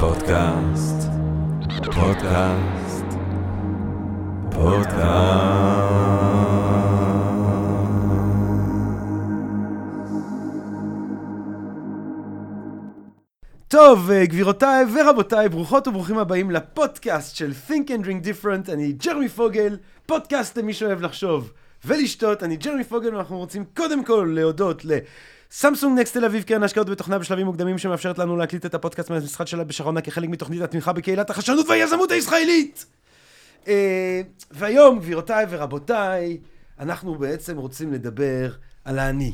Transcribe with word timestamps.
פודקאסט, 0.00 1.08
פודקאסט, 1.84 3.04
פודקאסט. 4.50 6.02
טוב, 13.68 14.10
אה, 14.10 14.26
גבירותיי 14.26 14.84
ורבותיי, 14.94 15.48
ברוכות 15.48 15.88
וברוכים 15.88 16.18
הבאים 16.18 16.50
לפודקאסט 16.50 17.36
של 17.36 17.52
Think 17.68 17.88
and 17.88 18.04
Drink 18.04 18.26
Different. 18.26 18.72
אני 18.72 18.92
ג'רמי 18.92 19.28
פוגל, 19.28 19.76
פודקאסט 20.06 20.58
למי 20.58 20.72
שאוהב 20.72 21.02
לחשוב 21.02 21.52
ולשתות. 21.84 22.42
אני 22.42 22.56
ג'רמי 22.56 22.84
פוגל, 22.84 23.14
ואנחנו 23.14 23.38
רוצים 23.38 23.64
קודם 23.76 24.04
כל 24.04 24.32
להודות 24.34 24.84
ל... 24.84 24.98
סמסונג 25.54 25.98
נקסט 26.00 26.16
תל 26.16 26.24
אביב, 26.24 26.42
קרן 26.42 26.62
השקעות 26.62 26.88
בתוכנה 26.88 27.18
בשלבים 27.18 27.46
מוקדמים 27.46 27.78
שמאפשרת 27.78 28.18
לנו 28.18 28.36
להקליט 28.36 28.66
את 28.66 28.74
הפודקאסט 28.74 29.10
מהמשחק 29.10 29.46
שלה 29.46 29.64
בשרונה 29.64 30.00
כחלק 30.00 30.28
מתוכנית 30.28 30.62
התמיכה 30.62 30.92
בקהילת 30.92 31.30
החדשנות 31.30 31.68
והיזמות 31.68 32.10
הישראלית. 32.10 32.86
אה, 33.68 34.20
והיום, 34.50 34.98
גבירותיי 34.98 35.46
ורבותיי, 35.50 36.38
אנחנו 36.78 37.14
בעצם 37.14 37.56
רוצים 37.56 37.92
לדבר 37.92 38.52
על 38.84 38.98
האני. 38.98 39.32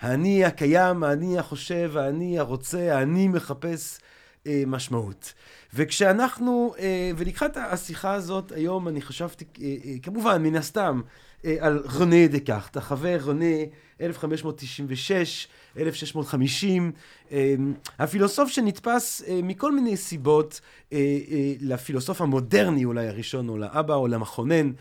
האני 0.00 0.44
הקיים, 0.44 1.04
האני 1.04 1.38
החושב, 1.38 1.92
האני 1.96 2.38
הרוצה, 2.38 2.96
האני 2.98 3.28
מחפש 3.28 3.98
אה, 4.46 4.62
משמעות. 4.66 5.32
וכשאנחנו, 5.76 6.74
אה, 6.78 7.10
ולקחת 7.16 7.56
השיחה 7.56 8.14
הזאת 8.14 8.52
היום, 8.52 8.88
אני 8.88 9.02
חשבתי, 9.02 9.44
כמובן, 10.02 10.42
מן 10.42 10.56
הסתם, 10.56 11.00
על 11.60 11.82
רונה 11.98 12.26
דקארט, 12.26 12.76
החבר 12.76 13.18
רונה 13.22 13.44
1596, 14.00 15.48
1650, 15.78 16.92
הפילוסוף 17.98 18.48
שנתפס 18.50 19.22
אה, 19.26 19.40
מכל 19.42 19.72
מיני 19.72 19.96
סיבות 19.96 20.60
אה, 20.92 20.98
אה, 21.30 21.52
לפילוסוף 21.60 22.20
המודרני 22.20 22.84
אולי 22.84 23.08
הראשון, 23.08 23.48
או 23.48 23.58
לאבא 23.58 23.94
או 23.94 24.08
למכונן 24.08 24.72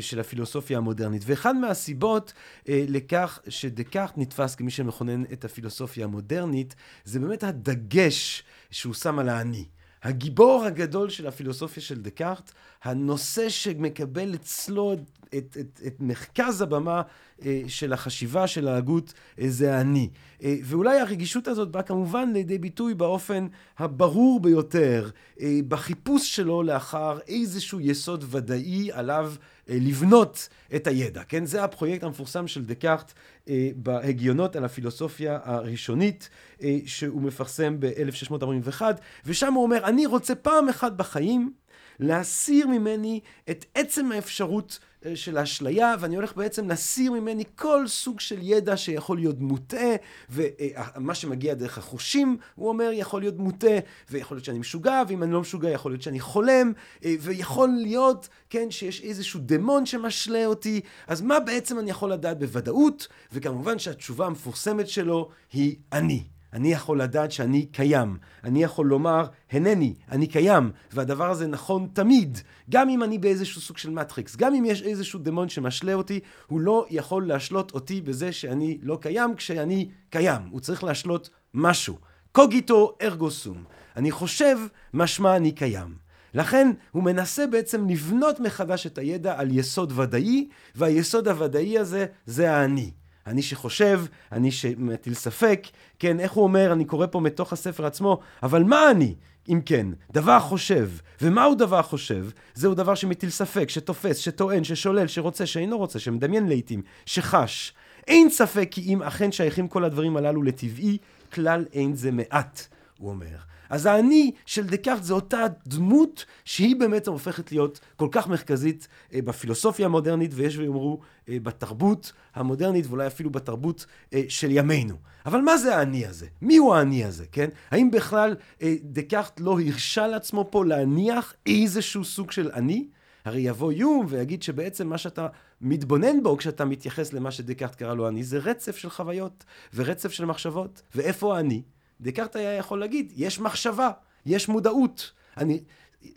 של 0.00 0.20
הפילוסופיה 0.20 0.78
המודרנית. 0.78 1.22
ואחד 1.26 1.56
מהסיבות 1.56 2.32
לכך 2.68 3.38
שדקארט 3.48 4.12
נתפס 4.16 4.54
כמי 4.54 4.70
שמכונן 4.70 5.24
את 5.32 5.44
הפילוסופיה 5.44 6.04
המודרנית, 6.04 6.74
זה 7.04 7.20
באמת 7.20 7.44
הדגש 7.44 8.42
שהוא 8.70 8.94
שם 8.94 9.18
על 9.18 9.28
האני. 9.28 9.64
הגיבור 10.04 10.64
הגדול 10.64 11.10
של 11.10 11.26
הפילוסופיה 11.26 11.82
של 11.82 12.02
דקארט, 12.02 12.52
הנושא 12.82 13.48
שמקבל 13.48 14.34
אצלו 14.34 14.92
את, 14.92 14.98
את, 15.36 15.56
את, 15.60 15.80
את 15.86 15.96
מרכז 16.00 16.60
הבמה 16.60 17.02
אה, 17.44 17.62
של 17.68 17.92
החשיבה, 17.92 18.46
של 18.46 18.68
ההגות, 18.68 19.12
אה, 19.40 19.48
זה 19.48 19.76
האני. 19.76 20.08
אה, 20.42 20.56
ואולי 20.64 21.00
הרגישות 21.00 21.48
הזאת 21.48 21.70
באה 21.70 21.82
כמובן 21.82 22.30
לידי 22.32 22.58
ביטוי 22.58 22.94
באופן 22.94 23.46
הברור 23.78 24.40
ביותר, 24.40 25.10
אה, 25.40 25.58
בחיפוש 25.68 26.36
שלו 26.36 26.62
לאחר 26.62 27.18
איזשהו 27.28 27.80
יסוד 27.80 28.24
ודאי 28.30 28.92
עליו 28.92 29.32
לבנות 29.68 30.48
את 30.76 30.86
הידע, 30.86 31.22
כן? 31.28 31.46
זה 31.46 31.64
הפרויקט 31.64 32.04
המפורסם 32.04 32.46
של 32.48 32.64
דקארט 32.64 33.12
אה, 33.48 33.70
בהגיונות 33.76 34.56
על 34.56 34.64
הפילוסופיה 34.64 35.38
הראשונית, 35.42 36.28
אה, 36.62 36.78
שהוא 36.86 37.22
מפרסם 37.22 37.76
ב-1641, 37.80 38.82
ושם 39.26 39.52
הוא 39.52 39.62
אומר, 39.62 39.84
אני 39.84 40.06
רוצה 40.06 40.34
פעם 40.34 40.68
אחת 40.68 40.92
בחיים 40.92 41.52
להסיר 42.00 42.66
ממני 42.66 43.20
את 43.50 43.64
עצם 43.74 44.12
האפשרות 44.12 44.78
אה, 44.78 44.93
של 45.14 45.36
האשליה, 45.36 45.94
ואני 46.00 46.16
הולך 46.16 46.36
בעצם 46.36 46.68
להסיר 46.68 47.12
ממני 47.12 47.44
כל 47.54 47.86
סוג 47.86 48.20
של 48.20 48.38
ידע 48.42 48.76
שיכול 48.76 49.16
להיות 49.16 49.40
מוטעה, 49.40 49.94
ומה 50.30 51.14
שמגיע 51.14 51.54
דרך 51.54 51.78
החושים, 51.78 52.36
הוא 52.54 52.68
אומר, 52.68 52.90
יכול 52.92 53.20
להיות 53.20 53.38
מוטעה, 53.38 53.78
ויכול 54.10 54.36
להיות 54.36 54.44
שאני 54.44 54.58
משוגע, 54.58 55.02
ואם 55.08 55.22
אני 55.22 55.32
לא 55.32 55.40
משוגע, 55.40 55.70
יכול 55.70 55.92
להיות 55.92 56.02
שאני 56.02 56.20
חולם, 56.20 56.72
אה, 57.04 57.14
ויכול 57.20 57.68
להיות, 57.82 58.28
כן, 58.50 58.70
שיש 58.70 59.02
איזשהו 59.02 59.40
דמון 59.42 59.86
שמשלה 59.86 60.46
אותי, 60.46 60.80
אז 61.06 61.20
מה 61.20 61.40
בעצם 61.40 61.78
אני 61.78 61.90
יכול 61.90 62.12
לדעת 62.12 62.38
בוודאות? 62.38 63.08
וכמובן 63.32 63.78
שהתשובה 63.78 64.26
המפורסמת 64.26 64.88
שלו 64.88 65.28
היא 65.52 65.76
אני. 65.92 66.33
אני 66.54 66.72
יכול 66.72 67.02
לדעת 67.02 67.32
שאני 67.32 67.66
קיים. 67.66 68.16
אני 68.44 68.62
יכול 68.62 68.86
לומר, 68.86 69.26
הנני, 69.52 69.94
אני 70.10 70.26
קיים, 70.26 70.70
והדבר 70.92 71.30
הזה 71.30 71.46
נכון 71.46 71.88
תמיד. 71.92 72.38
גם 72.70 72.88
אם 72.88 73.02
אני 73.02 73.18
באיזשהו 73.18 73.60
סוג 73.60 73.78
של 73.78 73.90
מטריקס, 73.90 74.36
גם 74.36 74.54
אם 74.54 74.64
יש 74.64 74.82
איזשהו 74.82 75.18
דמון 75.18 75.48
שמשלה 75.48 75.94
אותי, 75.94 76.20
הוא 76.46 76.60
לא 76.60 76.86
יכול 76.90 77.26
להשלות 77.26 77.74
אותי 77.74 78.00
בזה 78.00 78.32
שאני 78.32 78.78
לא 78.82 78.98
קיים 79.00 79.34
כשאני 79.36 79.88
קיים. 80.10 80.42
הוא 80.50 80.60
צריך 80.60 80.84
להשלות 80.84 81.30
משהו. 81.54 81.98
קוגיטו 82.32 82.96
ארגו 83.02 83.30
סום. 83.30 83.64
אני 83.96 84.10
חושב, 84.10 84.58
משמע 84.94 85.36
אני 85.36 85.52
קיים. 85.52 85.94
לכן 86.34 86.70
הוא 86.90 87.02
מנסה 87.02 87.46
בעצם 87.46 87.88
לבנות 87.88 88.40
מחדש 88.40 88.86
את 88.86 88.98
הידע 88.98 89.34
על 89.38 89.48
יסוד 89.50 89.98
ודאי, 89.98 90.48
והיסוד 90.74 91.28
הוודאי 91.28 91.78
הזה 91.78 92.06
זה 92.26 92.52
האני. 92.52 92.90
אני 93.26 93.42
שחושב, 93.42 94.00
אני 94.32 94.50
שמטיל 94.50 95.14
ספק, 95.14 95.66
כן, 95.98 96.20
איך 96.20 96.32
הוא 96.32 96.44
אומר, 96.44 96.72
אני 96.72 96.84
קורא 96.84 97.06
פה 97.10 97.20
מתוך 97.20 97.52
הספר 97.52 97.86
עצמו, 97.86 98.20
אבל 98.42 98.64
מה 98.64 98.90
אני? 98.90 99.14
אם 99.48 99.60
כן, 99.66 99.86
דבר 100.12 100.40
חושב. 100.40 100.90
ומהו 101.22 101.54
דבר 101.54 101.82
חושב? 101.82 102.26
זהו 102.54 102.74
דבר 102.74 102.94
שמטיל 102.94 103.30
ספק, 103.30 103.68
שתופס, 103.68 104.16
שטוען, 104.16 104.64
ששולל, 104.64 105.06
שרוצה, 105.06 105.46
שאינו 105.46 105.78
רוצה, 105.78 105.98
שמדמיין 105.98 106.48
לעיתים, 106.48 106.82
שחש. 107.06 107.72
אין 108.06 108.30
ספק 108.30 108.68
כי 108.70 108.80
אם 108.80 109.02
אכן 109.02 109.32
שייכים 109.32 109.68
כל 109.68 109.84
הדברים 109.84 110.16
הללו 110.16 110.42
לטבעי, 110.42 110.98
כלל 111.32 111.64
אין 111.72 111.94
זה 111.94 112.10
מעט, 112.10 112.66
הוא 112.98 113.10
אומר. 113.10 113.36
אז 113.70 113.86
האני 113.86 114.32
של 114.46 114.66
דקארט 114.66 115.02
זה 115.02 115.14
אותה 115.14 115.46
דמות 115.66 116.24
שהיא 116.44 116.76
באמת 116.76 117.06
הופכת 117.06 117.52
להיות 117.52 117.80
כל 117.96 118.08
כך 118.10 118.28
מרכזית 118.28 118.88
אה, 119.14 119.22
בפילוסופיה 119.22 119.86
המודרנית, 119.86 120.30
ויש 120.34 120.58
ויאמרו 120.58 121.00
אה, 121.28 121.36
בתרבות 121.42 122.12
המודרנית, 122.34 122.86
ואולי 122.86 123.06
אפילו 123.06 123.30
בתרבות 123.30 123.86
אה, 124.14 124.22
של 124.28 124.50
ימינו. 124.50 124.96
אבל 125.26 125.40
מה 125.40 125.56
זה 125.56 125.76
האני 125.76 126.06
הזה? 126.06 126.26
מי 126.42 126.56
הוא 126.56 126.74
האני 126.74 127.04
הזה, 127.04 127.24
כן? 127.32 127.48
האם 127.70 127.90
בכלל 127.90 128.36
דקארט 128.82 129.40
לא 129.40 129.60
הרשה 129.60 130.06
לעצמו 130.06 130.48
פה 130.50 130.64
להניח 130.64 131.34
איזשהו 131.46 132.04
סוג 132.04 132.30
של 132.30 132.50
אני? 132.54 132.88
הרי 133.24 133.40
יבוא 133.40 133.72
יום 133.72 134.06
ויגיד 134.08 134.42
שבעצם 134.42 134.88
מה 134.88 134.98
שאתה 134.98 135.26
מתבונן 135.60 136.22
בו 136.22 136.36
כשאתה 136.36 136.64
מתייחס 136.64 137.12
למה 137.12 137.30
שדקארט 137.30 137.74
קרא 137.74 137.94
לו 137.94 138.08
אני, 138.08 138.24
זה 138.24 138.38
רצף 138.38 138.76
של 138.76 138.90
חוויות 138.90 139.44
ורצף 139.74 140.12
של 140.12 140.24
מחשבות. 140.24 140.82
ואיפה 140.94 141.36
האני? 141.36 141.62
דקארט 142.00 142.36
היה 142.36 142.54
יכול 142.54 142.80
להגיד, 142.80 143.12
יש 143.16 143.40
מחשבה, 143.40 143.90
יש 144.26 144.48
מודעות. 144.48 145.12
אני, 145.36 145.60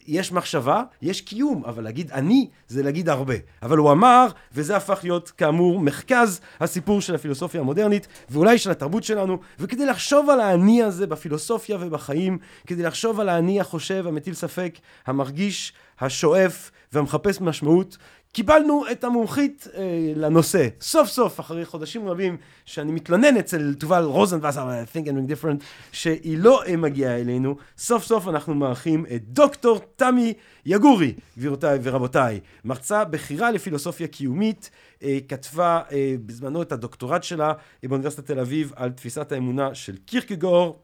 יש 0.08 0.32
מחשבה, 0.32 0.84
יש 1.02 1.22
קיום, 1.22 1.66
אבל 1.66 1.84
להגיד 1.84 2.12
אני 2.12 2.50
זה 2.68 2.84
להגיד 2.84 3.10
הרבה. 3.10 3.36
אבל 3.64 3.78
הוא 3.78 3.92
אמר, 3.92 4.28
וזה 4.54 4.78
הפך 4.78 5.00
להיות 5.04 5.32
כאמור 5.32 5.80
מרכז 5.80 6.42
הסיפור 6.60 7.02
של 7.02 7.16
הפילוסופיה 7.16 7.62
המודרנית, 7.62 8.08
ואולי 8.30 8.58
של 8.58 8.72
התרבות 8.72 9.04
שלנו, 9.04 9.38
וכדי 9.60 9.86
לחשוב 9.86 10.30
על 10.30 10.40
האני 10.40 10.84
הזה 10.84 11.08
בפילוסופיה 11.08 11.78
ובחיים, 11.80 12.38
כדי 12.68 12.84
לחשוב 12.84 13.20
על 13.20 13.30
האני 13.30 13.62
החושב, 13.62 14.08
המטיל 14.08 14.34
ספק, 14.34 14.78
המרגיש, 15.06 15.74
השואף 16.00 16.72
והמחפש 16.94 17.42
משמעות, 17.42 17.98
קיבלנו 18.38 18.84
את 18.92 19.04
המומחית 19.04 19.68
אה, 19.76 20.14
לנושא. 20.16 20.68
סוף 20.82 21.10
סוף, 21.10 21.40
אחרי 21.40 21.66
חודשים 21.66 22.10
רבים, 22.10 22.38
שאני 22.66 22.92
מתלונן 22.92 23.38
אצל 23.38 23.74
תובל 23.74 24.04
רוזנבסר, 24.04 24.70
I 24.70 24.96
think 24.96 25.08
I'm 25.08 25.32
different, 25.32 25.64
שהיא 25.92 26.38
לא 26.38 26.64
אה, 26.68 26.78
מגיעה 26.78 27.20
אלינו, 27.20 27.56
סוף 27.78 28.04
סוף 28.04 28.28
אנחנו 28.28 28.56
מארחים 28.56 29.06
את 29.16 29.24
דוקטור 29.24 29.80
תמי 29.96 30.34
יגורי, 30.66 31.14
גבירותיי 31.38 31.80
ורבותיי. 31.84 32.40
מרצה 32.66 33.06
בכירה 33.06 33.52
לפילוסופיה 33.52 34.08
קיומית, 34.08 34.70
אה, 35.04 35.18
כתבה 35.28 35.82
אה, 35.92 36.16
בזמנו 36.26 36.62
את 36.62 36.72
הדוקטורט 36.72 37.24
שלה 37.24 37.54
אה, 37.84 37.90
באוניברסיטת 37.90 38.26
תל 38.26 38.40
אביב 38.40 38.72
על 38.76 38.92
תפיסת 38.92 39.32
האמונה 39.32 39.76
של 39.76 39.98
קירקגור, 40.06 40.80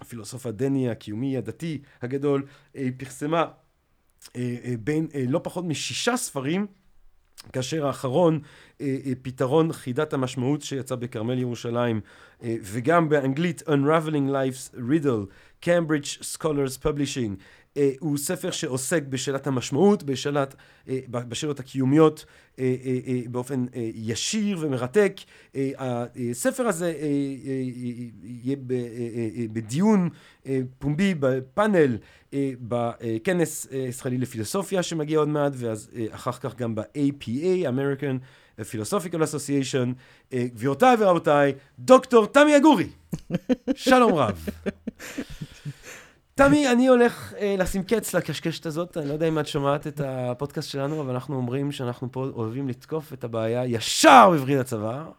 הפילוסוף 0.00 0.46
הדני 0.46 0.90
הקיומי 0.90 1.36
הדתי 1.36 1.82
הגדול, 2.02 2.46
פרסמה 2.96 3.38
אה, 3.38 3.42
אה, 3.42 3.65
בין 4.80 5.06
אה, 5.14 5.24
לא 5.28 5.40
פחות 5.42 5.64
משישה 5.64 6.16
ספרים, 6.16 6.66
כאשר 7.52 7.86
האחרון, 7.86 8.40
פתרון 9.22 9.72
חידת 9.72 10.12
המשמעות 10.12 10.62
שיצא 10.62 10.94
בכרמל 10.94 11.38
ירושלים, 11.38 12.00
וגם 12.42 13.08
באנגלית 13.08 13.62
Unraveling 13.62 14.30
Life's 14.30 14.74
Riddle, 14.74 15.26
Cambridge 15.64 16.22
Scholars 16.22 16.82
Publishing, 16.82 17.30
אה, 17.30 17.65
הוא 18.00 18.18
ספר 18.18 18.50
שעוסק 18.50 19.02
בשאלת 19.02 19.46
המשמעות, 19.46 20.02
בשאלת, 20.02 20.54
אה, 20.88 20.98
בשאלות 21.08 21.60
הקיומיות 21.60 22.24
אה, 22.58 22.64
באופן 23.30 23.66
ישיר 23.94 24.58
ומרתק. 24.60 25.16
הספר 25.78 26.66
הזה 26.66 26.94
יהיה 28.22 28.56
בדיון 29.52 30.08
פומבי 30.78 31.14
בפאנל 31.20 31.98
בכנס 32.60 33.66
ישראלי 33.88 34.18
לפילוסופיה 34.18 34.82
שמגיע 34.82 35.18
עוד 35.18 35.28
מעט, 35.28 35.52
ואז 35.56 35.90
אחר 36.10 36.32
כך 36.32 36.56
גם 36.56 36.74
ב-APA, 36.74 37.68
American 37.68 38.18
Philosophical 38.60 39.18
Association. 39.18 39.88
גבירותיי 40.34 40.96
ורבותיי, 40.98 41.54
דוקטור 41.78 42.26
תמי 42.26 42.56
אגורי. 42.56 42.88
שלום 43.74 44.14
רב. 44.14 44.48
תמי, 46.38 46.72
אני 46.72 46.86
הולך 46.86 47.34
אה, 47.38 47.54
לשים 47.58 47.82
קץ 47.82 48.14
לקשקשת 48.14 48.66
הזאת. 48.66 48.96
אני 48.96 49.08
לא 49.08 49.12
יודע 49.12 49.28
אם 49.28 49.38
את 49.38 49.46
שומעת 49.46 49.86
את 49.86 50.00
הפודקאסט 50.04 50.70
שלנו, 50.70 51.00
אבל 51.00 51.10
אנחנו 51.10 51.36
אומרים 51.36 51.72
שאנחנו 51.72 52.12
פה 52.12 52.30
אוהבים 52.34 52.68
לתקוף 52.68 53.12
את 53.12 53.24
הבעיה 53.24 53.64
ישר 53.66 54.30
בווריד 54.30 54.58
הצוואר. 54.58 55.10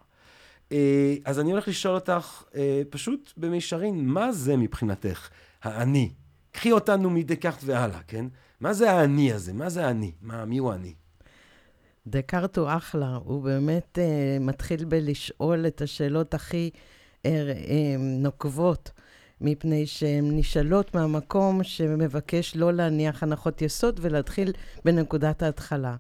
אה, 0.72 1.16
אז 1.26 1.40
אני 1.40 1.52
הולך 1.52 1.68
לשאול 1.68 1.96
אותך 1.96 2.44
אה, 2.56 2.82
פשוט 2.90 3.34
במישרין, 3.38 4.08
מה 4.08 4.32
זה 4.32 4.58
מבחינתך 4.58 5.30
האני? 5.64 6.10
קחי 6.52 6.72
אותנו 6.72 7.10
מדקארט 7.10 7.60
והלאה, 7.64 8.00
כן? 8.08 8.26
מה 8.60 8.74
זה 8.74 8.92
האני 8.92 9.34
הזה? 9.34 9.54
מה 9.54 9.70
זה 9.70 9.88
האני? 9.88 10.12
מה, 10.22 10.46
מי 10.46 10.58
הוא 10.58 10.72
האני? 10.72 10.94
דקארט 12.08 12.58
הוא 12.58 12.68
אחלה, 12.70 13.18
הוא 13.24 13.44
באמת 13.44 13.98
uh, 13.98 14.44
מתחיל 14.44 14.86
בלשאול 14.86 15.68
את 15.68 15.82
השאלות 15.82 16.34
הכי 16.34 16.70
uh, 16.74 17.26
uh, 17.26 17.28
נוקבות, 18.00 18.92
מפני 19.42 19.86
שהן 19.86 20.38
נשאלות 20.38 20.96
מהמקום 20.96 21.64
שמבקש 21.64 22.56
לא 22.56 22.74
להניח 22.74 23.24
הנחות 23.24 23.62
יסוד 23.62 24.00
ולהתחיל 24.04 24.52
בנקודת 24.86 25.44
ההתחלה. 25.44 25.96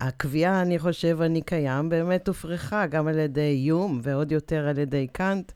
הקביעה, 0.00 0.62
אני 0.62 0.78
חושב, 0.78 1.20
אני 1.20 1.42
קיים, 1.42 1.88
באמת 1.88 2.28
הופרכה 2.28 2.86
גם 2.86 3.08
על 3.08 3.18
ידי 3.18 3.62
יום 3.66 4.00
ועוד 4.02 4.32
יותר 4.32 4.68
על 4.68 4.78
ידי 4.78 5.06
קאנט, 5.12 5.52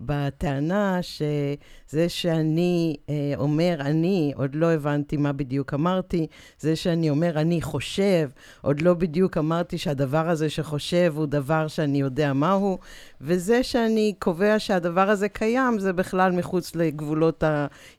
בטענה 0.00 0.98
שזה 1.02 2.08
שאני 2.08 2.96
אה, 3.08 3.32
אומר 3.36 3.76
אני, 3.80 4.32
עוד 4.36 4.54
לא 4.54 4.72
הבנתי 4.72 5.16
מה 5.16 5.32
בדיוק 5.32 5.74
אמרתי, 5.74 6.26
זה 6.58 6.76
שאני 6.76 7.10
אומר 7.10 7.40
אני 7.40 7.62
חושב, 7.62 8.30
עוד 8.60 8.80
לא 8.80 8.94
בדיוק 8.94 9.38
אמרתי 9.38 9.78
שהדבר 9.78 10.28
הזה 10.28 10.50
שחושב 10.50 11.12
הוא 11.16 11.26
דבר 11.26 11.68
שאני 11.68 12.00
יודע 12.00 12.32
מהו, 12.32 12.78
וזה 13.20 13.62
שאני 13.62 14.14
קובע 14.18 14.58
שהדבר 14.58 15.10
הזה 15.10 15.28
קיים, 15.28 15.78
זה 15.78 15.92
בכלל 15.92 16.32
מחוץ 16.32 16.76
לגבולות 16.76 17.44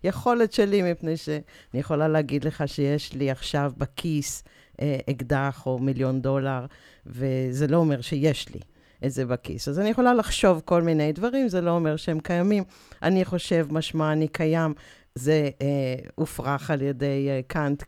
היכולת 0.03 0.53
שלי, 0.53 0.91
מפני 0.91 1.17
שאני 1.17 1.39
יכולה 1.73 2.07
להגיד 2.07 2.43
לך 2.43 2.63
שיש 2.65 3.13
לי 3.13 3.31
עכשיו 3.31 3.71
בכיס 3.77 4.43
אה, 4.81 4.97
אקדח 5.09 5.63
או 5.65 5.79
מיליון 5.79 6.21
דולר, 6.21 6.65
וזה 7.05 7.67
לא 7.67 7.77
אומר 7.77 8.01
שיש 8.01 8.49
לי. 8.49 8.70
את 9.05 9.11
זה 9.11 9.25
בכיס. 9.25 9.67
אז 9.67 9.79
אני 9.79 9.89
יכולה 9.89 10.13
לחשוב 10.13 10.61
כל 10.65 10.81
מיני 10.81 11.11
דברים, 11.11 11.49
זה 11.49 11.61
לא 11.61 11.71
אומר 11.71 11.95
שהם 11.95 12.19
קיימים. 12.19 12.63
אני 13.03 13.25
חושב, 13.25 13.67
משמע 13.71 14.11
אני 14.11 14.27
קיים, 14.27 14.73
זה 15.15 15.49
אה, 15.61 15.95
הופרך 16.15 16.71
על 16.71 16.81
ידי 16.81 17.27
אה, 17.29 17.41
קאנט 17.47 17.83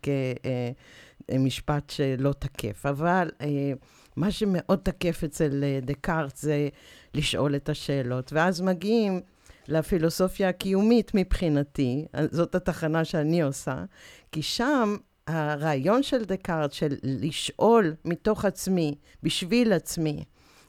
כמשפט 1.30 1.90
אה, 1.90 1.96
שלא 1.96 2.34
תקף. 2.40 2.86
אבל 2.86 3.32
אה, 3.42 3.74
מה 4.16 4.32
שמאוד 4.32 4.80
תקף 4.84 5.24
אצל 5.24 5.64
אה, 5.64 5.80
דקארט 5.82 6.38
זה 6.38 6.70
לשאול 7.14 7.56
את 7.56 7.70
השאלות. 7.70 8.34
ואז 8.34 8.62
מגיעים 8.62 9.22
לפילוסופיה 9.68 10.50
הקיומית 10.50 11.12
מבחינתי, 11.14 12.06
זאת 12.32 12.56
התחנה 12.56 13.06
שאני 13.06 13.42
עושה, 13.42 13.84
כי 14.32 14.42
שם 14.42 14.96
הרעיון 15.28 16.04
של 16.04 16.26
דקארט, 16.26 16.72
של 16.72 16.96
לשאול 17.04 17.96
מתוך 18.06 18.46
עצמי, 18.46 18.96
בשביל 19.24 19.74
עצמי, 19.74 20.24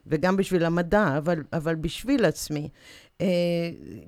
וגם 0.06 0.36
בשביל 0.36 0.64
המדע, 0.64 1.14
אבל, 1.18 1.42
אבל 1.52 1.74
בשביל 1.74 2.24
עצמי. 2.24 2.68
אה, 3.20 3.26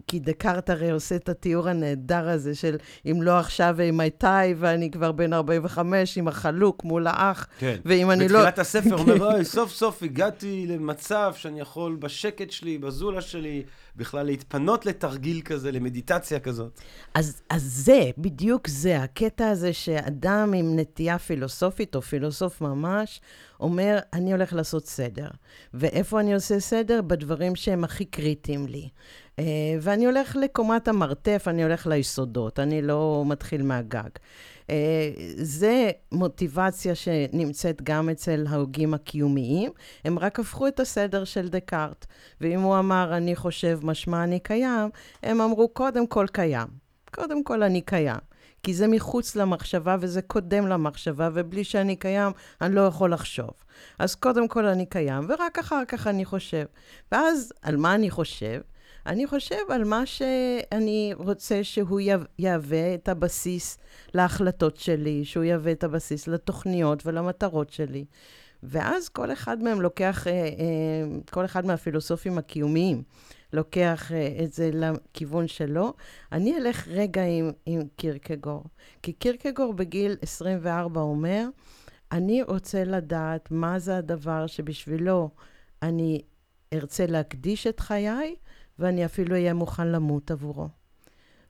כי 0.07 0.19
דקארט 0.19 0.71
הרי 0.71 0.91
עושה 0.91 1.17
את 1.17 1.29
התיאור 1.29 1.69
הנהדר 1.69 2.29
הזה 2.29 2.55
של 2.55 2.77
אם 3.11 3.23
לא 3.23 3.39
עכשיו 3.39 3.81
אימתי, 3.81 4.55
ואני 4.57 4.91
כבר 4.91 5.13
בן 5.13 5.33
45 5.33 6.19
עם 6.19 6.29
החלוק 6.29 6.85
מול 6.85 7.07
האח, 7.07 7.47
כן. 7.59 7.77
ואם 7.85 8.11
אני 8.11 8.29
לא... 8.29 8.39
בתחילת 8.39 8.59
הספר 8.59 8.99
אומר, 8.99 9.25
אוי, 9.33 9.45
סוף 9.45 9.73
סוף 9.73 10.03
הגעתי 10.03 10.67
למצב 10.69 11.33
שאני 11.37 11.61
יכול 11.61 11.97
בשקט 11.97 12.51
שלי, 12.51 12.79
בזולה 12.79 13.21
שלי, 13.21 13.63
בכלל 13.97 14.27
להתפנות 14.27 14.87
לתרגיל 14.87 15.41
כזה, 15.45 15.73
למדיטציה 15.73 16.41
כזאת. 16.41 16.81
אז, 17.15 17.43
אז 17.51 17.63
זה, 17.63 18.11
בדיוק 18.19 18.69
זה, 18.69 19.03
הקטע 19.03 19.49
הזה 19.49 19.73
שאדם 19.73 20.53
עם 20.57 20.79
נטייה 20.79 21.19
פילוסופית, 21.19 21.97
או 21.97 22.03
פילוסוף 22.03 22.61
ממש, 22.61 23.21
אומר, 23.61 23.99
אני 24.13 24.33
הולך 24.33 24.53
לעשות 24.53 24.87
סדר. 24.87 25.29
ואיפה 25.75 26.21
אני 26.21 26.35
עושה 26.35 26.61
סדר? 26.61 27.03
בדברים 27.03 27.57
שהם 27.57 27.85
הכי 27.85 28.05
קריטיים 28.05 28.67
לי. 28.67 28.89
Uh, 29.37 29.41
ואני 29.81 30.07
הולך 30.07 30.37
לקומת 30.37 30.89
המרתף, 30.89 31.45
אני 31.47 31.63
הולך 31.63 31.87
ליסודות, 31.87 32.59
אני 32.59 32.83
לא 32.83 33.25
מתחיל 33.27 33.63
מהגג. 33.63 34.09
Uh, 34.67 34.69
זה 35.37 35.91
מוטיבציה 36.13 36.95
שנמצאת 36.95 37.83
גם 37.83 38.09
אצל 38.09 38.47
ההוגים 38.49 38.95
הקיומיים, 38.95 39.73
הם 40.05 40.19
רק 40.19 40.41
הפכו 40.41 40.69
את 40.69 40.81
הסדר 40.81 41.25
של 41.25 41.49
דקארט. 41.49 42.07
ואם 42.41 42.61
הוא 42.61 42.79
אמר, 42.79 43.17
אני 43.17 43.37
חושב, 43.37 43.81
משמע 43.83 44.25
אני 44.25 44.41
קיים, 44.41 44.91
הם 45.23 45.41
אמרו, 45.41 45.69
קודם 45.69 46.07
כל 46.07 46.27
קיים. 46.33 46.67
קודם 47.15 47.45
כל 47.45 47.63
אני 47.63 47.81
קיים. 47.81 48.19
כי 48.63 48.75
זה 48.75 48.87
מחוץ 48.89 49.37
למחשבה 49.37 49.97
וזה 50.01 50.23
קודם 50.23 50.67
למחשבה, 50.67 51.29
ובלי 51.35 51.65
שאני 51.65 51.97
קיים, 51.97 52.33
אני 52.61 52.75
לא 52.75 52.81
יכול 52.81 53.13
לחשוב. 53.13 53.51
אז 53.99 54.15
קודם 54.15 54.49
כל 54.49 54.67
אני 54.67 54.87
קיים, 54.87 55.27
ורק 55.29 55.59
אחר 55.59 55.83
כך 55.89 56.07
אני 56.07 56.25
חושב. 56.25 56.65
ואז, 57.13 57.53
על 57.63 57.77
מה 57.77 57.95
אני 57.95 58.11
חושב? 58.11 58.61
אני 59.07 59.27
חושב 59.27 59.71
על 59.71 59.85
מה 59.85 60.07
שאני 60.07 61.13
רוצה 61.17 61.65
שהוא 61.65 62.01
יהווה 62.39 62.95
את 62.95 63.09
הבסיס 63.09 63.79
להחלטות 64.15 64.77
שלי, 64.77 65.25
שהוא 65.25 65.45
יהווה 65.45 65.73
את 65.73 65.85
הבסיס 65.85 66.29
לתוכניות 66.29 67.07
ולמטרות 67.07 67.71
שלי. 67.71 68.05
ואז 68.63 69.09
כל 69.09 69.33
אחד 69.33 69.63
מהם 69.63 69.81
לוקח, 69.81 70.27
אה, 70.27 70.33
אה, 70.33 70.49
כל 71.31 71.45
אחד 71.45 71.67
מהפילוסופים 71.67 72.39
הקיומיים 72.39 73.03
לוקח 73.53 74.13
אה, 74.13 74.45
את 74.45 74.53
זה 74.53 74.71
לכיוון 74.73 75.49
שלו. 75.49 75.93
אני 76.33 76.57
אלך 76.57 76.89
רגע 76.89 77.23
עם, 77.23 77.51
עם 77.67 77.81
קירקגור, 77.97 78.65
כי 79.03 79.13
קירקגור 79.13 79.73
בגיל 79.75 80.17
24 80.23 81.01
אומר, 81.01 81.49
אני 82.13 82.43
רוצה 82.43 82.85
לדעת 82.85 83.51
מה 83.51 83.79
זה 83.79 83.97
הדבר 83.97 84.47
שבשבילו 84.47 85.31
אני 85.83 86.23
ארצה 86.73 87.07
להקדיש 87.07 87.67
את 87.67 87.81
חיי, 87.81 88.35
ואני 88.79 89.05
אפילו 89.05 89.35
אהיה 89.35 89.55
מוכן 89.55 89.89
למות 89.89 90.31
עבורו. 90.31 90.69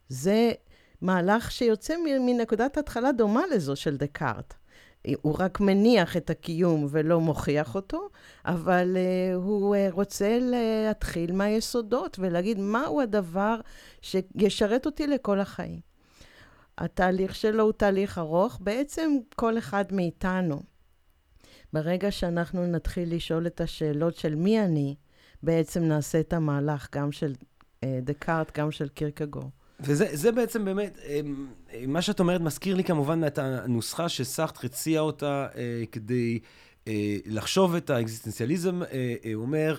זה 0.09 0.53
מהלך 1.01 1.51
שיוצא 1.51 1.95
מנקודת 2.21 2.77
התחלה 2.77 3.13
דומה 3.13 3.43
לזו 3.55 3.77
של 3.77 3.97
דקארט. 3.97 4.55
הוא 5.23 5.37
רק 5.39 5.61
מניח 5.61 6.17
את 6.17 6.31
הקיום 6.31 6.87
ולא 6.91 7.21
מוכיח 7.21 7.75
אותו, 7.75 8.09
אבל 8.45 8.97
uh, 8.97 9.35
הוא 9.35 9.77
uh, 9.77 9.95
רוצה 9.95 10.39
להתחיל 10.41 11.33
מהיסודות 11.33 12.19
ולהגיד 12.19 12.59
מהו 12.59 13.01
הדבר 13.01 13.61
שישרת 14.03 14.87
אותי 14.87 15.07
לכל 15.07 15.41
החיים. 15.41 15.81
התהליך 16.79 17.35
שלו 17.35 17.65
הוא 17.65 17.73
תהליך 17.73 18.19
ארוך. 18.19 18.59
בעצם 18.61 19.11
כל 19.37 19.59
אחד 19.59 19.85
מאיתנו, 19.93 20.63
ברגע 21.73 22.11
שאנחנו 22.11 22.67
נתחיל 22.67 23.15
לשאול 23.15 23.47
את 23.47 23.61
השאלות 23.61 24.17
של 24.17 24.35
מי 24.35 24.61
אני, 24.61 24.95
בעצם 25.43 25.83
נעשה 25.83 26.21
את 26.21 26.33
המהלך 26.33 26.89
גם 26.95 27.13
של 27.13 27.33
uh, 27.33 27.89
דקארט, 28.03 28.59
גם 28.59 28.71
של 28.71 28.89
קירקגור. 28.89 29.51
וזה 29.81 30.33
בעצם 30.33 30.65
באמת, 30.65 30.99
אמ, 31.07 31.47
מה 31.89 32.03
שאת 32.03 32.21
אומרת 32.21 32.41
מזכיר 32.41 32.75
לי 32.75 32.85
כמובן 32.85 33.27
את 33.27 33.39
הנוסחה 33.39 34.09
שסארטר 34.09 34.61
הציע 34.67 35.01
אותה 35.01 35.47
אה, 35.57 35.85
כדי 35.93 36.39
אה, 36.89 37.17
לחשוב 37.27 37.75
את 37.75 37.91
האקזיסטנציאליזם. 37.91 38.83
אה, 38.83 39.15
הוא 39.35 39.43
אומר, 39.43 39.79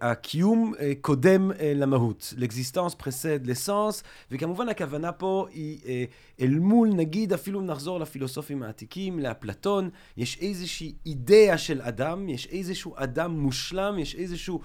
הקיום 0.00 0.74
קודם 1.00 1.50
למהות, 1.74 2.34
l'existence 2.36 2.94
précède 2.94 3.46
l'essence, 3.46 4.02
וכמובן 4.30 4.68
הכוונה 4.68 5.12
פה 5.12 5.46
היא 5.52 6.06
אל 6.40 6.58
מול, 6.58 6.88
נגיד, 6.88 7.32
אפילו 7.32 7.60
נחזור 7.62 8.00
לפילוסופים 8.00 8.62
העתיקים, 8.62 9.18
לאפלטון, 9.18 9.90
יש 10.16 10.38
איזושהי 10.40 10.94
אידאה 11.06 11.58
של 11.58 11.82
אדם, 11.82 12.28
יש 12.28 12.46
איזשהו 12.46 12.94
אדם 12.96 13.30
מושלם, 13.40 13.98
יש 13.98 14.14
איזשהו, 14.14 14.60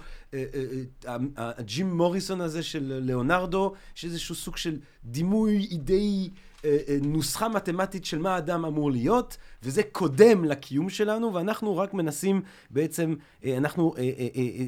הג'ים 1.36 1.96
מוריסון 1.96 2.40
הזה 2.40 2.62
של 2.62 3.00
ליאונרדו, 3.04 3.72
יש 3.96 4.04
איזשהו 4.04 4.34
סוג 4.34 4.56
של 4.56 4.78
דימוי 5.04 5.68
אידאי. 5.70 6.30
אה, 6.64 6.78
אה, 6.88 6.96
נוסחה 7.02 7.48
מתמטית 7.48 8.04
של 8.04 8.18
מה 8.18 8.34
האדם 8.34 8.64
אמור 8.64 8.90
להיות, 8.90 9.36
וזה 9.62 9.82
קודם 9.82 10.44
לקיום 10.44 10.90
שלנו, 10.90 11.34
ואנחנו 11.34 11.76
רק 11.76 11.94
מנסים 11.94 12.42
בעצם, 12.70 13.14
אה, 13.44 13.56
אנחנו, 13.56 13.94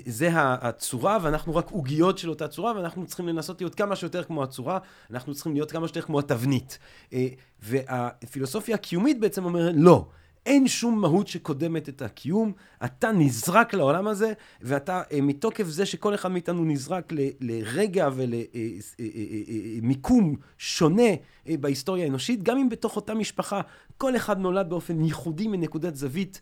זה 0.07 0.31
הצורה, 0.35 1.19
ואנחנו 1.23 1.57
רק 1.57 1.71
עוגיות 1.71 2.19
של 2.19 2.31
אותה 2.31 2.49
צורה, 2.49 2.73
ואנחנו 2.77 3.07
צריכים 3.07 3.29
לנסות 3.29 3.61
להיות 3.61 3.75
כמה 3.75 3.97
שיותר 3.97 4.25
כמו 4.25 4.43
הצורה, 4.43 4.79
אנחנו 5.11 5.35
צריכים 5.35 5.53
להיות 5.53 5.71
כמה 5.73 5.89
שיותר 5.89 6.03
כמו 6.03 6.19
התבנית. 6.19 6.79
והפילוסופיה 7.63 8.75
הקיומית 8.75 9.21
בעצם 9.21 9.45
אומרת, 9.45 9.75
לא. 9.77 10.09
אין 10.47 10.69
שום 10.69 11.01
מהות 11.01 11.29
שקודמת 11.29 11.89
את 11.89 12.03
הקיום, 12.03 12.53
אתה 12.85 13.13
נזרק 13.13 13.75
לעולם 13.75 14.09
הזה, 14.09 14.33
ואתה, 14.63 15.03
אה, 15.13 15.21
מתוקף 15.21 15.65
זה 15.65 15.87
שכל 15.87 16.15
אחד 16.15 16.29
מאיתנו 16.29 16.65
נזרק 16.65 17.13
ל, 17.13 17.19
לרגע 17.41 18.09
ולמיקום 18.15 20.25
אה, 20.25 20.31
אה, 20.31 20.37
שונה 20.59 21.11
בהיסטוריה 21.61 22.05
האנושית, 22.05 22.43
גם 22.43 22.59
אם 22.59 22.69
בתוך 22.69 22.97
אותה 22.97 23.15
משפחה 23.15 23.61
כל 23.97 24.17
אחד 24.17 24.39
נולד 24.39 24.69
באופן 24.69 25.05
ייחודי 25.05 25.49
מנקודת 25.49 25.97
זווית 25.97 26.41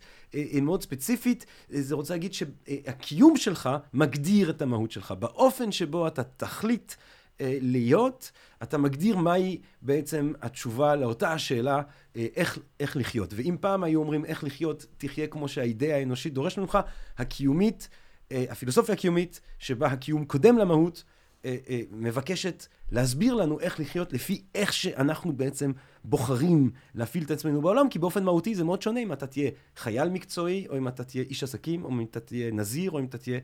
מאוד 0.61 0.81
ספציפית, 0.81 1.45
זה 1.69 1.95
רוצה 1.95 2.13
להגיד 2.13 2.33
שהקיום 2.33 3.37
שלך 3.37 3.69
מגדיר 3.93 4.49
את 4.49 4.61
המהות 4.61 4.91
שלך. 4.91 5.11
באופן 5.11 5.71
שבו 5.71 6.07
אתה 6.07 6.23
תחליט 6.23 6.93
להיות, 7.41 8.31
אתה 8.63 8.77
מגדיר 8.77 9.17
מהי 9.17 9.57
בעצם 9.81 10.33
התשובה 10.41 10.95
לאותה 10.95 11.33
השאלה 11.33 11.81
אה, 12.15 12.27
איך, 12.35 12.59
איך 12.79 12.97
לחיות. 12.97 13.33
ואם 13.33 13.55
פעם 13.59 13.83
היו 13.83 13.99
אומרים 13.99 14.25
איך 14.25 14.43
לחיות, 14.43 14.85
תחיה 14.97 15.27
כמו 15.27 15.47
שהאידאה 15.47 15.95
האנושית 15.95 16.33
דורשת 16.33 16.57
ממך, 16.57 16.77
הקיומית, 17.17 17.89
אה, 18.31 18.45
הפילוסופיה 18.49 18.95
הקיומית, 18.95 19.39
שבה 19.59 19.87
הקיום 19.87 20.25
קודם 20.25 20.57
למהות, 20.57 21.03
אה, 21.45 21.57
אה, 21.69 21.81
מבקשת 21.91 22.65
להסביר 22.91 23.33
לנו 23.33 23.59
איך 23.59 23.79
לחיות 23.79 24.13
לפי 24.13 24.43
איך 24.55 24.73
שאנחנו 24.73 25.33
בעצם 25.33 25.71
בוחרים 26.03 26.71
להפעיל 26.95 27.23
את 27.23 27.31
עצמנו 27.31 27.61
בעולם, 27.61 27.89
כי 27.89 27.99
באופן 27.99 28.23
מהותי 28.23 28.55
זה 28.55 28.63
מאוד 28.63 28.81
שונה 28.81 28.99
אם 28.99 29.13
אתה 29.13 29.27
תהיה 29.27 29.51
חייל 29.75 30.09
מקצועי, 30.09 30.67
או 30.69 30.77
אם 30.77 30.87
אתה 30.87 31.03
תהיה 31.03 31.23
איש 31.23 31.43
עסקים, 31.43 31.85
או 31.85 31.89
אם 31.89 32.05
אתה 32.11 32.19
תהיה 32.19 32.51
נזיר, 32.51 32.91
או 32.91 32.99
אם 32.99 33.05
אתה 33.05 33.17
תהיה 33.17 33.39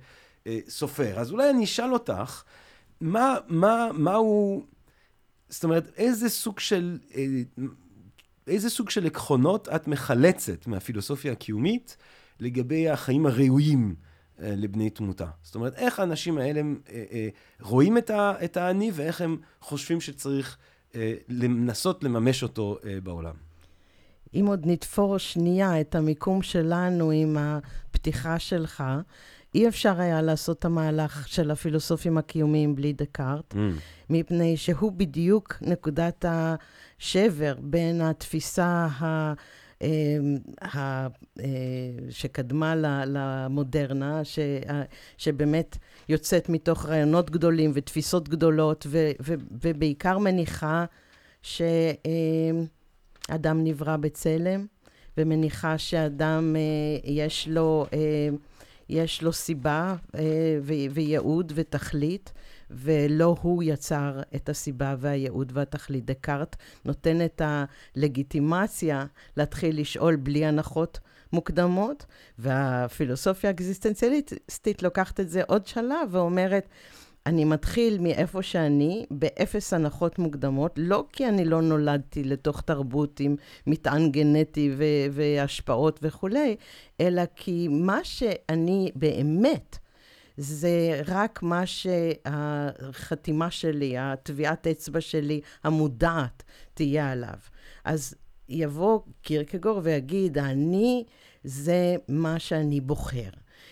אה, 0.48 0.60
סופר. 0.70 1.20
אז 1.20 1.32
אולי 1.32 1.50
אני 1.50 1.64
אשאל 1.64 1.94
אותך, 1.94 2.44
מה, 3.02 3.36
מה, 3.48 3.90
מה 3.94 4.14
הוא, 4.14 4.64
זאת 5.50 5.64
אומרת, 5.64 5.92
איזה 5.98 6.30
סוג 6.30 6.60
של, 6.60 7.00
אה, 7.16 7.26
איזה 8.48 8.70
סוג 8.70 8.90
של 8.90 9.06
עקרונות 9.06 9.70
את 9.70 9.88
מחלצת 9.88 10.68
מהפילוסופיה 10.68 11.32
הקיומית 11.32 11.98
לגבי 12.40 12.90
החיים 12.90 13.26
הראויים 13.26 13.96
אה, 14.40 14.54
לבני 14.56 14.90
תמותה? 14.90 15.28
זאת 15.44 15.56
אומרת, 15.56 15.76
איך 15.76 16.00
האנשים 16.00 16.38
האלה 16.38 16.62
אה, 16.90 17.30
רואים 17.62 17.98
את, 17.98 18.58
האני 18.58 18.92
ואיך 18.94 19.22
הם 19.22 19.38
חושבים 19.62 20.02
שצריך 20.02 20.58
לנסות 21.30 22.04
לממש 22.04 22.44
אותו 22.44 22.78
בעולם? 23.04 23.34
אם 24.34 24.46
עוד 24.48 24.62
נתפור 24.66 25.18
שנייה 25.18 25.82
את 25.82 25.96
המיקום 25.96 26.42
שלנו 26.42 27.12
עם 27.12 27.38
הפתיחה 27.40 28.40
שלך, 28.40 28.84
אי 29.56 29.68
אפשר 29.68 30.02
היה 30.02 30.22
לעשות 30.22 30.60
את 30.60 30.66
המהלך 30.66 31.28
של 31.28 31.52
הפילוסופים 31.52 32.18
הקיומיים 32.18 32.76
בלי 32.76 32.94
דקארט, 32.94 33.54
mm. 33.54 33.58
מפני 34.10 34.58
שהוא 34.58 34.92
בדיוק 34.92 35.58
נקודת 35.62 36.26
השבר 36.28 37.56
בין 37.60 38.02
התפיסה 38.02 38.88
ה... 39.00 39.34
אמ, 39.82 40.38
ה, 40.62 41.08
אה, 41.40 41.46
שקדמה 42.10 42.76
למודרנה, 43.06 44.24
ש, 44.24 44.40
שבאמת 45.18 45.78
יוצאת 46.10 46.50
מתוך 46.50 46.86
רעיונות 46.86 47.30
גדולים 47.30 47.72
ותפיסות 47.74 48.30
גדולות, 48.30 48.86
ו, 48.90 49.12
ו, 49.22 49.34
ובעיקר 49.52 50.18
מניחה 50.18 50.86
שאדם 51.42 51.84
נברא 53.64 53.98
בצלם, 53.98 54.66
ומניחה 55.18 55.78
שאדם, 55.78 56.56
אה, 56.56 56.62
יש 57.04 57.48
לו... 57.48 57.86
אה, 58.90 58.96
יש 58.96 59.22
לו 59.22 59.34
סיבה 59.34 59.96
וייעוד 60.94 61.54
ותכלית, 61.56 62.34
ולא 62.72 63.36
הוא 63.42 63.64
יצר 63.64 64.22
את 64.36 64.50
הסיבה 64.50 64.96
והייעוד 65.00 65.52
והתכלית. 65.56 66.06
דקארט 66.06 66.56
נותן 66.86 67.26
את 67.26 67.42
הלגיטימציה 67.46 69.06
להתחיל 69.38 69.82
לשאול 69.82 70.16
בלי 70.16 70.46
הנחות 70.46 71.00
מוקדמות, 71.34 72.06
והפילוסופיה 72.40 73.50
האקזיסטנציאליסטית 73.50 74.84
לוקחת 74.84 75.20
את 75.20 75.30
זה 75.30 75.42
עוד 75.48 75.68
שלב 75.68 76.10
ואומרת, 76.12 76.68
אני 77.26 77.46
מתחיל 77.46 77.98
מאיפה 78.00 78.42
שאני, 78.42 79.06
באפס 79.12 79.74
הנחות 79.74 80.20
מוקדמות, 80.20 80.74
לא 80.78 81.06
כי 81.12 81.28
אני 81.28 81.46
לא 81.46 81.62
נולדתי 81.62 82.24
לתוך 82.24 82.62
תרבות 82.62 83.20
עם 83.20 83.36
מטען 83.68 84.12
גנטי 84.12 84.72
ו- 84.78 84.84
והשפעות 85.12 86.00
וכולי, 86.04 86.56
אלא 87.02 87.22
כי 87.36 87.68
מה 87.68 88.00
שאני 88.04 88.92
באמת 88.96 89.78
זה 90.38 91.02
רק 91.08 91.44
מה 91.44 91.64
שהחתימה 91.66 93.52
שלי, 93.52 93.98
הטביעת 93.98 94.68
אצבע 94.68 95.02
שלי, 95.02 95.42
המודעת, 95.64 96.44
תהיה 96.74 97.12
עליו. 97.12 97.38
אז 97.86 98.16
יבוא 98.50 99.00
קירקגור 99.22 99.80
ויגיד, 99.84 100.38
אני 100.38 101.04
זה 101.44 101.96
מה 102.08 102.40
שאני 102.40 102.82
בוחר. 102.82 103.30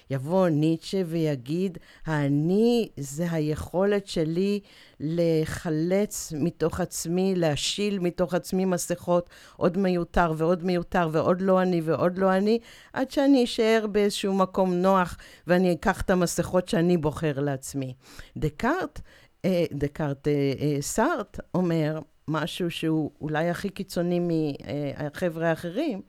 יבוא 0.10 0.48
ניטשה 0.48 1.02
ויגיד, 1.06 1.78
האני 2.06 2.90
זה 2.98 3.32
היכולת 3.32 4.08
שלי 4.08 4.60
לחלץ 5.00 6.34
מתוך 6.36 6.80
עצמי, 6.80 7.34
להשיל 7.36 8.00
מתוך 8.00 8.34
עצמי 8.34 8.66
מסכות, 8.66 9.30
עוד 9.56 9.78
מיותר 9.78 10.34
ועוד 10.38 10.64
מיותר 10.64 11.10
ועוד 11.12 11.42
לא 11.42 11.62
אני 11.62 11.82
ועוד 11.82 12.18
לא 12.18 12.38
אני, 12.38 12.60
עד 12.94 13.12
שאני 13.12 13.44
אשאר 13.44 13.86
באיזשהו 13.92 14.34
מקום 14.34 14.74
נוח 14.74 15.18
ואני 15.48 15.74
אקח 15.74 16.02
את 16.02 16.10
המסכות 16.10 16.68
שאני 16.68 16.98
בוחר 16.98 17.40
לעצמי. 17.40 17.94
דקארט, 18.38 19.00
אה, 19.46 19.66
דקארט, 19.72 20.28
אה, 20.28 20.54
אה, 20.60 20.82
סארט 20.82 21.40
אומר 21.54 22.00
משהו 22.28 22.72
שהוא 22.72 23.12
אולי 23.22 23.50
הכי 23.50 23.70
קיצוני 23.70 24.20
מהחבר'ה 24.20 25.50
האחרים, 25.50 26.02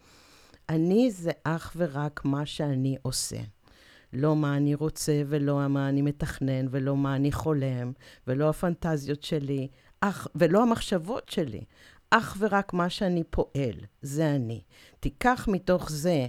אני 0.68 1.10
זה 1.10 1.30
אך 1.44 1.72
ורק 1.76 2.24
מה 2.24 2.46
שאני 2.46 2.96
עושה. 3.02 3.36
לא 4.14 4.36
מה 4.36 4.56
אני 4.56 4.74
רוצה 4.74 5.22
ולא 5.26 5.68
מה 5.68 5.88
אני 5.88 6.02
מתכנן 6.02 6.66
ולא 6.70 6.96
מה 6.96 7.16
אני 7.16 7.32
חולם 7.32 7.92
ולא 8.26 8.48
הפנטזיות 8.48 9.22
שלי, 9.22 9.68
אך, 10.00 10.28
ולא 10.34 10.62
המחשבות 10.62 11.28
שלי, 11.28 11.64
אך 12.10 12.36
ורק 12.38 12.72
מה 12.72 12.90
שאני 12.90 13.24
פועל, 13.30 13.74
זה 14.02 14.30
אני. 14.34 14.60
תיקח 15.00 15.48
מתוך 15.52 15.90
זה 15.90 16.26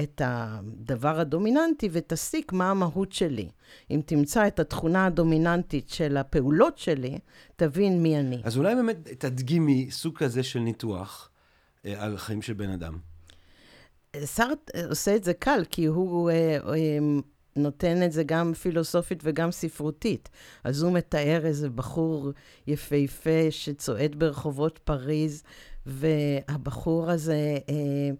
את 0.00 0.20
הדבר 0.24 1.20
הדומיננטי 1.20 1.88
ותסיק 1.92 2.52
מה 2.52 2.70
המהות 2.70 3.12
שלי. 3.12 3.48
אם 3.90 4.00
תמצא 4.06 4.46
את 4.46 4.60
התכונה 4.60 5.06
הדומיננטית 5.06 5.88
של 5.88 6.16
הפעולות 6.16 6.78
שלי, 6.78 7.18
תבין 7.56 8.02
מי 8.02 8.20
אני. 8.20 8.40
אז 8.44 8.56
אולי 8.56 8.74
באמת 8.74 9.08
תדגימי 9.18 9.90
סוג 9.90 10.18
כזה 10.18 10.42
של 10.42 10.58
ניתוח 10.58 11.30
אה, 11.86 12.04
על 12.04 12.16
חיים 12.16 12.42
של 12.42 12.52
בן 12.52 12.70
אדם. 12.70 13.13
סארט 14.24 14.70
עושה 14.88 15.16
את 15.16 15.24
זה 15.24 15.34
קל, 15.34 15.64
כי 15.70 15.84
הוא 15.84 16.30
אה, 16.30 16.58
אה, 16.68 16.98
נותן 17.56 18.02
את 18.02 18.12
זה 18.12 18.22
גם 18.24 18.54
פילוסופית 18.54 19.20
וגם 19.22 19.50
ספרותית. 19.50 20.28
אז 20.64 20.82
הוא 20.82 20.92
מתאר 20.92 21.46
איזה 21.46 21.70
בחור 21.70 22.30
יפהפה 22.66 23.50
שצועד 23.50 24.14
ברחובות 24.18 24.78
פריז, 24.78 25.42
והבחור 25.86 27.10
הזה 27.10 27.58
אה, 27.68 28.10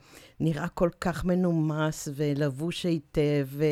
נראה 0.40 0.68
כל 0.68 0.90
כך 1.00 1.24
מנומס 1.24 2.08
ולבוש 2.14 2.86
היטב 2.86 3.46
ו, 3.46 3.64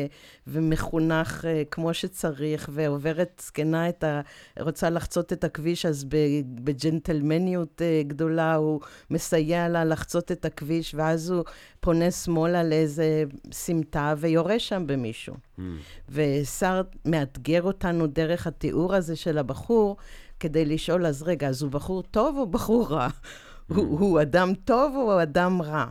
ומחונך 0.47 1.45
אה, 1.45 1.63
כמו 1.71 1.93
שצריך, 1.93 2.69
ועוברת 2.73 3.41
זקנה 3.45 3.89
את 3.89 4.03
ה... 4.03 4.21
רוצה 4.59 4.89
לחצות 4.89 5.33
את 5.33 5.43
הכביש, 5.43 5.85
אז 5.85 6.05
בג'נטלמניות 6.45 7.81
אה, 7.81 8.01
גדולה 8.07 8.55
הוא 8.55 8.79
מסייע 9.09 9.69
לה 9.69 9.85
לחצות 9.85 10.31
את 10.31 10.45
הכביש, 10.45 10.95
ואז 10.95 11.29
הוא 11.29 11.43
פונה 11.79 12.11
שמאלה 12.11 12.63
לאיזה 12.63 13.23
סמטה 13.51 14.13
ויורה 14.17 14.59
שם 14.59 14.83
במישהו. 14.87 15.35
Mm. 15.35 15.61
ושר 16.09 16.81
מאתגר 17.05 17.61
אותנו 17.63 18.07
דרך 18.07 18.47
התיאור 18.47 18.95
הזה 18.95 19.15
של 19.15 19.37
הבחור, 19.37 19.97
כדי 20.39 20.65
לשאול, 20.65 21.05
אז 21.05 21.23
רגע, 21.23 21.47
אז 21.47 21.61
הוא 21.61 21.71
בחור 21.71 22.03
טוב 22.03 22.37
או 22.37 22.47
בחור 22.47 22.87
רע? 22.87 23.07
הוא, 23.67 23.99
הוא 23.99 24.21
אדם 24.21 24.53
טוב 24.65 24.95
או 24.95 25.21
אדם 25.21 25.61
רע? 25.61 25.85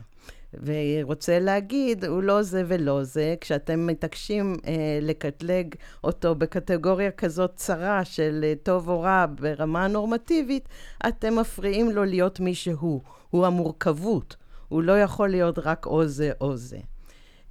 ורוצה 0.65 1.39
להגיד, 1.39 2.05
הוא 2.05 2.23
לא 2.23 2.43
זה 2.43 2.63
ולא 2.67 3.05
זה, 3.05 3.35
כשאתם 3.41 3.87
מתעקשים 3.87 4.57
אה, 4.67 4.99
לקטלג 5.03 5.75
אותו 6.05 6.35
בקטגוריה 6.35 7.11
כזאת 7.11 7.53
צרה 7.57 8.05
של 8.05 8.41
אה, 8.45 8.55
טוב 8.63 8.89
או 8.89 9.01
רע 9.01 9.27
ברמה 9.41 9.85
הנורמטיבית, 9.85 10.69
אתם 11.09 11.39
מפריעים 11.39 11.91
לו 11.91 12.05
להיות 12.05 12.41
מי 12.41 12.55
שהוא. 12.55 13.01
הוא 13.31 13.47
המורכבות. 13.47 14.37
הוא 14.69 14.83
לא 14.83 15.01
יכול 15.01 15.29
להיות 15.29 15.59
רק 15.59 15.87
או 15.87 16.07
זה 16.07 16.33
או 16.41 16.57
זה. 16.57 16.79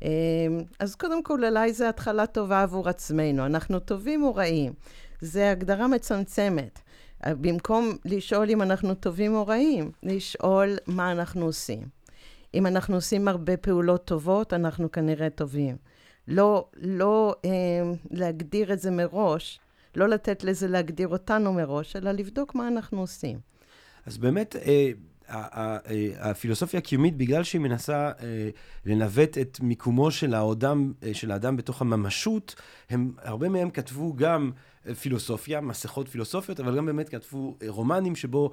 אה, 0.04 0.10
אז 0.80 0.96
קודם 0.96 1.24
כל, 1.24 1.46
אולי 1.46 1.74
זו 1.74 1.86
התחלה 1.86 2.26
טובה 2.26 2.62
עבור 2.62 2.90
עצמנו. 2.90 3.46
אנחנו 3.46 3.80
טובים 3.80 4.24
או 4.24 4.36
רעים? 4.36 4.74
זו 5.22 5.40
הגדרה 5.40 5.88
מצמצמת. 5.88 6.80
במקום 7.28 7.98
לשאול 8.06 8.50
אם 8.50 8.62
אנחנו 8.62 8.96
טובים 8.96 9.36
או 9.36 9.48
רעים, 9.48 9.92
לשאול 10.04 10.78
מה 10.88 11.12
אנחנו 11.12 11.46
עושים. 11.46 11.82
אם 12.54 12.68
אנחנו 12.68 12.96
עושים 12.96 13.28
הרבה 13.28 13.58
פעולות 13.58 14.06
טובות, 14.06 14.54
אנחנו 14.54 14.92
כנראה 14.92 15.30
טובים. 15.30 15.76
לא, 16.28 16.68
לא 16.76 17.36
אה, 17.46 17.50
להגדיר 18.12 18.74
את 18.74 18.80
זה 18.80 18.92
מראש, 18.92 19.60
לא 19.96 20.10
לתת 20.10 20.44
לזה 20.44 20.68
להגדיר 20.68 21.08
אותנו 21.08 21.54
מראש, 21.54 21.96
אלא 21.96 22.12
לבדוק 22.12 22.56
מה 22.56 22.68
אנחנו 22.68 23.02
עושים. 23.02 23.40
אז 24.06 24.18
באמת, 24.18 24.56
אה, 24.56 24.92
אה, 25.30 25.78
הפילוסופיה 26.20 26.78
הקיומית, 26.78 27.18
בגלל 27.18 27.44
שהיא 27.44 27.62
מנסה 27.62 28.12
אה, 28.20 28.50
לנווט 28.86 29.38
את 29.38 29.60
מיקומו 29.62 30.12
של 30.12 30.34
האדם, 30.34 30.94
אה, 31.04 31.14
של 31.14 31.32
האדם 31.32 31.58
בתוך 31.58 31.82
הממשות, 31.82 32.56
הם, 32.90 33.12
הרבה 33.18 33.50
מהם 33.50 33.70
כתבו 33.70 34.14
גם 34.14 34.52
פילוסופיה, 35.00 35.62
מסכות 35.62 36.08
פילוסופיות, 36.08 36.60
אבל 36.60 36.78
גם 36.78 36.86
באמת 36.86 37.10
כתבו 37.10 37.58
רומנים 37.68 38.16
שבו 38.16 38.52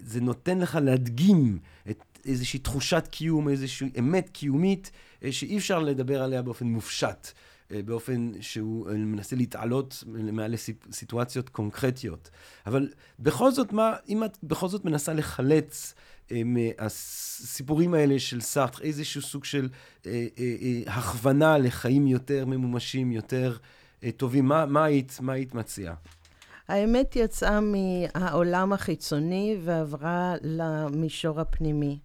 זה 0.00 0.20
נותן 0.20 0.58
לך 0.58 0.78
להדגים 0.82 1.58
את 1.90 2.02
איזושהי 2.24 2.58
תחושת 2.58 3.08
קיום, 3.10 3.48
איזושהי 3.48 3.90
אמת 3.98 4.28
קיומית, 4.32 4.90
שאי 5.30 5.58
אפשר 5.58 5.78
לדבר 5.78 6.22
עליה 6.22 6.42
באופן 6.42 6.66
מופשט. 6.66 7.28
אה, 7.72 7.82
באופן 7.82 8.32
שהוא 8.40 8.90
מנסה 8.90 9.36
להתעלות 9.36 10.04
מעל 10.06 10.54
סיטואציות 10.92 11.48
קונקרטיות. 11.48 12.30
אבל 12.66 12.88
בכל 13.18 13.50
זאת, 13.50 13.72
מה, 13.72 13.92
אם 14.08 14.24
את 14.24 14.38
בכל 14.42 14.68
זאת 14.68 14.84
מנסה 14.84 15.12
לחלץ 15.12 15.94
מהסיפורים 16.44 17.94
האלה 17.94 18.18
של 18.18 18.40
סארטר, 18.40 18.82
איזשהו 18.82 19.22
סוג 19.22 19.44
של 19.44 19.68
אה, 20.06 20.26
אה, 20.38 20.56
אה, 20.62 20.92
הכוונה 20.94 21.58
לחיים 21.58 22.06
יותר 22.06 22.46
ממומשים, 22.46 23.12
יותר 23.12 23.56
אה, 23.60 23.79
טובים, 24.16 24.44
מה, 24.44 24.66
מה, 24.66 24.84
היית, 24.84 25.18
מה 25.20 25.32
היית 25.32 25.54
מציעה? 25.54 25.94
האמת 26.68 27.16
יצאה 27.16 27.60
מהעולם 27.60 28.72
החיצוני 28.72 29.58
ועברה 29.64 30.34
למישור 30.42 31.40
הפנימי. 31.40 31.98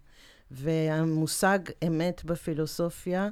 והמושג 0.50 1.58
אמת 1.86 2.24
בפילוסופיה, 2.24 3.28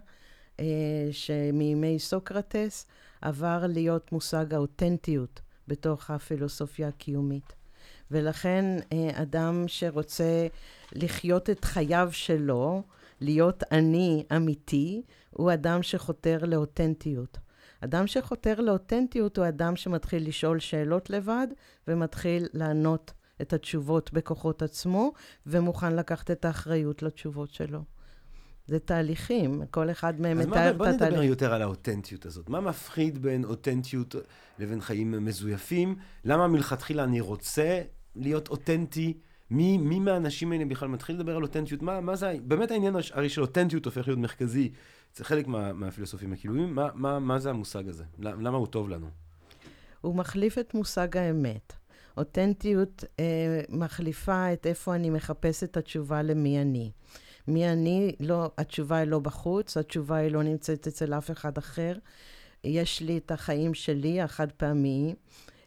אה, 0.61 0.65
שמימי 1.11 1.99
סוקרטס, 1.99 2.87
עבר 3.21 3.65
להיות 3.69 4.13
מושג 4.13 4.55
האותנטיות 4.55 5.41
בתוך 5.69 6.11
הפילוסופיה 6.11 6.89
הקיומית. 6.89 7.53
ולכן 8.11 8.65
אה, 8.93 9.23
אדם 9.23 9.65
שרוצה 9.67 10.47
לחיות 10.93 11.51
את 11.51 11.65
חייו 11.65 12.09
שלו, 12.13 12.83
להיות 13.21 13.63
אני 13.73 14.25
אמיתי, 14.37 15.03
הוא 15.31 15.53
אדם 15.53 15.83
שחותר 15.83 16.39
לאותנטיות. 16.47 17.39
אדם 17.85 18.07
שחותר 18.07 18.61
לאותנטיות 18.61 19.39
הוא 19.39 19.49
אדם 19.49 19.77
שמתחיל 19.77 20.29
לשאול 20.29 20.59
שאלות 20.59 21.11
לבד 21.11 21.47
ומתחיל 21.89 22.47
לענות 22.53 23.13
את 23.43 23.53
התשובות 23.53 24.13
בכוחות 24.13 24.63
עצמו, 24.63 25.13
ומוכן 25.47 25.97
לקחת 25.97 26.31
את 26.31 26.45
האחריות 26.45 27.03
לתשובות 27.03 27.51
שלו. 27.51 27.81
זה 28.67 28.79
תהליכים, 28.79 29.63
כל 29.71 29.91
אחד 29.91 30.21
מהם 30.21 30.39
מתאר 30.39 30.71
את 30.71 30.75
התהליך. 30.75 30.81
אז 30.81 30.99
בוא 30.99 31.09
נדבר 31.09 31.23
יותר 31.23 31.55
על 31.55 31.63
האותנטיות 31.63 32.27
הזאת. 32.27 32.49
מה 32.49 32.61
מפחיד 32.61 33.23
בין 33.23 33.45
אותנטיות 33.45 34.15
לבין 34.59 34.81
חיים 34.81 35.25
מזויפים? 35.25 35.97
למה 36.25 36.49
מלכתחילה 36.49 37.05
אני 37.05 37.21
רוצה 37.21 37.83
להיות 38.17 38.49
אותנטי? 38.49 39.19
מי, 39.51 39.79
מי 39.79 39.99
מהאנשים 39.99 40.53
האלה 40.53 40.65
בכלל 40.65 40.89
מתחיל 40.89 41.17
לדבר 41.17 41.37
על 41.37 41.43
אותנטיות? 41.43 41.83
מה, 41.83 42.01
מה 42.01 42.17
זה, 42.17 42.37
באמת 42.43 42.71
העניין 42.71 42.97
הרי 43.13 43.29
של 43.29 43.41
אותנטיות 43.41 43.85
הופך 43.85 44.09
להיות 44.09 44.19
מרכזי. 44.19 44.71
זה 45.17 45.25
חלק 45.25 45.47
מה, 45.47 45.73
מהפילוסופים 45.73 46.33
הקילויים. 46.33 46.75
מה, 46.75 46.89
מה, 46.95 47.19
מה 47.19 47.39
זה 47.39 47.51
המושג 47.51 47.89
הזה? 47.89 48.05
למה 48.19 48.59
הוא 48.59 48.67
טוב 48.67 48.89
לנו? 48.89 49.07
הוא 50.01 50.15
מחליף 50.15 50.59
את 50.59 50.75
מושג 50.75 51.17
האמת. 51.17 51.73
אותנטיות 52.17 53.05
אה, 53.21 53.61
מחליפה 53.69 54.53
את 54.53 54.67
איפה 54.67 54.95
אני 54.95 55.11
מחפש 55.11 55.65
את 55.65 55.77
התשובה 55.77 56.23
למי 56.23 56.63
אני. 56.63 56.91
מי 57.49 57.69
אני, 57.69 58.17
לא, 58.21 58.51
התשובה 58.59 58.97
היא 58.97 59.09
לא 59.09 59.19
בחוץ, 59.19 59.77
התשובה 59.77 60.17
היא 60.17 60.31
לא 60.31 60.43
נמצאת 60.43 60.87
אצל 60.87 61.15
אף 61.15 61.31
אחד 61.31 61.59
אחר. 61.59 61.95
יש 62.65 63.01
לי 63.01 63.19
את 63.19 63.31
החיים 63.31 63.75
שלי, 63.75 64.21
החד 64.21 64.53
פעמיים. 64.53 65.15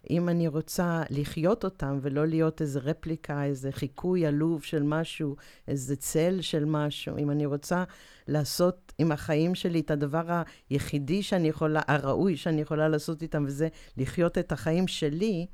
אם 0.10 0.30
אני 0.30 0.48
רוצה 0.48 1.04
לחיות 1.10 1.64
אותם 1.64 2.00
ולא 2.02 2.28
להיות 2.28 2.62
איזה 2.62 2.80
רפליקה, 2.80 3.44
איזה 3.44 3.72
חיקוי 3.72 4.26
עלוב 4.26 4.64
של 4.64 4.84
משהו, 4.84 5.36
איזה 5.68 5.96
צל 5.96 6.38
של 6.42 6.66
משהו, 6.66 7.18
אם 7.18 7.32
אני 7.32 7.46
רוצה 7.46 7.84
לעשות 8.28 8.94
עם 8.98 9.12
החיים 9.12 9.56
שלי 9.56 9.80
את 9.80 9.92
הדבר 9.92 10.42
היחידי 10.70 11.24
שאני 11.24 11.48
יכולה, 11.48 11.82
הראוי 11.88 12.38
שאני 12.38 12.62
יכולה 12.62 12.90
לעשות 12.90 13.22
איתם, 13.22 13.44
וזה 13.48 13.68
לחיות 13.98 14.38
את 14.38 14.52
החיים 14.52 14.88
שלי, 14.88 15.46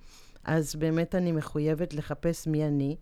אז 0.44 0.76
באמת 0.76 1.16
אני 1.16 1.32
מחויבת 1.32 1.94
לחפש 1.94 2.48
מי 2.48 2.68
אני, 2.68 2.96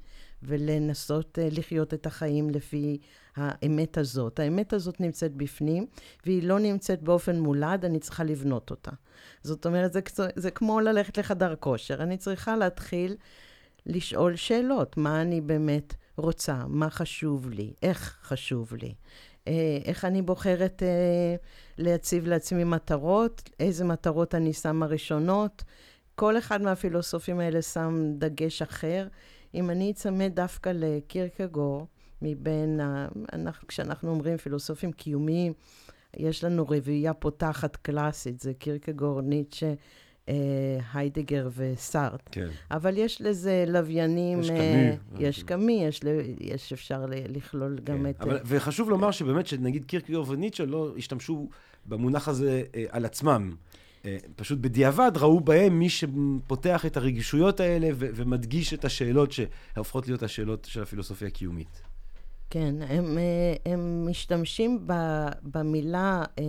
ולנסות 0.43 1.37
uh, 1.37 1.55
לחיות 1.57 1.93
את 1.93 2.05
החיים 2.05 2.49
לפי 2.49 2.97
האמת 3.35 3.97
הזאת. 3.97 4.39
האמת 4.39 4.73
הזאת 4.73 5.01
נמצאת 5.01 5.33
בפנים, 5.33 5.85
והיא 6.25 6.43
לא 6.43 6.59
נמצאת 6.59 7.01
באופן 7.03 7.39
מולד, 7.39 7.85
אני 7.85 7.99
צריכה 7.99 8.23
לבנות 8.23 8.69
אותה. 8.71 8.91
זאת 9.43 9.65
אומרת, 9.65 9.93
זה, 9.93 10.01
זה 10.35 10.51
כמו 10.51 10.79
ללכת 10.79 11.17
לחדר 11.17 11.55
כושר. 11.55 12.03
אני 12.03 12.17
צריכה 12.17 12.55
להתחיל 12.55 13.15
לשאול 13.85 14.35
שאלות, 14.35 14.97
מה 14.97 15.21
אני 15.21 15.41
באמת 15.41 15.93
רוצה, 16.17 16.63
מה 16.67 16.89
חשוב 16.89 17.49
לי, 17.49 17.73
איך 17.83 18.17
חשוב 18.23 18.73
לי. 18.81 18.93
אה, 19.47 19.77
איך 19.85 20.05
אני 20.05 20.21
בוחרת 20.21 20.83
אה, 20.83 21.35
להציב 21.77 22.27
לעצמי 22.27 22.63
מטרות, 22.63 23.49
איזה 23.59 23.85
מטרות 23.85 24.35
אני 24.35 24.53
שמה 24.53 24.85
ראשונות, 24.85 25.63
כל 26.15 26.37
אחד 26.37 26.61
מהפילוסופים 26.61 27.39
האלה 27.39 27.61
שם 27.61 28.11
דגש 28.17 28.61
אחר. 28.61 29.07
אם 29.55 29.69
אני 29.69 29.91
אצמד 29.91 30.31
דווקא 30.35 30.71
לקירקגור, 30.75 31.87
מבין, 32.21 32.79
ה... 32.79 33.07
אנחנו, 33.33 33.67
כשאנחנו 33.67 34.09
אומרים 34.09 34.37
פילוסופים 34.37 34.91
קיומיים, 34.91 35.53
יש 36.17 36.43
לנו 36.43 36.65
רביעייה 36.69 37.13
פותחת 37.13 37.75
קלאסית, 37.75 38.39
זה 38.39 38.53
קירקגור, 38.53 39.21
ניטשה, 39.21 39.73
אה, 40.29 40.33
היידגר 40.93 41.49
וסארט. 41.55 42.29
כן. 42.31 42.47
אבל 42.71 42.97
יש 42.97 43.21
לזה 43.21 43.65
לוויינים... 43.67 44.39
יש 44.39 44.49
אה, 44.49 44.55
קמי. 44.55 45.25
יש 45.27 45.43
קמי, 45.43 45.83
יש, 45.87 46.01
יש 46.39 46.73
אפשר 46.73 47.05
לכלול 47.09 47.77
כן. 47.85 47.93
גם 47.93 48.07
את... 48.07 48.21
אבל, 48.21 48.39
וחשוב 48.45 48.89
לומר 48.89 49.11
שבאמת, 49.11 49.47
שנגיד 49.47 49.85
קירקגור 49.85 50.25
וניטשה 50.29 50.65
לא 50.65 50.93
השתמשו 50.97 51.49
במונח 51.85 52.27
הזה 52.27 52.63
אה, 52.75 52.83
על 52.89 53.05
עצמם. 53.05 53.55
אה, 54.05 54.17
פשוט 54.35 54.59
בדיעבד 54.59 55.11
ראו 55.15 55.39
בהם 55.39 55.79
מי 55.79 55.89
שפותח 55.89 56.85
את 56.85 56.97
הרגישויות 56.97 57.59
האלה 57.59 57.89
ו- 57.93 58.09
ומדגיש 58.15 58.73
את 58.73 58.85
השאלות 58.85 59.31
שהופכות 59.31 60.07
להיות 60.07 60.23
השאלות 60.23 60.65
של 60.65 60.81
הפילוסופיה 60.81 61.27
הקיומית. 61.27 61.81
כן, 62.49 62.75
הם, 62.81 63.17
אה, 63.17 63.71
הם 63.71 64.07
משתמשים 64.09 64.87
במילה 65.43 66.23
אה, 66.39 66.43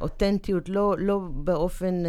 אותנטיות 0.00 0.68
לא, 0.68 0.94
לא 0.98 1.18
באופן 1.18 2.02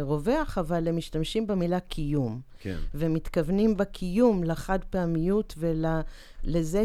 רווח, 0.00 0.58
אבל 0.58 0.88
הם 0.88 0.96
משתמשים 0.96 1.46
במילה 1.46 1.80
קיום. 1.80 2.40
כן. 2.60 2.76
ומתכוונים 2.94 3.76
בקיום 3.76 4.44
לחד 4.44 4.78
פעמיות 4.90 5.54
ולזה 5.58 6.82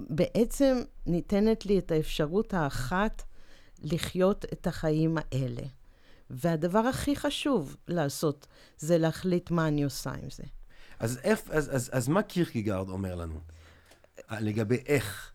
שבעצם 0.00 0.76
ניתנת 1.06 1.66
לי 1.66 1.78
את 1.78 1.92
האפשרות 1.92 2.54
האחת 2.54 3.22
לחיות 3.82 4.44
את 4.52 4.66
החיים 4.66 5.18
האלה. 5.18 5.62
והדבר 6.30 6.78
הכי 6.78 7.16
חשוב 7.16 7.76
לעשות 7.88 8.46
זה 8.78 8.98
להחליט 8.98 9.50
מה 9.50 9.68
אני 9.68 9.84
עושה 9.84 10.10
עם 10.10 10.30
זה. 10.30 10.42
אז, 10.98 11.18
איך, 11.22 11.40
אז, 11.50 11.76
אז, 11.76 11.90
אז 11.92 12.08
מה 12.08 12.22
קירקיגרד 12.22 12.88
אומר 12.88 13.14
לנו 13.14 13.40
לגבי 14.30 14.78
איך, 14.86 15.32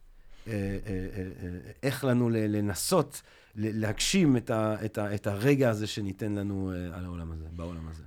אה, 0.48 0.54
אה, 0.54 0.78
אה, 0.86 1.72
איך 1.84 2.04
לנו 2.04 2.30
לנסות 2.30 3.22
להגשים 3.56 4.38
את, 4.38 4.50
ה, 4.50 4.86
את, 4.86 4.98
ה, 4.98 5.16
את 5.16 5.28
הרגע 5.28 5.70
הזה 5.70 5.88
שניתן 5.88 6.36
לנו 6.36 6.72
על 6.94 7.06
העולם 7.06 7.32
הזה, 7.32 7.46
בעולם 7.52 7.88
הזה? 7.88 8.04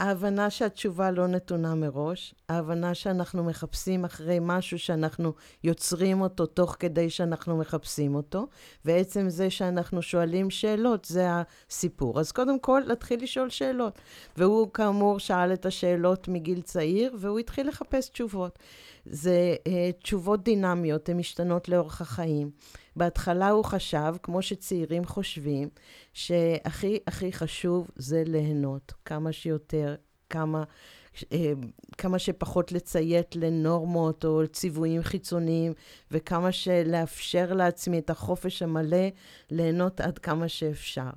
ההבנה 0.00 0.50
שהתשובה 0.50 1.10
לא 1.10 1.26
נתונה 1.26 1.74
מראש, 1.74 2.34
ההבנה 2.48 2.94
שאנחנו 2.94 3.44
מחפשים 3.44 4.04
אחרי 4.04 4.38
משהו 4.40 4.78
שאנחנו 4.78 5.32
יוצרים 5.64 6.20
אותו 6.20 6.46
תוך 6.46 6.76
כדי 6.78 7.10
שאנחנו 7.10 7.56
מחפשים 7.56 8.14
אותו, 8.14 8.46
ועצם 8.84 9.28
זה 9.28 9.50
שאנחנו 9.50 10.02
שואלים 10.02 10.50
שאלות, 10.50 11.04
זה 11.04 11.28
הסיפור. 11.30 12.20
אז 12.20 12.32
קודם 12.32 12.60
כל, 12.60 12.82
להתחיל 12.86 13.22
לשאול 13.22 13.50
שאלות. 13.50 13.98
והוא 14.36 14.68
כאמור 14.74 15.18
שאל 15.18 15.52
את 15.52 15.66
השאלות 15.66 16.28
מגיל 16.28 16.60
צעיר, 16.60 17.16
והוא 17.18 17.38
התחיל 17.38 17.68
לחפש 17.68 18.08
תשובות. 18.08 18.58
זה 19.06 19.56
uh, 19.64 20.02
תשובות 20.02 20.44
דינמיות, 20.44 21.08
הן 21.08 21.16
משתנות 21.16 21.68
לאורך 21.68 22.00
החיים. 22.00 22.50
בהתחלה 22.98 23.50
הוא 23.50 23.64
חשב, 23.64 24.14
כמו 24.22 24.42
שצעירים 24.42 25.04
חושבים, 25.04 25.68
שהכי 26.12 26.98
הכי 27.06 27.32
חשוב 27.32 27.90
זה 27.96 28.22
ליהנות 28.26 28.92
כמה 29.04 29.32
שיותר, 29.32 29.94
כמה, 30.30 30.64
אה, 31.32 31.52
כמה 31.98 32.18
שפחות 32.18 32.72
לציית 32.72 33.36
לנורמות 33.36 34.24
או 34.24 34.46
ציוויים 34.46 35.02
חיצוניים, 35.02 35.72
וכמה 36.10 36.52
שלאפשר 36.52 37.52
לעצמי 37.52 37.98
את 37.98 38.10
החופש 38.10 38.62
המלא 38.62 39.06
ליהנות 39.50 40.00
עד 40.00 40.18
כמה 40.18 40.48
שאפשר. 40.48 41.10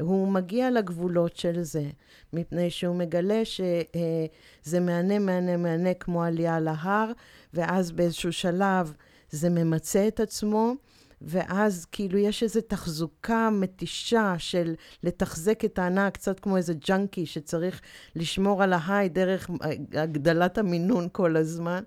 הוא 0.00 0.28
מגיע 0.28 0.70
לגבולות 0.70 1.36
של 1.36 1.62
זה, 1.62 1.84
מפני 2.32 2.70
שהוא 2.70 2.96
מגלה 2.96 3.44
שזה 3.44 4.80
מהנה, 4.80 5.18
מהנה, 5.18 5.56
מהנה 5.56 5.94
כמו 5.94 6.24
עלייה 6.24 6.60
להר, 6.60 7.12
ואז 7.54 7.92
באיזשהו 7.92 8.32
שלב 8.32 8.92
זה 9.30 9.50
ממצה 9.50 10.08
את 10.08 10.20
עצמו, 10.20 10.74
ואז 11.22 11.86
כאילו 11.92 12.18
יש 12.18 12.42
איזו 12.42 12.60
תחזוקה 12.60 13.50
מתישה 13.52 14.34
של 14.38 14.74
לתחזק 15.02 15.64
את 15.64 15.78
ההנאה, 15.78 16.10
קצת 16.10 16.40
כמו 16.40 16.56
איזה 16.56 16.74
ג'אנקי 16.74 17.26
שצריך 17.26 17.80
לשמור 18.16 18.62
על 18.62 18.72
ההיי 18.72 19.08
דרך 19.08 19.50
הגדלת 19.92 20.58
המינון 20.58 21.08
כל 21.12 21.36
הזמן. 21.36 21.82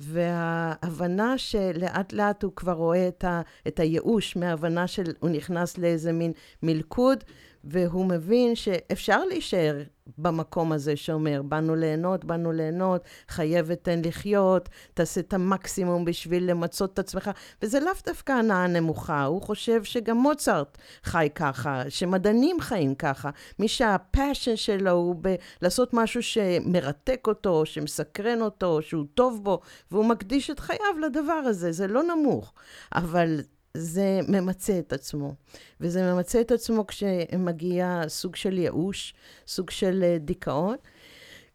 וההבנה 0.00 1.38
שלאט 1.38 2.12
לאט 2.12 2.42
הוא 2.42 2.52
כבר 2.56 2.72
רואה 2.72 3.08
את, 3.08 3.24
ה, 3.24 3.40
את 3.66 3.80
הייאוש 3.80 4.36
מההבנה 4.36 4.86
של, 4.86 5.04
הוא 5.20 5.30
נכנס 5.30 5.78
לאיזה 5.78 6.12
מין 6.12 6.32
מלכוד, 6.62 7.24
והוא 7.64 8.06
מבין 8.06 8.54
שאפשר 8.54 9.24
להישאר 9.24 9.82
במקום 10.18 10.72
הזה 10.72 10.96
שאומר, 10.96 11.42
באנו 11.42 11.74
ליהנות, 11.74 12.24
באנו 12.24 12.52
ליהנות, 12.52 13.04
חייבת 13.28 13.84
תן 13.84 14.00
לחיות, 14.04 14.68
תעשה 14.94 15.20
את 15.20 15.32
המקסימום 15.32 16.04
בשביל 16.04 16.50
למצות 16.50 16.94
את 16.94 16.98
עצמך, 16.98 17.30
וזה 17.62 17.80
לאו 17.80 17.92
דווקא 18.06 18.32
הנאה 18.32 18.66
נמוכה, 18.66 19.24
הוא 19.24 19.42
חושב 19.42 19.84
שגם 19.84 20.16
מוצרט 20.16 20.78
חי 21.04 21.28
ככה, 21.34 21.82
שמדענים 21.88 22.60
חיים 22.60 22.94
ככה, 22.94 23.30
מי 23.58 23.68
שהפאשן 23.68 24.56
שלו 24.56 24.90
הוא 24.90 25.16
ב- 25.20 25.34
לעשות 25.62 25.94
משהו 25.94 26.22
שמרתק 26.22 27.24
אותו, 27.26 27.66
שמסקרן 27.66 28.42
אותו, 28.42 28.82
שהוא 28.82 29.04
טוב 29.14 29.44
בו, 29.44 29.60
והוא 29.90 30.04
מקדיש 30.04 30.50
את 30.50 30.60
חייו 30.60 30.98
לדבר 31.06 31.32
הזה, 31.32 31.72
זה 31.72 31.86
לא 31.86 32.02
נמוך, 32.02 32.52
אבל 32.94 33.40
זה 33.76 34.20
ממצה 34.28 34.78
את 34.78 34.92
עצמו. 34.92 35.34
וזה 35.80 36.12
ממצה 36.12 36.40
את 36.40 36.50
עצמו 36.50 36.86
כשמגיע 36.86 38.02
סוג 38.08 38.36
של 38.36 38.58
ייאוש, 38.58 39.14
סוג 39.46 39.70
של 39.70 40.02
אה, 40.02 40.18
דיכאון. 40.18 40.76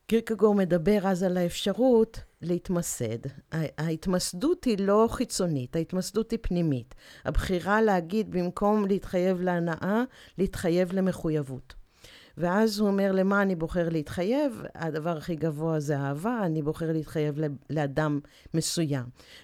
קירקגור 0.08 0.56
מדבר 0.56 1.00
אז 1.04 1.24
על 1.24 1.38
האפשרות 1.38 2.20
להתמסד. 2.42 3.18
ההתמסדות 3.52 4.64
היא 4.64 4.78
לא 4.80 5.08
חיצונית, 5.12 5.76
ההתמסדות 5.76 6.32
היא 6.32 6.40
פנימית. 6.42 6.96
הבחירה 7.26 7.82
להגיד, 7.82 8.32
במקום 8.32 8.86
להתחייב 8.86 9.42
להנאה, 9.42 10.04
להתחייב 10.38 10.94
למחויבות. 10.94 11.74
ואז 12.38 12.80
הוא 12.80 12.88
אומר, 12.88 13.12
למה 13.12 13.42
אני 13.42 13.56
בוחר 13.56 13.90
להתחייב? 13.90 14.64
הדבר 14.76 15.18
הכי 15.18 15.36
גבוה 15.36 15.80
זה 15.80 15.98
אהבה, 15.98 16.40
אני 16.46 16.62
בוחר 16.62 16.92
להתחייב 16.92 17.40
לאדם 17.70 18.20
מסוים. 18.54 19.04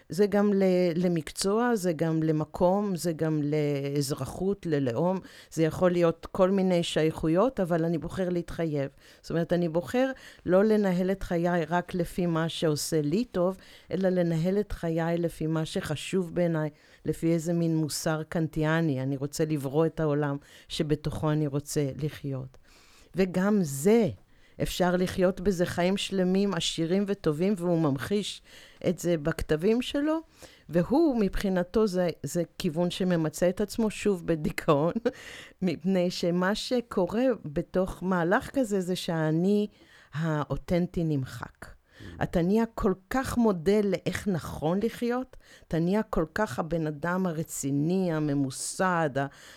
זה 0.10 0.28
גם 0.28 0.52
למקצוע, 0.96 1.76
זה 1.76 1.94
גם 1.94 2.24
למקום, 2.24 2.96
זה 2.96 3.14
גם 3.14 3.42
לאזרחות, 3.44 4.66
ללאום, 4.66 5.20
זה 5.52 5.64
יכול 5.64 5.92
להיות 5.92 6.28
כל 6.32 6.50
מיני 6.50 6.84
שייכויות, 6.84 7.60
אבל 7.60 7.86
אני 7.86 7.98
בוחר 7.98 8.30
להתחייב. 8.30 8.90
זאת 9.22 9.32
אומרת, 9.32 9.54
אני 9.54 9.70
בוחר 9.70 10.12
לא 10.46 10.64
לנהל 10.64 11.12
את 11.12 11.24
חיי 11.24 11.66
רק 11.66 11.94
לפי 11.94 12.26
מה 12.26 12.50
שעושה 12.50 13.02
לי 13.02 13.26
טוב, 13.26 13.58
אלא 13.92 14.10
לנהל 14.10 14.60
את 14.60 14.72
חיי 14.72 15.18
לפי 15.18 15.48
מה 15.48 15.66
שחשוב 15.66 16.36
בעיניי, 16.36 16.70
לפי 17.06 17.34
איזה 17.34 17.54
מין 17.54 17.78
מוסר 17.78 18.24
קנטיאני. 18.30 19.02
אני 19.02 19.18
רוצה 19.18 19.46
לברוא 19.46 19.86
את 19.86 20.00
העולם 20.00 20.38
שבתוכו 20.68 21.32
אני 21.32 21.48
רוצה 21.48 21.90
לחיות. 22.04 22.58
וגם 23.16 23.60
זה, 23.62 24.10
אפשר 24.62 24.96
לחיות 24.96 25.42
בזה 25.42 25.66
חיים 25.66 25.98
שלמים, 25.98 26.54
עשירים 26.54 27.04
וטובים, 27.08 27.54
והוא 27.58 27.82
ממחיש 27.82 28.42
את 28.90 29.00
זה 29.00 29.18
בכתבים 29.18 29.82
שלו. 29.82 30.20
והוא, 30.70 31.20
מבחינתו, 31.20 31.88
זה, 31.88 32.10
זה 32.24 32.44
כיוון 32.58 32.92
שממצה 32.92 33.50
את 33.50 33.62
עצמו 33.62 33.90
שוב 33.90 34.28
בדיכאון, 34.28 34.94
מפני 35.62 36.12
שמה 36.12 36.56
שקורה 36.56 37.24
בתוך 37.46 38.04
מהלך 38.04 38.50
כזה 38.54 38.82
זה 38.82 38.96
שהאני 38.96 39.68
האותנטי 40.14 41.04
נמחק. 41.04 41.73
אתה 42.24 42.42
נהיה 42.42 42.64
כל 42.76 42.94
כך 43.10 43.38
מודל 43.38 43.82
לאיך 43.84 44.28
נכון 44.28 44.80
לחיות, 44.84 45.38
אתה 45.68 45.80
נהיה 45.80 46.04
כל 46.04 46.26
כך 46.36 46.60
הבן 46.60 46.88
אדם 46.88 47.26
הרציני, 47.26 48.14
הממוסד, 48.14 49.10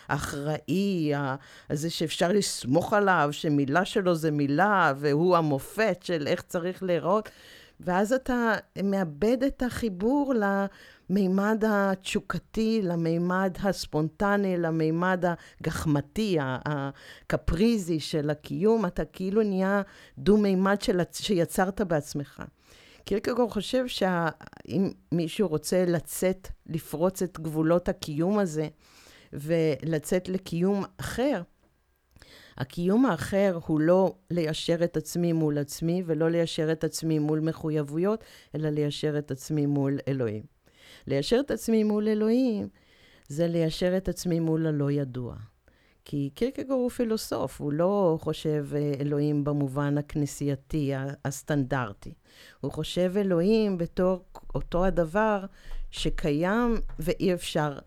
האחראי, 0.07 1.11
הזה 1.69 1.89
שאפשר 1.89 2.31
לסמוך 2.31 2.93
עליו, 2.93 3.29
שמילה 3.31 3.85
שלו 3.85 4.15
זה 4.15 4.31
מילה, 4.31 4.93
והוא 4.97 5.37
המופת 5.37 5.99
של 6.03 6.27
איך 6.27 6.41
צריך 6.41 6.83
להיראות. 6.83 7.29
ואז 7.79 8.13
אתה 8.13 8.53
מאבד 8.83 9.43
את 9.43 9.63
החיבור 9.63 10.33
למימד 11.09 11.63
התשוקתי, 11.67 12.81
למימד 12.83 13.57
הספונטני, 13.63 14.57
למימד 14.57 15.23
הגחמתי, 15.61 16.37
הקפריזי 16.41 17.99
של 17.99 18.29
הקיום. 18.29 18.85
אתה 18.85 19.05
כאילו 19.05 19.43
נהיה 19.43 19.81
דו-מימד 20.17 20.81
של... 20.81 21.01
שיצרת 21.11 21.81
בעצמך. 21.81 22.43
קירקגור 23.05 23.51
חושב 23.51 23.87
שאם 23.87 24.91
מישהו 25.11 25.47
רוצה 25.47 25.85
לצאת, 25.85 26.47
לפרוץ 26.65 27.21
את 27.21 27.39
גבולות 27.39 27.89
הקיום 27.89 28.39
הזה 28.39 28.67
ולצאת 29.33 30.29
לקיום 30.29 30.83
אחר, 30.97 31.41
הקיום 32.57 33.05
האחר 33.05 33.59
הוא 33.65 33.79
לא 33.79 34.15
ליישר 34.31 34.83
את 34.83 34.97
עצמי 34.97 35.33
מול 35.33 35.57
עצמי, 35.57 36.03
ולא 36.05 36.29
ליישר 36.29 36.71
את 36.71 36.83
עצמי 36.83 37.19
מול 37.19 37.39
מחויבויות, 37.39 38.23
אלא 38.55 38.69
ליישר 38.69 39.17
את 39.17 39.31
עצמי 39.31 39.65
מול 39.65 39.99
אלוהים. 40.07 40.56
ליישר 41.07 41.39
את 41.39 41.51
עצמי 41.51 41.83
מול 41.83 42.07
אלוהים 42.07 42.67
זה 43.27 43.47
ליישר 43.47 43.97
את 43.97 44.09
עצמי 44.09 44.39
מול 44.39 44.67
הלא 44.67 44.91
ידוע. 44.91 45.35
כי 46.05 46.29
קירקגור 46.35 46.81
הוא 46.81 46.89
פילוסוף, 46.89 47.61
הוא 47.61 47.73
לא 47.73 48.17
חושב 48.21 48.65
אה, 48.75 48.91
אלוהים 48.99 49.43
במובן 49.43 49.97
הכנסייתי, 49.97 50.91
הסטנדרטי. 51.25 52.13
הוא 52.61 52.71
חושב 52.71 53.13
אלוהים 53.17 53.77
בתור 53.77 54.23
אותו 54.55 54.85
הדבר 54.85 55.45
שקיים 55.91 56.75
ואי 56.99 57.33
אפשר, 57.33 57.79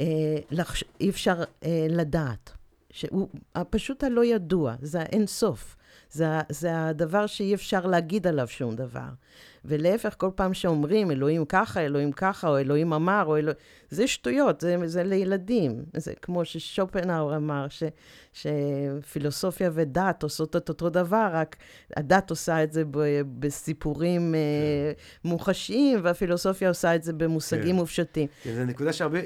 אה, 0.00 0.36
לחש... 0.50 0.84
אפשר 1.08 1.42
אה, 1.64 1.86
לדעת. 1.90 2.52
שהוא 2.90 3.28
פשוט 3.70 4.04
הלא 4.04 4.24
ידוע, 4.24 4.74
זה 4.82 5.00
האין 5.00 5.26
סוף. 5.26 5.76
זה, 6.10 6.26
זה 6.48 6.86
הדבר 6.86 7.26
שאי 7.26 7.54
אפשר 7.54 7.86
להגיד 7.86 8.26
עליו 8.26 8.48
שום 8.48 8.76
דבר. 8.76 9.08
ולהפך, 9.68 10.14
כל 10.18 10.30
פעם 10.34 10.54
שאומרים, 10.54 11.10
אלוהים 11.10 11.44
ככה, 11.44 11.80
אלוהים 11.80 12.12
ככה, 12.12 12.48
או 12.48 12.58
אלוהים 12.58 12.92
אמר, 12.92 13.24
או 13.26 13.36
אלוהים... 13.36 13.56
זה 13.90 14.06
שטויות, 14.06 14.60
זה, 14.60 14.76
זה 14.84 15.02
לילדים. 15.02 15.84
זה 15.96 16.12
כמו 16.22 16.44
ששופנהאואר 16.44 17.36
אמר, 17.36 17.66
ש, 17.68 17.82
שפילוסופיה 18.32 19.70
ודת 19.74 20.22
עושות 20.22 20.56
את 20.56 20.68
אותו 20.68 20.90
דבר, 20.90 21.28
רק 21.32 21.56
הדת 21.96 22.30
עושה 22.30 22.62
את 22.62 22.72
זה 22.72 22.84
ב, 22.90 23.20
בסיפורים 23.38 24.34
אה, 24.34 24.40
כן. 24.94 25.28
מוחשיים, 25.28 25.98
והפילוסופיה 26.02 26.68
עושה 26.68 26.94
את 26.94 27.02
זה 27.02 27.12
במושגים 27.12 27.62
כן. 27.62 27.72
מופשטים. 27.72 28.26
כן, 28.42 28.54
זו 28.54 28.64
נקודה 28.64 28.92
שהרבה, 28.92 29.18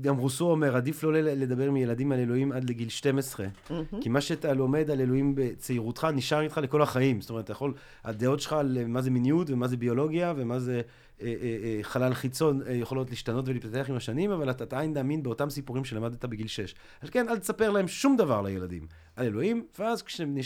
גם 0.00 0.16
רוסו 0.16 0.50
אומר, 0.50 0.76
עדיף 0.76 1.02
לא 1.02 1.12
לדבר 1.12 1.66
עם 1.66 1.76
ילדים 1.76 2.12
על 2.12 2.18
אלוהים 2.18 2.52
עד 2.52 2.70
לגיל 2.70 2.88
12, 2.88 3.46
mm-hmm. 3.46 3.72
כי 4.00 4.08
מה 4.08 4.20
שאתה 4.20 4.52
לומד 4.52 4.90
על 4.90 5.00
אלוהים 5.00 5.34
בצעירותך 5.34 6.06
נשאר 6.14 6.40
איתך 6.40 6.60
לכל 6.62 6.82
החיים. 6.82 7.20
זאת 7.20 7.30
אומרת, 7.30 7.44
אתה 7.44 7.52
יכול, 7.52 7.74
הדעות 8.04 8.40
שלך 8.40 8.52
על 8.52 8.78
מה 8.86 9.02
זה 9.02 9.10
מיניות 9.10 9.50
ומה 9.50 9.68
זה 9.68 9.76
ביולוגיה 9.76 9.89
ומה 10.36 10.58
זה 10.58 10.80
אה, 11.22 11.26
אה, 11.26 11.56
אה, 11.62 11.78
חלל 11.82 12.14
חיצון 12.14 12.62
אה, 12.66 12.72
יכולות 12.72 13.10
להשתנות 13.10 13.48
ולהתפתח 13.48 13.86
עם 13.88 13.96
השנים, 13.96 14.30
אבל 14.30 14.50
אתה 14.50 14.64
עדיין 14.64 14.94
מאמין 14.94 15.22
באותם 15.22 15.50
סיפורים 15.50 15.84
שלמדת 15.84 16.24
בגיל 16.24 16.46
6. 16.46 16.74
אז 17.00 17.10
כן, 17.10 17.28
אל 17.28 17.38
תספר 17.38 17.70
להם 17.70 17.88
שום 17.88 18.16
דבר 18.16 18.42
לילדים 18.42 18.86
על 19.16 19.26
אלוהים, 19.26 19.66
ואז 19.78 20.02
כשהם 20.02 20.34
בני 20.34 20.40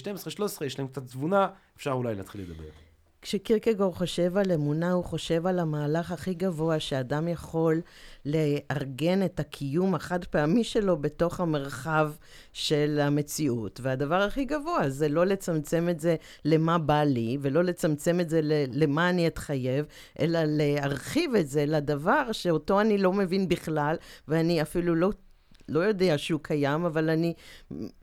12-13 0.61 0.65
יש 0.65 0.79
להם 0.79 0.89
קצת 0.89 1.07
תבונה, 1.07 1.49
אפשר 1.77 1.93
אולי 1.93 2.15
להתחיל 2.15 2.41
לדבר. 2.41 2.84
כשקירקגור 3.25 3.95
חושב 3.95 4.37
על 4.37 4.53
אמונה, 4.53 4.93
הוא 4.93 5.05
חושב 5.05 5.47
על 5.47 5.59
המהלך 5.59 6.13
הכי 6.13 6.35
גבוה 6.35 6.81
שאדם 6.81 7.29
יכול 7.29 7.81
לארגן 8.27 9.25
את 9.25 9.41
הקיום 9.41 9.95
החד 9.95 10.25
פעמי 10.25 10.65
שלו 10.65 10.97
בתוך 10.97 11.41
המרחב 11.41 12.13
של 12.53 13.01
המציאות. 13.03 13.81
והדבר 13.83 14.23
הכי 14.23 14.45
גבוה 14.45 14.89
זה 14.89 15.09
לא 15.09 15.27
לצמצם 15.27 15.89
את 15.89 16.01
זה 16.01 16.17
למה 16.45 16.79
בא 16.79 17.03
לי, 17.03 17.39
ולא 17.41 17.65
לצמצם 17.65 18.21
את 18.21 18.29
זה 18.29 18.41
למה 18.73 19.11
אני 19.11 19.27
אתחייב, 19.27 19.87
אלא 20.21 20.39
להרחיב 20.45 21.35
את 21.35 21.49
זה 21.49 21.67
לדבר 21.67 22.33
שאותו 22.33 22.81
אני 22.81 22.99
לא 22.99 23.13
מבין 23.13 23.49
בכלל, 23.49 23.97
ואני 24.29 24.63
אפילו 24.63 24.95
לא, 24.95 25.11
לא 25.69 25.81
יודע 25.81 26.19
שהוא 26.19 26.41
קיים, 26.43 26.85
אבל 26.85 27.11
אני 27.11 27.35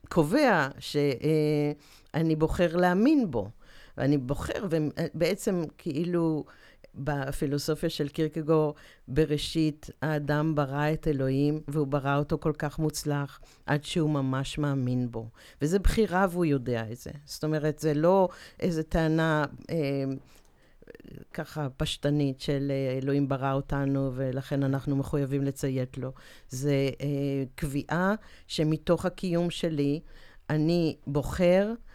קובע 0.10 0.68
שאני 0.80 2.36
בוחר 2.36 2.76
להאמין 2.76 3.32
בו. 3.32 3.50
ואני 3.98 4.18
בוחר, 4.18 4.68
ובעצם 4.70 5.64
כאילו 5.78 6.46
בפילוסופיה 6.96 7.90
של 7.90 8.08
קירקגור, 8.08 8.76
בראשית 9.08 9.90
האדם 10.02 10.56
ברא 10.56 10.94
את 10.94 11.08
אלוהים, 11.08 11.62
והוא 11.68 11.88
ברא 11.88 12.18
אותו 12.18 12.38
כל 12.38 12.54
כך 12.58 12.80
מוצלח, 12.80 13.40
עד 13.66 13.84
שהוא 13.84 14.10
ממש 14.10 14.58
מאמין 14.58 15.12
בו. 15.12 15.30
וזה 15.62 15.80
בחירה 15.80 16.28
והוא 16.30 16.46
יודע 16.46 16.92
את 16.92 16.98
זה. 16.98 17.12
זאת 17.26 17.44
אומרת, 17.44 17.80
זה 17.80 17.94
לא 17.94 18.30
איזו 18.60 18.84
טענה... 18.84 19.46
אה, 19.70 20.04
ככה 21.34 21.68
פשטנית 21.78 22.42
של 22.42 22.72
אה, 22.72 22.98
אלוהים 22.98 23.28
ברא 23.28 23.54
אותנו 23.54 24.12
ולכן 24.16 24.64
אנחנו 24.64 24.96
מחויבים 24.96 25.44
לציית 25.44 25.98
לו. 25.98 26.12
זה 26.50 26.90
אה, 27.02 27.08
קביעה 27.56 28.16
שמתוך 28.48 29.06
הקיום 29.06 29.50
שלי 29.50 30.00
אני 30.50 30.96
בוחר 31.08 31.68
אה, 31.70 31.91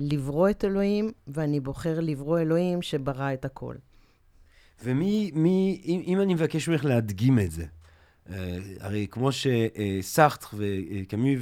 לברוא 0.00 0.50
את 0.50 0.64
אלוהים, 0.64 1.12
ואני 1.26 1.60
בוחר 1.60 2.00
לברוא 2.00 2.38
אלוהים 2.38 2.82
שברא 2.82 3.32
את 3.32 3.44
הכל. 3.44 3.74
ומי, 4.84 5.30
מי, 5.34 5.82
אם, 5.84 6.02
אם 6.06 6.20
אני 6.20 6.34
מבקש 6.34 6.68
ממך 6.68 6.84
להדגים 6.84 7.38
את 7.38 7.50
זה, 7.50 7.64
אה, 8.30 8.58
הרי 8.80 9.06
כמו 9.10 9.30
שסארטר 9.32 10.56
וקמי 10.56 11.36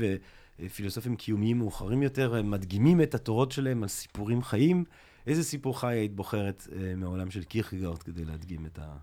ופילוסופים 0.61 1.16
קיומיים 1.16 1.59
מאוחרים 1.59 2.02
יותר, 2.02 2.42
מדגימים 2.42 3.02
את 3.02 3.14
התורות 3.14 3.52
שלהם 3.52 3.83
על 3.83 3.88
סיפורים 3.88 4.42
חיים, 4.42 4.85
איזה 5.26 5.44
סיפור 5.44 5.80
חי 5.80 5.94
היית 5.94 6.14
בוחרת 6.14 6.68
אה, 6.72 6.94
מהעולם 6.96 7.30
של 7.30 7.44
קירקגרד 7.44 8.02
כדי 8.02 8.24
להדגים 8.24 8.66
את 8.66 8.78
ה... 8.78 8.96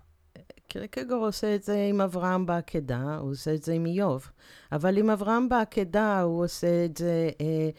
קירקגור 0.68 1.26
עושה 1.26 1.54
את 1.54 1.62
זה 1.62 1.86
עם 1.90 2.00
אברהם 2.00 2.46
בעקדה, 2.46 3.16
הוא 3.20 3.30
עושה 3.30 3.54
את 3.54 3.62
זה 3.62 3.72
עם 3.72 3.86
איוב. 3.86 4.30
אבל 4.72 4.98
עם 4.98 5.10
אברהם 5.10 5.48
בעקדה 5.48 6.20
הוא 6.20 6.44
עושה 6.44 6.84
את 6.84 6.96
זה 6.96 7.30
אה, 7.40 7.70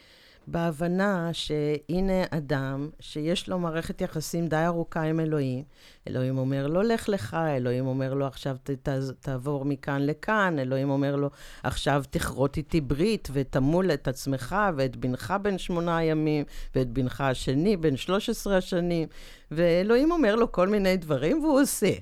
בהבנה 0.46 1.30
שהנה 1.32 2.24
אדם 2.30 2.90
שיש 3.00 3.48
לו 3.48 3.58
מערכת 3.58 4.00
יחסים 4.00 4.46
די 4.46 4.66
ארוכה 4.66 5.02
עם 5.02 5.20
אלוהים. 5.20 5.64
אלוהים 6.08 6.38
אומר 6.38 6.66
לו, 6.66 6.82
לך 6.82 7.08
לך, 7.08 7.36
אלוהים 7.56 7.86
אומר 7.86 8.14
לו, 8.14 8.26
עכשיו 8.26 8.56
ת, 8.62 8.70
ת, 8.70 8.88
תעבור 9.20 9.64
מכאן 9.64 10.06
לכאן, 10.06 10.58
אלוהים 10.58 10.90
אומר 10.90 11.16
לו, 11.16 11.30
עכשיו 11.62 12.02
תכרות 12.10 12.56
איתי 12.56 12.80
ברית 12.80 13.28
ותמול 13.32 13.90
את 13.90 14.08
עצמך 14.08 14.56
ואת 14.76 14.96
בנך 14.96 15.34
בן 15.42 15.58
שמונה 15.58 16.02
ימים, 16.02 16.44
ואת 16.74 16.88
בנך 16.88 17.20
השני 17.20 17.76
בן 17.76 17.96
שלוש 17.96 18.28
עשרה 18.28 18.56
השנים. 18.56 19.08
ואלוהים 19.50 20.12
אומר 20.12 20.34
לו 20.34 20.52
כל 20.52 20.68
מיני 20.68 20.96
דברים 20.96 21.44
והוא 21.44 21.60
עושה. 21.60 21.92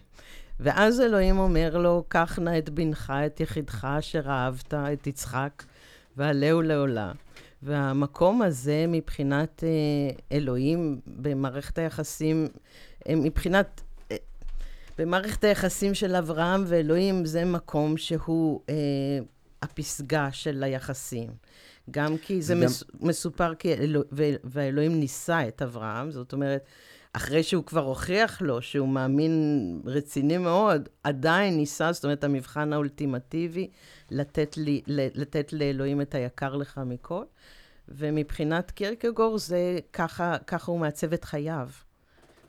ואז 0.61 1.01
אלוהים 1.01 1.38
אומר 1.38 1.79
לו, 1.79 2.05
קח 2.09 2.38
נא 2.38 2.59
את 2.59 2.70
בנך, 2.70 3.12
את 3.27 3.40
יחידך 3.40 3.85
אשר 3.98 4.22
אהבת, 4.27 4.74
את 4.74 5.07
יצחק, 5.07 5.62
ועלהו 6.16 6.62
לעולה. 6.62 7.12
והמקום 7.62 8.42
הזה 8.42 8.85
מבחינת 8.88 9.64
אה, 9.64 10.37
אלוהים 10.37 11.01
במערכת 11.07 11.79
היחסים, 11.79 12.47
אה, 13.09 13.14
מבחינת... 13.16 13.81
אה, 14.11 14.16
במערכת 14.99 15.44
היחסים 15.44 15.94
של 15.94 16.14
אברהם 16.14 16.64
ואלוהים 16.66 17.25
זה 17.25 17.44
מקום 17.44 17.97
שהוא 17.97 18.61
אה, 18.68 18.75
הפסגה 19.62 20.29
של 20.33 20.62
היחסים. 20.62 21.31
גם 21.90 22.18
כי 22.18 22.42
זה 22.42 22.55
גם... 22.55 22.61
מס, 22.61 22.85
מסופר 23.01 23.55
כי 23.55 23.75
אלוה, 23.75 24.05
והאלוהים 24.44 25.01
נישא 25.01 25.44
את 25.49 25.62
אברהם, 25.62 26.11
זאת 26.11 26.33
אומרת, 26.33 26.64
אחרי 27.12 27.42
שהוא 27.42 27.64
כבר 27.64 27.85
הוכיח 27.85 28.42
לו 28.42 28.62
שהוא 28.62 28.88
מאמין 28.88 29.33
רציני 29.85 30.38
מאוד, 30.38 30.88
עדיין 31.05 31.57
ניסה, 31.57 31.92
זאת 31.92 32.05
אומרת, 32.05 32.25
המבחן 32.25 32.73
האולטימטיבי, 32.73 33.71
לתת, 34.11 34.57
לי, 34.57 34.83
לתת 34.87 35.53
לאלוהים 35.53 36.01
את 36.01 36.14
היקר 36.14 36.57
לך 36.57 36.81
מכל. 36.87 37.25
ומבחינת 37.88 38.71
קירקגור 38.71 39.38
זה 39.38 39.79
ככה, 39.92 40.37
ככה 40.47 40.73
הוא 40.73 40.81
מעצב 40.81 41.12
את 41.12 41.25
חייו. 41.25 41.68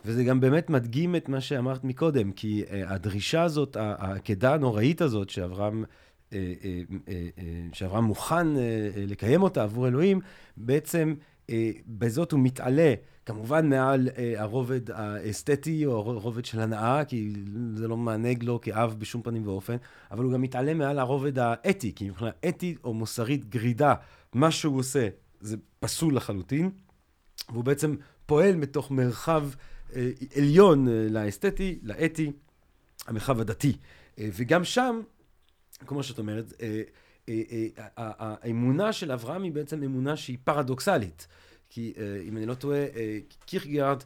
וזה 0.06 0.24
גם 0.24 0.40
באמת 0.40 0.70
מדגים 0.70 1.16
את 1.16 1.30
מה 1.30 1.42
שאמרת 1.42 1.84
מקודם, 1.84 2.32
כי 2.32 2.64
uh, 2.68 2.72
הדרישה 2.88 3.44
הזאת, 3.44 3.78
העקדה 3.80 4.54
הנוראית 4.54 5.02
הזאת, 5.02 5.30
שאברהם, 5.30 5.84
uh, 6.30 6.34
uh, 6.34 6.34
שאברהם 7.74 8.04
מוכן 8.04 8.48
לקיים 9.08 9.44
אותה 9.44 9.64
עבור 9.64 9.88
אלוהים, 9.88 10.20
בעצם 10.58 11.16
בזאת 11.88 12.32
הוא 12.32 12.40
מתעלה 12.40 12.94
כמובן 13.30 13.70
מעל 13.70 14.10
אה, 14.18 14.42
הרובד 14.42 14.92
האסתטי 14.92 15.86
או 15.86 15.98
הרובד 15.98 16.46
של 16.46 16.60
הנאה, 16.60 17.06
כי 17.06 17.34
זה 17.76 17.88
לא 17.88 17.98
מענג 17.98 18.44
לו 18.44 18.62
כאב 18.62 18.96
בשום 18.98 19.22
פנים 19.22 19.48
ואופן, 19.48 19.76
אבל 20.12 20.24
הוא 20.24 20.34
גם 20.34 20.42
מתעלם 20.42 20.78
מעל 20.78 21.00
הרובד 21.00 21.40
האתי, 21.40 21.96
כי 21.96 22.10
מבחינה 22.10 22.32
אתית 22.50 22.78
או 22.84 22.94
מוסרית 22.94 23.50
גרידה, 23.50 23.94
מה 24.34 24.52
שהוא 24.52 24.80
עושה 24.80 25.08
זה 25.42 25.58
פסול 25.80 26.16
לחלוטין, 26.16 26.70
והוא 27.50 27.64
בעצם 27.64 27.96
פועל 28.26 28.56
מתוך 28.56 28.92
מרחב 28.92 29.50
אה, 29.96 30.10
עליון 30.36 30.88
אה, 30.88 31.08
לאסתטי, 31.10 31.80
לאתי, 31.84 32.32
המרחב 33.08 33.40
הדתי. 33.40 33.78
אה, 34.20 34.30
וגם 34.34 34.64
שם, 34.64 35.02
כמו 35.88 36.04
שאת 36.04 36.20
אומרת, 36.20 36.54
אה, 36.62 36.68
אה, 36.68 36.76
אה, 36.76 36.82
האמונה 37.98 38.94
של 38.94 39.12
אברהם 39.12 39.44
היא 39.44 39.52
בעצם 39.52 39.84
אמונה 39.84 40.16
שהיא 40.18 40.38
פרדוקסלית. 40.44 41.28
כי 41.72 41.94
uh, 41.96 42.00
אם 42.28 42.38
אני 42.38 42.46
לא 42.46 42.54
טועה, 42.54 42.80
קירקגרד, 43.46 44.04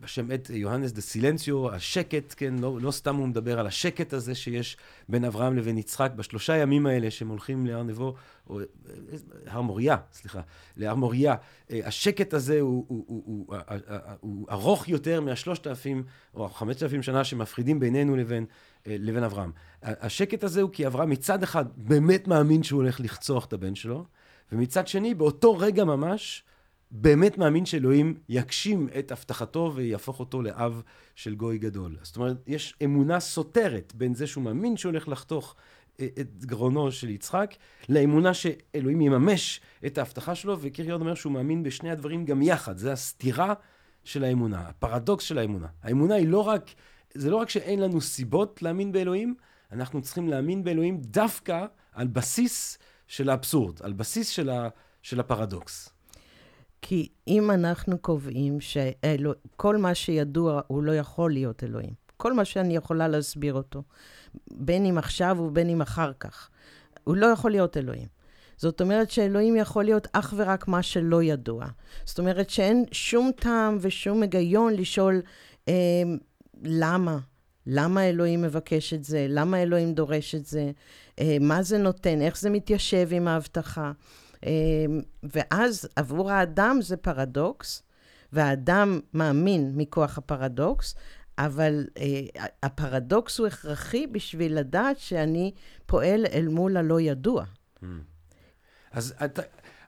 בשם 0.00 0.30
עת 0.30 0.50
יוהנס 0.50 0.92
דה 0.92 1.00
סילנציו, 1.00 1.74
השקט, 1.74 2.34
כן, 2.36 2.54
לא, 2.58 2.78
לא 2.80 2.90
סתם 2.90 3.16
הוא 3.16 3.28
מדבר 3.28 3.58
על 3.58 3.66
השקט 3.66 4.12
הזה 4.12 4.34
שיש 4.34 4.76
בין 5.08 5.24
אברהם 5.24 5.56
לבין 5.56 5.78
יצחק 5.78 6.10
בשלושה 6.16 6.56
ימים 6.56 6.86
האלה 6.86 7.10
שהם 7.10 7.28
הולכים 7.28 7.66
להר 7.66 7.82
נבו, 7.82 8.14
או 8.50 8.60
הר 9.46 9.60
מוריה, 9.60 9.96
סליחה, 10.12 10.40
להר 10.76 10.94
מוריה. 10.94 11.34
השקט 11.70 12.34
הזה 12.34 12.60
הוא, 12.60 12.84
הוא, 12.88 13.04
הוא, 13.06 13.22
הוא, 13.26 13.46
הוא, 13.46 13.58
הוא 14.20 14.46
ארוך 14.50 14.88
יותר 14.88 15.20
מהשלושת 15.20 15.66
אלפים 15.66 16.02
או 16.34 16.48
חמשת 16.48 16.82
אלפים 16.82 17.02
שנה 17.02 17.24
שמפרידים 17.24 17.80
בינינו 17.80 18.16
לבין, 18.16 18.46
לבין 18.86 19.24
אברהם. 19.24 19.52
השקט 19.82 20.44
הזה 20.44 20.62
הוא 20.62 20.70
כי 20.72 20.86
אברהם 20.86 21.10
מצד 21.10 21.42
אחד 21.42 21.64
באמת 21.76 22.28
מאמין 22.28 22.62
שהוא 22.62 22.82
הולך 22.82 23.00
לחצוח 23.00 23.44
את 23.44 23.52
הבן 23.52 23.74
שלו, 23.74 24.04
ומצד 24.52 24.88
שני, 24.88 25.14
באותו 25.14 25.58
רגע 25.58 25.84
ממש, 25.84 26.44
באמת 26.90 27.38
מאמין 27.38 27.66
שאלוהים 27.66 28.14
יגשים 28.28 28.88
את 28.98 29.12
הבטחתו 29.12 29.72
ויהפוך 29.74 30.20
אותו 30.20 30.42
לאב 30.42 30.82
של 31.14 31.34
גוי 31.34 31.58
גדול. 31.58 31.96
זאת 32.02 32.16
אומרת, 32.16 32.36
יש 32.46 32.74
אמונה 32.84 33.20
סותרת 33.20 33.92
בין 33.94 34.14
זה 34.14 34.26
שהוא 34.26 34.44
מאמין 34.44 34.76
שהוא 34.76 34.90
הולך 34.90 35.08
לחתוך 35.08 35.54
אה, 36.00 36.06
את 36.20 36.44
גרונו 36.44 36.92
של 36.92 37.10
יצחק, 37.10 37.54
לאמונה 37.88 38.34
שאלוהים 38.34 39.00
יממש 39.00 39.60
את 39.86 39.98
ההבטחה 39.98 40.34
שלו, 40.34 40.56
וקיריון 40.60 41.00
אומר 41.00 41.14
שהוא 41.14 41.32
מאמין 41.32 41.62
בשני 41.62 41.90
הדברים 41.90 42.24
גם 42.24 42.42
יחד. 42.42 42.76
זה 42.76 42.92
הסתירה 42.92 43.54
של 44.04 44.24
האמונה, 44.24 44.60
הפרדוקס 44.60 45.24
של 45.24 45.38
האמונה. 45.38 45.66
האמונה 45.82 46.14
היא 46.14 46.28
לא 46.28 46.48
רק, 46.48 46.70
זה 47.14 47.30
לא 47.30 47.36
רק 47.36 47.48
שאין 47.48 47.80
לנו 47.80 48.00
סיבות 48.00 48.62
להאמין 48.62 48.92
באלוהים, 48.92 49.34
אנחנו 49.72 50.02
צריכים 50.02 50.28
להאמין 50.28 50.64
באלוהים 50.64 51.00
דווקא 51.00 51.66
על 51.92 52.06
בסיס 52.06 52.78
של 53.06 53.30
האבסורד, 53.30 53.82
על 53.82 53.92
בסיס 53.92 54.28
של, 54.28 54.50
ה, 54.50 54.68
של 55.02 55.20
הפרדוקס. 55.20 55.88
כי 56.82 57.08
אם 57.28 57.50
אנחנו 57.50 57.98
קובעים 57.98 58.58
שכל 58.60 59.76
מה 59.76 59.94
שידוע 59.94 60.60
הוא 60.66 60.82
לא 60.82 60.92
יכול 60.92 61.32
להיות 61.32 61.64
אלוהים, 61.64 61.92
כל 62.16 62.32
מה 62.32 62.44
שאני 62.44 62.76
יכולה 62.76 63.08
להסביר 63.08 63.54
אותו, 63.54 63.82
בין 64.50 64.86
אם 64.86 64.98
עכשיו 64.98 65.36
ובין 65.40 65.68
אם 65.68 65.82
אחר 65.82 66.12
כך, 66.20 66.50
הוא 67.04 67.16
לא 67.16 67.26
יכול 67.26 67.50
להיות 67.50 67.76
אלוהים. 67.76 68.08
זאת 68.56 68.80
אומרת 68.80 69.10
שאלוהים 69.10 69.56
יכול 69.56 69.84
להיות 69.84 70.08
אך 70.12 70.34
ורק 70.36 70.68
מה 70.68 70.82
שלא 70.82 71.22
ידוע. 71.22 71.66
זאת 72.04 72.18
אומרת 72.18 72.50
שאין 72.50 72.84
שום 72.92 73.30
טעם 73.36 73.78
ושום 73.80 74.22
היגיון 74.22 74.74
לשאול 74.74 75.22
אה, 75.68 75.74
למה. 76.62 77.18
למה 77.66 78.08
אלוהים 78.08 78.42
מבקש 78.42 78.94
את 78.94 79.04
זה? 79.04 79.26
למה 79.28 79.62
אלוהים 79.62 79.94
דורש 79.94 80.34
את 80.34 80.46
זה? 80.46 80.70
אה, 81.18 81.36
מה 81.40 81.62
זה 81.62 81.78
נותן? 81.78 82.20
איך 82.20 82.38
זה 82.38 82.50
מתיישב 82.50 83.08
עם 83.12 83.28
ההבטחה? 83.28 83.92
אה, 84.46 84.50
ואז 85.22 85.88
עבור 85.96 86.30
האדם 86.30 86.78
זה 86.82 86.96
פרדוקס, 86.96 87.82
והאדם 88.32 89.00
מאמין 89.14 89.72
מכוח 89.76 90.18
הפרדוקס, 90.18 90.94
אבל 91.38 91.86
אה, 91.98 92.48
הפרדוקס 92.62 93.38
הוא 93.38 93.46
הכרחי 93.46 94.06
בשביל 94.06 94.58
לדעת 94.58 94.98
שאני 94.98 95.52
פועל 95.86 96.26
אל 96.32 96.48
מול 96.48 96.76
הלא 96.76 97.00
ידוע. 97.00 97.44
Mm. 97.44 97.86
אז 98.92 99.14
אתה, 99.24 99.42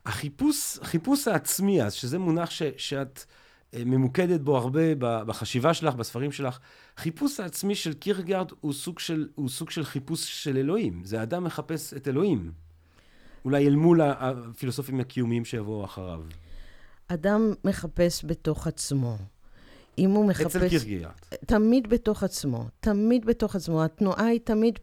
החיפוש, 0.06 0.78
חיפוש 0.82 1.28
העצמי, 1.28 1.82
אז 1.82 1.92
שזה 1.92 2.18
מונח 2.18 2.50
ש, 2.50 2.62
שאת... 2.76 3.24
ממוקדת 3.87 4.40
בו 4.40 4.56
הרבה 4.56 4.94
בחשיבה 4.98 5.74
שלך, 5.74 5.94
בספרים 5.94 6.32
שלך. 6.32 6.58
חיפוש 6.96 7.40
העצמי 7.40 7.74
של 7.74 7.92
קירגרד 7.92 8.50
הוא 8.60 8.74
הוא 9.34 9.48
סוג 9.48 9.70
של 9.70 9.84
חיפוש 9.84 10.44
של 10.44 10.56
אלוהים. 10.56 11.04
זה 11.04 11.22
אדם 11.22 11.44
מחפש 11.44 11.94
את 11.94 12.08
אלוהים. 12.08 12.52
אולי 13.44 13.66
אל 13.66 13.76
מול 13.76 14.00
הפילוסופים 14.00 15.00
הקיומיים 15.00 15.44
שיבואו 15.44 15.84
אחריו. 15.84 16.22
אדם 17.08 17.52
מחפש 17.64 18.24
בתוך 18.24 18.66
עצמו. 18.66 19.16
אם 19.98 20.11
הוא 20.11 20.26
מחפש... 20.26 20.57
אצל 20.57 20.68
קירגיארד. 20.68 21.12
תמיד 21.46 21.88
בתוך 21.88 22.22
עצמו, 22.22 22.64
תמיד 22.80 23.24
בתוך 23.24 23.57
עצמו. 23.57 23.85
התנועה 23.85 24.26
היא 24.26 24.40
תמיד 24.44 24.78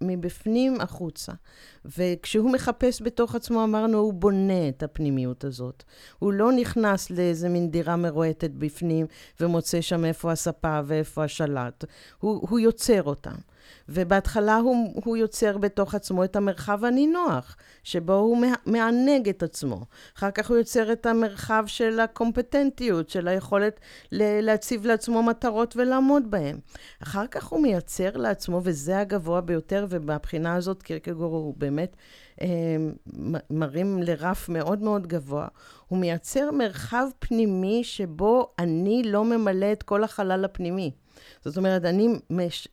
מבפנים 0.00 0.80
החוצה. 0.80 1.32
וכשהוא 1.84 2.50
מחפש 2.50 3.02
בתוך 3.02 3.34
עצמו, 3.34 3.64
אמרנו, 3.64 3.98
הוא 3.98 4.12
בונה 4.12 4.68
את 4.68 4.82
הפנימיות 4.82 5.44
הזאת. 5.44 5.82
הוא 6.18 6.32
לא 6.32 6.52
נכנס 6.52 7.10
לאיזה 7.10 7.48
מין 7.48 7.70
דירה 7.70 7.96
מרועטת 7.96 8.50
בפנים 8.50 9.06
ומוצא 9.40 9.80
שם 9.80 10.04
איפה 10.04 10.32
הספה 10.32 10.80
ואיפה 10.86 11.24
השלט. 11.24 11.84
הוא, 12.18 12.48
הוא 12.50 12.58
יוצר 12.58 13.02
אותם. 13.02 13.34
ובהתחלה 13.88 14.56
הוא, 14.56 15.02
הוא 15.04 15.16
יוצר 15.16 15.58
בתוך 15.58 15.94
עצמו 15.94 16.24
את 16.24 16.36
המרחב 16.36 16.84
הנינוח, 16.84 17.56
שבו 17.82 18.14
הוא 18.14 18.44
מענג 18.66 19.28
את 19.28 19.42
עצמו. 19.42 19.84
אחר 20.16 20.30
כך 20.30 20.50
הוא 20.50 20.56
יוצר 20.56 20.92
את 20.92 21.06
המרחב 21.06 21.64
של 21.66 22.00
הקומפטנטיות, 22.00 23.10
של 23.10 23.28
היכולת 23.28 23.80
להציב 24.12 24.86
לעצמו 24.86 25.22
מטרות 25.22 25.76
ולעמוד 25.76 26.30
בהן. 26.30 26.58
אחר 27.02 27.26
כך 27.26 27.46
הוא 27.46 27.62
מייצר 27.62 28.16
לעצמו, 28.16 28.60
וזה 28.64 28.98
הגבוה 28.98 29.40
ביותר, 29.40 29.86
ומבחינה 29.88 30.54
הזאת 30.54 30.82
קירקגור 30.82 31.36
הוא 31.36 31.54
באמת 31.56 31.96
אה, 32.40 32.48
מרים 33.50 34.02
לרף 34.02 34.48
מאוד 34.48 34.82
מאוד 34.82 35.06
גבוה. 35.06 35.48
הוא 35.88 35.98
מייצר 35.98 36.50
מרחב 36.50 37.06
פנימי 37.18 37.84
שבו 37.84 38.52
אני 38.58 39.02
לא 39.04 39.24
ממלא 39.24 39.72
את 39.72 39.82
כל 39.82 40.04
החלל 40.04 40.44
הפנימי. 40.44 40.90
זאת 41.44 41.56
אומרת, 41.56 41.84
אני 41.84 42.08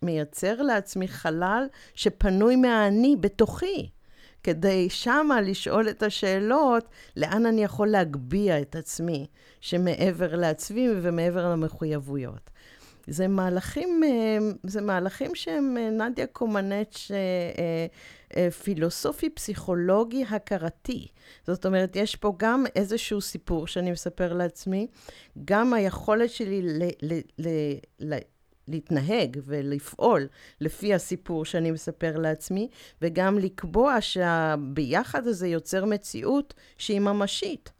מייצר 0.01 0.61
לעצמי 0.61 1.07
חלל 1.07 1.67
שפנוי 1.95 2.55
מהאני 2.55 3.15
בתוכי, 3.19 3.89
כדי 4.43 4.89
שמה 4.89 5.41
לשאול 5.41 5.89
את 5.89 6.03
השאלות, 6.03 6.89
לאן 7.17 7.45
אני 7.45 7.63
יכול 7.63 7.87
להגביה 7.87 8.61
את 8.61 8.75
עצמי, 8.75 9.27
שמעבר 9.61 10.35
לעצמי 10.35 10.87
ומעבר 11.01 11.51
למחויבויות. 11.51 12.49
זה 13.07 13.27
מהלכים, 13.27 14.03
אה, 14.03 14.37
זה 14.63 14.81
מהלכים 14.81 15.35
שהם 15.35 15.77
אה, 15.77 15.89
נדיה 15.89 16.27
קומנץ' 16.27 17.11
אה, 18.35 18.51
פילוסופי, 18.51 19.29
פסיכולוגי, 19.29 20.25
הכרתי. 20.29 21.07
זאת 21.47 21.65
אומרת, 21.65 21.95
יש 21.95 22.15
פה 22.15 22.33
גם 22.37 22.65
איזשהו 22.75 23.21
סיפור 23.21 23.67
שאני 23.67 23.91
מספר 23.91 24.33
לעצמי, 24.33 24.87
גם 25.45 25.73
היכולת 25.73 26.29
שלי. 26.29 26.61
ל, 26.61 26.83
ל, 27.01 27.19
ל 27.99 28.13
להתנהג 28.69 29.39
ולפעול 29.45 30.27
לפי 30.61 30.93
הסיפור 30.93 31.45
שאני 31.45 31.71
מספר 31.71 32.17
לעצמי, 32.17 32.69
וגם 33.01 33.39
לקבוע 33.39 34.01
שהביחד 34.01 35.27
הזה 35.27 35.47
יוצר 35.47 35.85
מציאות 35.85 36.53
שהיא 36.77 36.99
ממשית. 36.99 37.71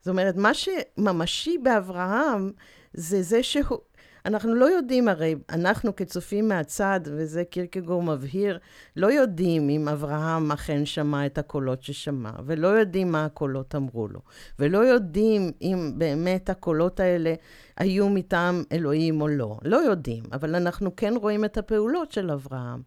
זאת 0.00 0.08
אומרת, 0.08 0.36
מה 0.36 0.54
שממשי 0.54 1.58
באברהם 1.58 2.52
זה 2.94 3.22
זה 3.22 3.42
שהוא... 3.42 3.78
אנחנו 4.26 4.54
לא 4.54 4.64
יודעים, 4.64 5.08
הרי 5.08 5.34
אנחנו 5.50 5.96
כצופים 5.96 6.48
מהצד, 6.48 7.00
וזה 7.04 7.44
קירקגור 7.44 8.02
מבהיר, 8.02 8.58
לא 8.96 9.12
יודעים 9.12 9.68
אם 9.68 9.88
אברהם 9.88 10.52
אכן 10.52 10.86
שמע 10.86 11.26
את 11.26 11.38
הקולות 11.38 11.82
ששמע, 11.82 12.30
ולא 12.46 12.68
יודעים 12.68 13.12
מה 13.12 13.24
הקולות 13.24 13.74
אמרו 13.74 14.08
לו, 14.08 14.20
ולא 14.58 14.78
יודעים 14.78 15.50
אם 15.62 15.92
באמת 15.96 16.50
הקולות 16.50 17.00
האלה 17.00 17.34
היו 17.76 18.08
מטעם 18.08 18.62
אלוהים 18.72 19.20
או 19.20 19.28
לא. 19.28 19.58
לא 19.62 19.76
יודעים, 19.76 20.22
אבל 20.32 20.54
אנחנו 20.54 20.96
כן 20.96 21.14
רואים 21.16 21.44
את 21.44 21.58
הפעולות 21.58 22.12
של 22.12 22.30
אברהם. 22.30 22.82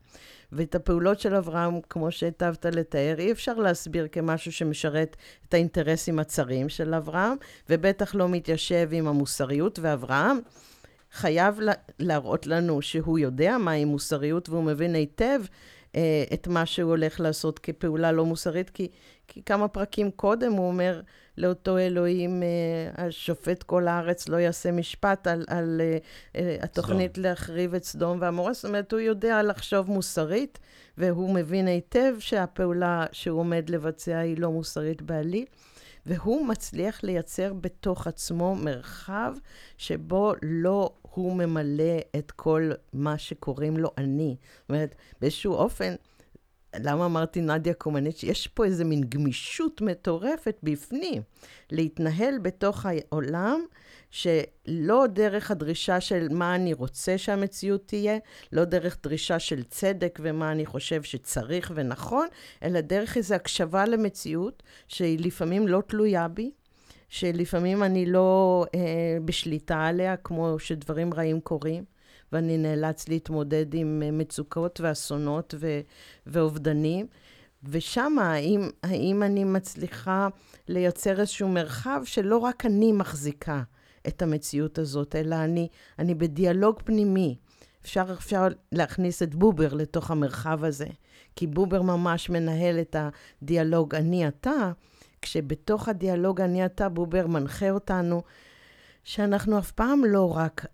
ואת 0.52 0.76
הפעולות 0.76 1.20
של 1.20 1.36
אברהם, 1.36 1.82
כמו 1.90 2.12
שהיטבת 2.12 2.66
לתאר, 2.66 3.16
אי 3.20 3.32
אפשר 3.32 3.54
להסביר 3.54 4.08
כמשהו 4.12 4.52
שמשרת 4.52 5.16
את 5.48 5.54
האינטרסים 5.54 6.20
הצרים 6.20 6.70
של 6.70 6.94
אברהם, 6.94 7.38
ובטח 7.70 8.16
לא 8.16 8.30
מתיישב 8.30 8.90
עם 8.92 9.08
המוסריות, 9.08 9.80
ואברהם 9.82 10.40
חייב 11.18 11.60
להראות 12.00 12.48
לנו 12.48 12.82
שהוא 12.82 13.20
יודע 13.20 13.58
מהי 13.58 13.86
מוסריות 13.86 14.50
והוא 14.50 14.64
מבין 14.64 14.96
היטב 14.96 15.42
אה, 15.96 16.24
את 16.34 16.48
מה 16.48 16.66
שהוא 16.66 16.90
הולך 16.90 17.20
לעשות 17.20 17.60
כפעולה 17.60 18.12
לא 18.12 18.26
מוסרית, 18.26 18.70
כי, 18.70 18.88
כי 19.28 19.42
כמה 19.44 19.68
פרקים 19.68 20.12
קודם 20.12 20.52
הוא 20.52 20.68
אומר 20.68 21.02
לאותו 21.38 21.78
אלוהים, 21.78 22.44
אה, 22.44 23.06
השופט 23.06 23.64
כל 23.64 23.88
הארץ 23.88 24.30
לא 24.30 24.38
יעשה 24.38 24.72
משפט 24.72 25.28
על, 25.28 25.44
על 25.48 25.82
אה, 25.84 25.98
אה, 26.36 26.58
התוכנית 26.62 27.12
סדום. 27.12 27.24
להחריב 27.24 27.74
את 27.74 27.84
סדום 27.84 28.18
ועמורה. 28.22 28.54
זאת 28.54 28.66
אומרת, 28.66 28.92
הוא 28.92 29.00
יודע 29.00 29.44
לחשוב 29.44 29.92
מוסרית, 29.92 30.60
והוא 30.98 31.34
מבין 31.34 31.68
היטב 31.68 32.16
שהפעולה 32.20 33.06
שהוא 33.12 33.40
עומד 33.40 33.70
לבצע 33.70 34.18
היא 34.18 34.38
לא 34.40 34.52
מוסרית 34.52 35.02
בעליל. 35.02 35.46
והוא 36.06 36.48
מצליח 36.48 37.04
לייצר 37.04 37.54
בתוך 37.54 38.08
עצמו 38.08 38.56
מרחב 38.56 39.34
שבו 39.78 40.34
לא 40.42 40.92
הוא 41.18 41.36
ממלא 41.36 41.98
את 42.16 42.32
כל 42.32 42.72
מה 42.94 43.18
שקוראים 43.18 43.78
לו 43.78 43.92
אני. 43.98 44.36
זאת 44.62 44.70
אומרת, 44.70 44.96
באיזשהו 45.22 45.54
אופן, 45.54 45.96
למה 46.76 47.06
אמרתי 47.06 47.42
נדיה 47.42 47.74
קומניץ'? 47.74 48.24
יש 48.24 48.48
פה 48.48 48.66
איזה 48.66 48.86
מין 48.86 49.04
גמישות 49.04 49.82
מטורפת 49.82 50.58
בפנים, 50.64 51.22
להתנהל 51.72 52.38
בתוך 52.42 52.86
העולם, 52.86 53.60
שלא 54.12 55.06
דרך 55.08 55.52
הדרישה 55.52 56.02
של 56.02 56.28
מה 56.32 56.56
אני 56.56 56.74
רוצה 56.74 57.18
שהמציאות 57.18 57.88
תהיה, 57.88 58.18
לא 58.52 58.66
דרך 58.66 58.98
דרישה 59.04 59.40
של 59.40 59.64
צדק 59.64 60.20
ומה 60.22 60.52
אני 60.52 60.66
חושב 60.66 61.04
שצריך 61.04 61.72
ונכון, 61.76 62.28
אלא 62.64 62.82
דרך 62.82 63.18
איזו 63.18 63.36
הקשבה 63.36 63.86
למציאות, 63.86 64.64
שהיא 64.88 65.20
לפעמים 65.20 65.68
לא 65.68 65.82
תלויה 65.88 66.28
בי, 66.28 66.52
שלפעמים 67.10 67.84
אני 67.84 68.06
לא 68.06 68.66
אה, 68.76 69.18
בשליטה 69.26 69.86
עליה, 69.86 70.18
כמו 70.18 70.60
שדברים 70.60 71.14
רעים 71.14 71.42
קורים. 71.42 71.84
ואני 72.32 72.58
נאלץ 72.58 73.10
להתמודד 73.10 73.74
עם 73.74 74.04
אה, 74.06 74.12
מצוקות 74.12 74.82
ואסונות 74.82 75.54
ו- 75.58 75.82
ואובדנים. 76.28 77.08
ושם, 77.64 78.20
האם, 78.20 78.70
האם 78.84 79.24
אני 79.24 79.44
מצליחה 79.44 80.28
לייצר 80.68 81.20
איזשהו 81.20 81.50
מרחב 81.50 82.02
שלא 82.06 82.38
רק 82.38 82.66
אני 82.66 82.92
מחזיקה 82.92 83.64
את 84.08 84.22
המציאות 84.22 84.78
הזאת, 84.78 85.16
אלא 85.16 85.36
אני, 85.36 85.68
אני 86.00 86.16
בדיאלוג 86.16 86.82
פנימי. 86.84 87.38
אפשר, 87.82 88.06
אפשר 88.18 88.48
להכניס 88.72 89.24
את 89.24 89.36
בובר 89.36 89.74
לתוך 89.74 90.12
המרחב 90.12 90.64
הזה, 90.64 90.88
כי 91.36 91.48
בובר 91.48 91.82
ממש 91.82 92.30
מנהל 92.30 92.80
את 92.80 92.96
הדיאלוג 93.00 93.96
אני-אתה, 93.96 94.72
כשבתוך 95.22 95.90
הדיאלוג 95.90 96.42
אני-אתה 96.42 96.90
בובר 96.90 97.28
מנחה 97.28 97.70
אותנו 97.70 98.24
שאנחנו 99.04 99.60
אף 99.60 99.72
פעם 99.72 100.06
לא 100.06 100.38
רק 100.38 100.66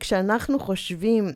כשאנחנו 0.00 0.58
חושבים 0.58 1.32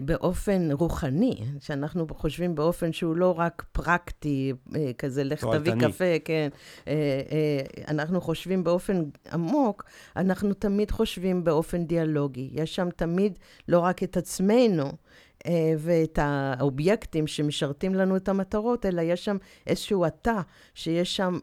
באופן 0.00 0.68
רוחני, 0.72 1.36
כשאנחנו 1.60 2.06
חושבים 2.10 2.54
באופן 2.54 2.92
שהוא 2.92 3.16
לא 3.16 3.38
רק 3.38 3.64
פרקטי, 3.72 4.52
אה, 4.76 4.92
כזה 4.98 5.24
לך 5.24 5.46
תביא 5.52 5.72
קפה, 5.80 6.18
כן, 6.24 6.48
אה, 6.88 6.92
אה, 7.32 7.84
אנחנו 7.88 8.20
חושבים 8.20 8.64
באופן 8.64 9.02
עמוק, 9.32 9.84
אנחנו 10.16 10.54
תמיד 10.54 10.90
חושבים 10.90 11.44
באופן 11.44 11.84
דיאלוגי. 11.84 12.50
יש 12.52 12.74
שם 12.74 12.88
תמיד 12.96 13.38
לא 13.68 13.78
רק 13.78 14.02
את 14.02 14.16
עצמנו, 14.16 14.92
ואת 15.78 16.18
האובייקטים 16.22 17.26
שמשרתים 17.26 17.94
לנו 17.94 18.16
את 18.16 18.28
המטרות, 18.28 18.86
אלא 18.86 19.02
יש 19.02 19.24
שם 19.24 19.36
איזשהו 19.66 20.04
התא, 20.04 20.40
שיש 20.74 21.16
שם, 21.16 21.38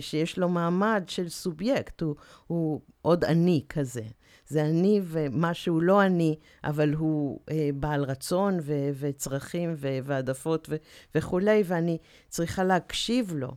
שיש 0.00 0.38
לו 0.38 0.48
מעמד 0.48 1.04
של 1.06 1.28
סובייקט, 1.28 2.00
הוא, 2.00 2.14
הוא 2.46 2.80
עוד 3.02 3.24
אני 3.24 3.62
כזה. 3.68 4.02
זה 4.50 4.64
אני 4.64 5.00
ומשהו 5.04 5.80
לא 5.80 6.02
אני, 6.02 6.36
אבל 6.64 6.94
הוא 6.94 7.40
אה, 7.50 7.70
בעל 7.74 8.04
רצון 8.04 8.58
ו- 8.62 8.90
וצרכים 8.98 9.74
והעדפות 9.76 10.68
וכולי, 11.14 11.62
ואני 11.66 11.98
צריכה 12.28 12.64
להקשיב 12.64 13.32
לו. 13.34 13.50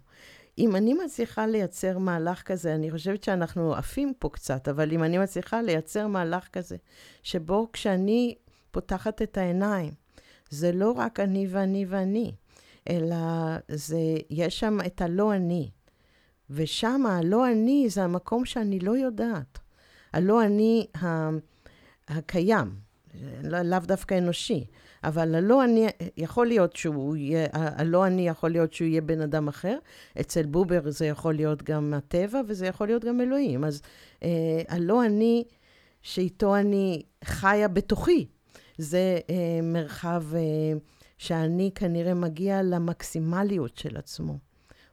אם 0.58 0.76
אני 0.76 0.94
מצליחה 0.94 1.48
לייצר 1.48 1.98
מהלך 1.98 2.42
כזה, 2.42 2.76
אני 2.76 2.92
חושבת 2.92 3.24
שאנחנו 3.24 3.74
עפים 3.74 4.14
פה 4.20 4.30
קצת, 4.30 4.68
אבל 4.68 4.92
אם 4.92 5.04
אני 5.04 5.18
מצליחה 5.18 5.62
לייצר 5.62 6.08
מהלך 6.08 6.48
כזה, 6.48 6.76
שבו 7.24 7.70
כשאני 7.74 8.36
פותחת 8.74 9.22
את 9.22 9.38
העיניים, 9.38 9.94
זה 10.50 10.72
לא 10.72 10.92
רק 10.92 11.20
אני 11.20 11.48
ואני 11.50 11.86
ואני, 11.90 12.32
אלא 12.90 13.16
זה, 13.68 13.98
יש 14.30 14.60
שם 14.60 14.78
את 14.86 15.02
הלא 15.02 15.34
אני. 15.34 15.70
ושם 16.50 17.06
הלא 17.06 17.52
אני 17.52 17.86
זה 17.90 18.04
המקום 18.04 18.46
שאני 18.46 18.80
לא 18.80 18.98
יודעת. 18.98 19.60
הלא 20.14 20.44
אני 20.44 20.88
הקיים, 22.08 22.76
לא, 23.44 23.62
לאו 23.62 23.80
דווקא 23.80 24.18
אנושי, 24.18 24.66
אבל 25.04 25.36
הלא 25.36 25.64
אני, 25.64 25.88
יכול 26.18 26.48
להיות 26.48 26.76
שהוא 26.76 27.16
יהיה, 27.16 27.48
הלא 27.54 28.08
אני 28.08 28.28
יכול 28.28 28.52
להיות 28.52 28.74
שהוא 28.74 28.88
יהיה 28.88 29.02
בן 29.02 29.22
אדם 29.22 29.48
אחר. 29.48 29.78
אצל 30.20 30.46
בובר 30.46 30.92
זה 30.92 31.06
יכול 31.06 31.34
להיות 31.34 31.64
גם 31.64 31.94
הטבע 31.94 32.42
וזה 32.48 32.68
יכול 32.68 32.88
להיות 32.88 33.06
גם 33.06 33.22
אלוהים. 33.22 33.64
אז 33.64 33.82
אה, 34.24 34.62
הלא 34.68 35.06
אני 35.06 35.44
שאיתו 36.02 36.56
אני 36.56 37.02
חיה 37.24 37.68
בתוכי, 37.68 38.28
זה 38.78 39.20
אה, 39.30 39.60
מרחב 39.64 40.24
אה, 40.36 40.40
שאני 41.18 41.72
כנראה 41.76 42.14
מגיע 42.14 42.64
למקסימליות 42.64 43.78
של 43.78 43.98
עצמו. 43.98 44.38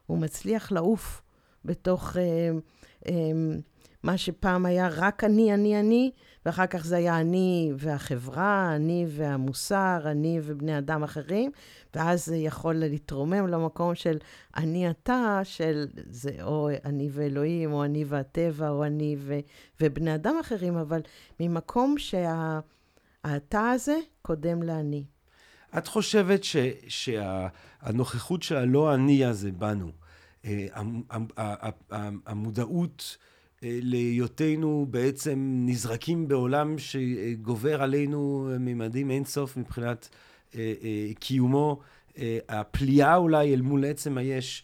הוא 0.05 0.17
מצליח 0.17 0.71
לעוף 0.71 1.21
בתוך... 1.65 2.17
אה, 2.17 2.51
אה, 3.07 3.31
מה 4.03 4.17
שפעם 4.17 4.65
היה 4.65 4.89
רק 4.91 5.23
אני, 5.23 5.53
אני, 5.53 5.79
אני, 5.79 6.11
ואחר 6.45 6.65
כך 6.65 6.85
זה 6.85 6.97
היה 6.97 7.19
אני 7.19 7.71
והחברה, 7.77 8.75
אני 8.75 9.05
והמוסר, 9.09 9.99
אני 10.05 10.39
ובני 10.43 10.77
אדם 10.77 11.03
אחרים, 11.03 11.51
ואז 11.95 12.25
זה 12.25 12.35
יכול 12.35 12.75
להתרומם 12.75 13.47
למקום 13.47 13.95
של 13.95 14.17
אני 14.57 14.89
אתה, 14.89 15.39
של 15.43 15.87
זה 16.09 16.31
או 16.43 16.69
אני 16.85 17.09
ואלוהים, 17.11 17.73
או 17.73 17.83
אני 17.83 18.05
והטבע, 18.07 18.69
או 18.69 18.85
אני 18.85 19.15
ו, 19.19 19.39
ובני 19.81 20.15
אדם 20.15 20.35
אחרים, 20.41 20.77
אבל 20.77 21.01
ממקום 21.39 21.97
שהאתה 21.97 22.59
שה, 23.27 23.71
הזה 23.71 23.97
קודם 24.21 24.63
לאני. 24.63 25.03
את 25.77 25.87
חושבת 25.87 26.43
ש, 26.43 26.55
שהנוכחות 26.87 28.43
של 28.43 28.55
הלא 28.55 28.93
אני 28.93 29.25
הזה 29.25 29.51
בנו, 29.51 29.91
אה, 30.45 30.67
המודעות, 32.25 33.17
אה, 33.63 33.79
להיותנו 33.81 34.87
בעצם 34.89 35.63
נזרקים 35.65 36.27
בעולם 36.27 36.75
שגובר 36.77 37.81
עלינו 37.81 38.49
ממדים 38.59 39.11
אינסוף 39.11 39.57
מבחינת 39.57 40.09
אה, 40.55 40.73
קיומו, 41.19 41.79
הפליאה 42.49 43.15
אולי 43.15 43.53
אל 43.53 43.61
מול 43.61 43.85
עצם 43.85 44.17
היש. 44.17 44.63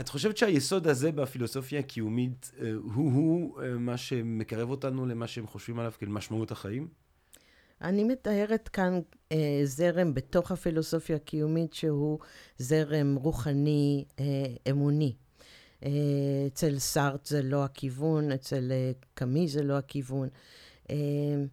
את 0.00 0.08
חושבת 0.08 0.36
שהיסוד 0.36 0.86
הזה 0.86 1.12
בפילוסופיה 1.12 1.80
הקיומית 1.80 2.52
הוא-הוא 2.82 3.60
מה 3.78 3.96
שמקרב 3.96 4.70
אותנו 4.70 5.06
למה 5.06 5.26
שהם 5.26 5.46
חושבים 5.46 5.78
עליו 5.78 5.92
כאל 5.98 6.08
משמעות 6.08 6.50
החיים? 6.50 6.88
אני 7.82 8.04
מתארת 8.04 8.68
כאן 8.68 9.00
אה, 9.32 9.60
זרם 9.64 10.14
בתוך 10.14 10.52
הפילוסופיה 10.52 11.16
הקיומית 11.16 11.72
שהוא 11.72 12.18
זרם 12.58 13.14
רוחני, 13.14 14.04
אה, 14.20 14.24
אמוני. 14.70 15.14
אה, 15.84 15.90
אצל 16.46 16.78
סארט 16.78 17.26
זה 17.26 17.42
לא 17.42 17.64
הכיוון, 17.64 18.32
אצל 18.32 18.72
אה, 18.72 18.92
קאמי 19.14 19.48
זה 19.48 19.62
לא 19.62 19.78
הכיוון. 19.78 20.28
אה, 20.90 20.94
אה, 20.94 21.44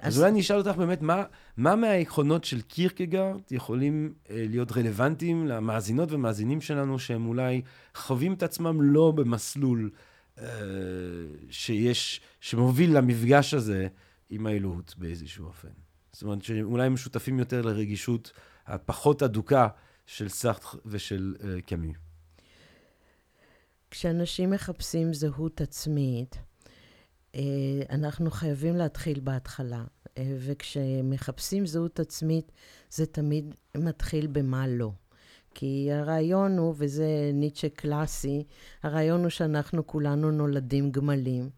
אז 0.00 0.18
אולי 0.18 0.30
אני 0.30 0.40
אשאל 0.40 0.56
אותך 0.56 0.76
באמת, 0.78 1.02
מה, 1.02 1.24
מה 1.56 1.76
מהעקרונות 1.76 2.44
של 2.44 2.62
קירקגרד 2.62 3.40
יכולים 3.50 4.14
אה, 4.30 4.44
להיות 4.48 4.72
רלוונטיים 4.72 5.46
למאזינות 5.46 6.12
ומאזינים 6.12 6.60
שלנו, 6.60 6.98
שהם 6.98 7.26
אולי 7.26 7.62
חווים 7.94 8.34
את 8.34 8.42
עצמם 8.42 8.82
לא 8.82 9.12
במסלול 9.16 9.90
אה, 10.38 10.44
שיש, 11.50 12.20
שמוביל 12.40 12.96
למפגש 12.96 13.54
הזה 13.54 13.88
עם 14.30 14.46
האלוהות 14.46 14.94
באיזשהו 14.98 15.46
אופן? 15.46 15.68
זאת 16.12 16.22
אומרת, 16.22 16.42
שאולי 16.42 16.86
הם 16.86 16.96
שותפים 16.96 17.38
יותר 17.38 17.62
לרגישות 17.62 18.32
הפחות 18.66 19.22
אדוקה 19.22 19.68
של 20.06 20.28
סארט 20.28 20.64
ושל 20.86 21.34
אה, 21.44 21.60
קאמי. 21.60 21.92
כשאנשים 23.90 24.50
מחפשים 24.50 25.14
זהות 25.14 25.60
עצמית, 25.60 26.36
אה, 26.36 26.40
אנחנו 27.90 28.30
חייבים 28.30 28.76
להתחיל 28.76 29.20
בהתחלה. 29.20 29.84
אה, 30.18 30.36
וכשמחפשים 30.38 31.66
זהות 31.66 32.00
עצמית, 32.00 32.52
זה 32.90 33.06
תמיד 33.06 33.54
מתחיל 33.76 34.26
במה 34.26 34.66
לא. 34.66 34.90
כי 35.54 35.88
הרעיון 35.92 36.58
הוא, 36.58 36.74
וזה 36.78 37.30
ניטשה 37.34 37.68
קלאסי, 37.68 38.44
הרעיון 38.82 39.20
הוא 39.22 39.30
שאנחנו 39.30 39.86
כולנו 39.86 40.30
נולדים 40.30 40.90
גמלים, 40.90 41.50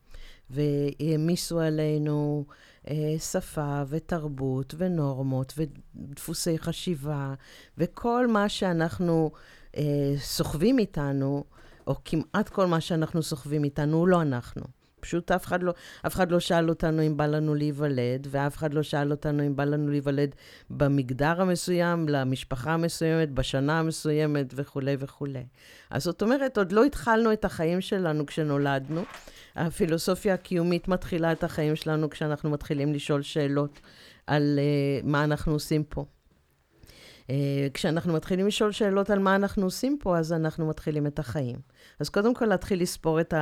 והעמיסו 0.50 1.60
עלינו 1.60 2.44
אה, 2.88 3.14
שפה 3.18 3.82
ותרבות 3.88 4.74
ונורמות 4.78 5.54
ודפוסי 5.56 6.58
חשיבה, 6.58 7.34
וכל 7.78 8.26
מה 8.26 8.48
שאנחנו 8.48 9.30
אה, 9.76 10.14
סוחבים 10.18 10.78
איתנו, 10.78 11.44
או 11.86 11.94
כמעט 12.04 12.48
כל 12.48 12.66
מה 12.66 12.80
שאנחנו 12.80 13.22
סוחבים 13.22 13.64
איתנו, 13.64 13.96
הוא 13.96 14.08
לא 14.08 14.22
אנחנו. 14.22 14.64
פשוט 15.04 15.30
אף 15.30 15.46
אחד, 15.46 15.62
לא, 15.62 15.74
אף 16.06 16.14
אחד 16.14 16.32
לא 16.32 16.40
שאל 16.40 16.68
אותנו 16.68 17.02
אם 17.02 17.16
בא 17.16 17.26
לנו 17.26 17.54
להיוולד, 17.54 18.26
ואף 18.30 18.56
אחד 18.56 18.74
לא 18.74 18.82
שאל 18.82 19.10
אותנו 19.10 19.46
אם 19.46 19.56
בא 19.56 19.64
לנו 19.64 19.90
להיוולד 19.90 20.34
במגדר 20.70 21.40
המסוים, 21.40 22.08
למשפחה 22.08 22.72
המסוימת, 22.72 23.30
בשנה 23.30 23.78
המסוימת 23.78 24.46
וכולי 24.56 24.96
וכולי. 24.98 25.44
אז 25.90 26.02
זאת 26.02 26.22
אומרת, 26.22 26.58
עוד 26.58 26.72
לא 26.72 26.84
התחלנו 26.84 27.32
את 27.32 27.44
החיים 27.44 27.80
שלנו 27.80 28.26
כשנולדנו. 28.26 29.02
הפילוסופיה 29.56 30.34
הקיומית 30.34 30.88
מתחילה 30.88 31.32
את 31.32 31.44
החיים 31.44 31.76
שלנו 31.76 32.10
כשאנחנו 32.10 32.50
מתחילים 32.50 32.92
לשאול 32.92 33.22
שאלות 33.22 33.80
על 34.26 34.58
uh, 34.58 35.06
מה 35.06 35.24
אנחנו 35.24 35.52
עושים 35.52 35.84
פה. 35.84 36.04
Uh, 37.26 37.30
כשאנחנו 37.74 38.12
מתחילים 38.12 38.46
לשאול 38.46 38.72
שאלות 38.72 39.10
על 39.10 39.18
מה 39.18 39.34
אנחנו 39.34 39.64
עושים 39.64 39.98
פה, 40.00 40.18
אז 40.18 40.32
אנחנו 40.32 40.66
מתחילים 40.66 41.06
את 41.06 41.18
החיים. 41.18 41.56
אז 42.00 42.08
קודם 42.08 42.34
כל 42.34 42.46
להתחיל 42.46 42.82
לספור 42.82 43.20
את 43.20 43.34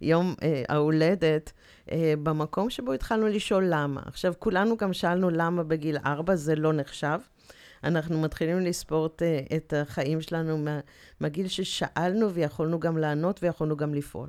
היום 0.00 0.34
uh, 0.40 0.44
ההולדת 0.68 1.52
uh, 1.86 1.92
במקום 2.22 2.70
שבו 2.70 2.92
התחלנו 2.92 3.28
לשאול 3.28 3.64
למה. 3.68 4.02
עכשיו, 4.06 4.34
כולנו 4.38 4.76
גם 4.76 4.92
שאלנו 4.92 5.30
למה 5.30 5.62
בגיל 5.62 5.96
ארבע, 6.06 6.36
זה 6.36 6.54
לא 6.54 6.72
נחשב. 6.72 7.18
אנחנו 7.84 8.20
מתחילים 8.20 8.60
לספור 8.60 9.06
את, 9.56 9.72
החיים 9.76 10.20
שלנו 10.20 10.58
מה, 10.58 10.80
מהגיל 11.20 11.48
ששאלנו 11.48 12.32
ויכולנו 12.32 12.80
גם 12.80 12.98
לענות 12.98 13.42
ויכולנו 13.42 13.76
גם 13.76 13.94
לפעול. 13.94 14.28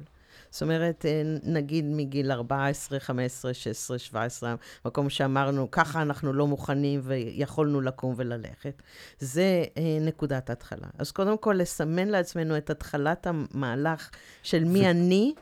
זאת 0.52 0.62
אומרת, 0.62 1.06
אה, 1.06 1.22
נגיד 1.44 1.86
מגיל 1.86 2.32
14, 2.32 3.00
15, 3.00 3.54
16, 3.54 4.00
17, 4.00 4.56
מקום 4.86 5.10
שאמרנו, 5.10 5.72
ככה 5.72 6.02
אנחנו 6.02 6.34
לא 6.34 6.48
מוכנים 6.48 7.02
ויכולנו 7.04 7.82
לקום 7.82 8.14
וללכת. 8.18 8.82
זה 9.20 9.64
אה, 9.78 9.98
נקודת 10.02 10.50
התחלה. 10.50 10.88
אז 10.98 11.12
קודם 11.12 11.38
כל, 11.38 11.56
לסמן 11.58 12.08
לעצמנו 12.08 12.58
את 12.58 12.70
התחלת 12.70 13.28
המהלך 13.28 14.10
של 14.44 14.64
מי 14.64 14.82
ו... 14.82 14.90
אני, 14.90 15.34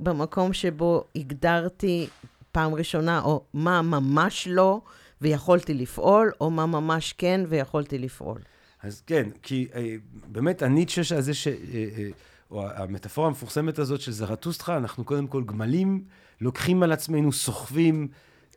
במקום 0.00 0.52
שבו 0.52 1.04
הגדרתי 1.16 2.08
פעם 2.52 2.74
ראשונה, 2.74 3.20
או 3.20 3.44
מה 3.54 3.82
ממש 3.82 4.48
לא, 4.50 4.80
ויכולתי 5.20 5.74
לפעול, 5.74 6.32
או 6.40 6.50
מה 6.50 6.66
ממש 6.66 7.12
כן, 7.12 7.40
ויכולתי 7.48 7.98
לפעול. 7.98 8.38
אז 8.82 9.02
כן, 9.06 9.28
כי 9.42 9.68
אה, 9.74 9.94
באמת 10.26 10.62
הניטשה 10.62 11.16
הזה 11.16 11.34
ש... 11.34 11.48
אה, 11.48 11.54
אה, 11.74 12.08
או 12.50 12.68
המטאפורה 12.70 13.28
המפורסמת 13.28 13.78
הזאת 13.78 14.00
של 14.00 14.12
זרטוסטרה, 14.12 14.76
אנחנו 14.76 15.04
קודם 15.04 15.26
כל 15.26 15.42
גמלים, 15.44 16.04
לוקחים 16.40 16.82
על 16.82 16.92
עצמנו, 16.92 17.32
סוחבים. 17.32 18.08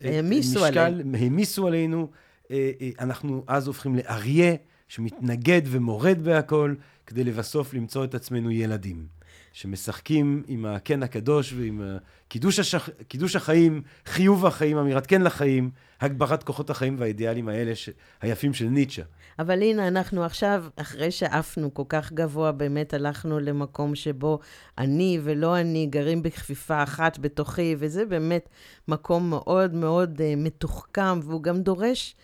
אה, 0.04 0.16
העמיסו 0.16 0.66
עלינו. 0.66 1.18
העמיסו 1.18 1.68
עלינו. 1.68 2.10
אה, 2.52 2.72
אה, 2.82 2.89
אנחנו 3.00 3.44
אז 3.48 3.68
הופכים 3.68 3.96
לאריה 3.96 4.56
שמתנגד 4.88 5.62
ומורד 5.66 6.24
בהכל, 6.24 6.76
כדי 7.06 7.24
לבסוף 7.24 7.74
למצוא 7.74 8.04
את 8.04 8.16
עצמנו 8.16 8.52
ילדים. 8.52 9.08
שמשחקים 9.54 10.43
עם 10.47 10.66
הקן 10.66 11.04
הקדוש 11.04 11.54
ועם 11.54 11.82
קידוש, 12.28 12.60
השח... 12.60 12.89
קידוש 13.08 13.36
החיים, 13.36 13.82
חיוב 14.06 14.45
החיים, 14.45 14.78
אמירת 14.78 15.06
כן 15.06 15.22
לחיים, 15.22 15.72
הגברת 16.02 16.43
כוחות 16.43 16.70
החיים 16.70 16.95
והאידיאלים 16.99 17.49
האלה 17.49 17.76
ש... 17.76 17.89
היפים 18.22 18.54
של 18.54 18.66
ניטשה. 18.66 19.04
אבל 19.39 19.62
הנה, 19.62 19.88
אנחנו 19.88 20.24
עכשיו, 20.24 20.66
אחרי 20.76 21.12
שעפנו 21.12 21.74
כל 21.74 21.84
כך 21.89 22.12
גבוה, 22.14 22.52
באמת 22.52 22.93
הלכנו 22.93 23.39
למקום 23.39 23.95
שבו 23.95 24.39
אני 24.78 25.20
ולא 25.24 25.58
אני 25.58 25.86
גרים 25.86 26.24
בכפיפה 26.24 26.84
אחת 26.84 27.20
בתוכי, 27.20 27.76
וזה 27.80 28.06
באמת 28.06 28.49
מקום 28.88 29.30
מאוד 29.30 29.74
מאוד 29.74 30.18
uh, 30.18 30.24
מתוחכם, 30.38 31.20
והוא 31.24 31.43
גם 31.43 31.62
דורש... 31.62 32.16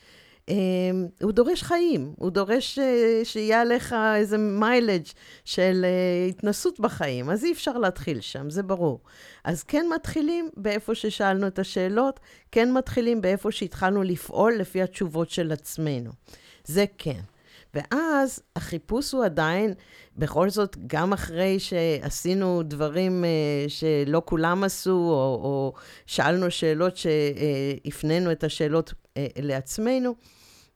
Um, 0.50 1.24
הוא 1.24 1.32
דורש 1.32 1.64
חיים, 1.64 2.14
הוא 2.18 2.30
דורש 2.30 2.80
uh, 2.80 2.82
שיהיה 3.26 3.62
עליך 3.62 3.96
איזה 4.16 4.38
מיילג' 4.38 5.06
של 5.46 5.86
uh, 5.86 6.30
התנסות 6.30 6.80
בחיים, 6.80 7.30
אז 7.30 7.46
אי 7.46 7.52
אפשר 7.52 7.78
להתחיל 7.78 8.22
שם, 8.22 8.50
זה 8.50 8.64
ברור. 8.64 9.00
אז 9.44 9.64
כן 9.64 9.86
מתחילים 9.96 10.50
באיפה 10.58 10.96
ששאלנו 10.96 11.48
את 11.48 11.60
השאלות, 11.60 12.20
כן 12.52 12.74
מתחילים 12.74 13.22
באיפה 13.22 13.52
שהתחלנו 13.52 14.04
לפעול 14.04 14.54
לפי 14.56 14.82
התשובות 14.82 15.30
של 15.30 15.52
עצמנו. 15.52 16.12
זה 16.66 16.86
כן. 16.98 17.22
ואז 17.74 18.40
החיפוש 18.56 19.12
הוא 19.12 19.26
עדיין, 19.26 19.74
בכל 20.18 20.50
זאת, 20.50 20.78
גם 20.88 21.14
אחרי 21.14 21.60
שעשינו 21.60 22.64
דברים 22.64 23.24
uh, 23.24 23.70
שלא 23.70 24.22
כולם 24.26 24.64
עשו, 24.64 24.92
או, 24.92 25.40
או 25.44 25.74
שאלנו 26.06 26.52
שאלות 26.52 26.98
שהפנינו 26.98 28.32
את 28.32 28.44
השאלות 28.44 28.90
uh, 28.90 29.20
לעצמנו, 29.42 30.16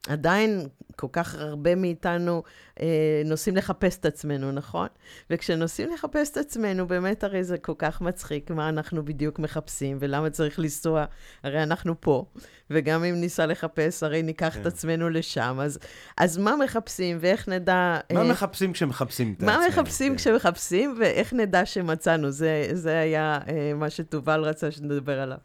עדיין 0.08 0.68
כל 0.96 1.06
כך 1.12 1.34
הרבה 1.34 1.74
מאיתנו 1.74 2.42
אה, 2.80 3.22
נוסעים 3.24 3.56
לחפש 3.56 3.98
את 3.98 4.06
עצמנו, 4.06 4.52
נכון? 4.52 4.88
וכשנוסעים 5.30 5.90
לחפש 5.94 6.30
את 6.30 6.36
עצמנו, 6.36 6.86
באמת 6.86 7.24
הרי 7.24 7.44
זה 7.44 7.58
כל 7.58 7.72
כך 7.78 8.00
מצחיק 8.00 8.50
מה 8.50 8.68
אנחנו 8.68 9.04
בדיוק 9.04 9.38
מחפשים, 9.38 9.96
ולמה 10.00 10.30
צריך 10.30 10.58
לנסוע, 10.58 11.04
הרי 11.42 11.62
אנחנו 11.62 12.00
פה, 12.00 12.24
וגם 12.70 13.04
אם 13.04 13.14
ניסע 13.14 13.46
לחפש, 13.46 14.02
הרי 14.02 14.22
ניקח 14.22 14.54
כן. 14.54 14.60
את 14.60 14.66
עצמנו 14.66 15.10
לשם. 15.10 15.58
אז, 15.62 15.78
אז 16.16 16.38
מה 16.38 16.56
מחפשים, 16.56 17.18
ואיך 17.20 17.48
נדע... 17.48 17.98
מה 18.12 18.20
אה, 18.20 18.30
מחפשים 18.30 18.72
כשמחפשים 18.72 19.34
את 19.36 19.42
מה 19.42 19.52
עצמנו? 19.52 19.68
מה 19.68 19.68
מחפשים 19.68 20.12
כן. 20.12 20.18
כשמחפשים, 20.18 20.94
ואיך 21.00 21.32
נדע 21.32 21.66
שמצאנו. 21.66 22.30
זה, 22.30 22.68
זה 22.72 22.98
היה 22.98 23.38
אה, 23.48 23.74
מה 23.74 23.90
שתובל 23.90 24.40
רצה 24.40 24.70
שנדבר 24.70 25.20
עליו. 25.20 25.38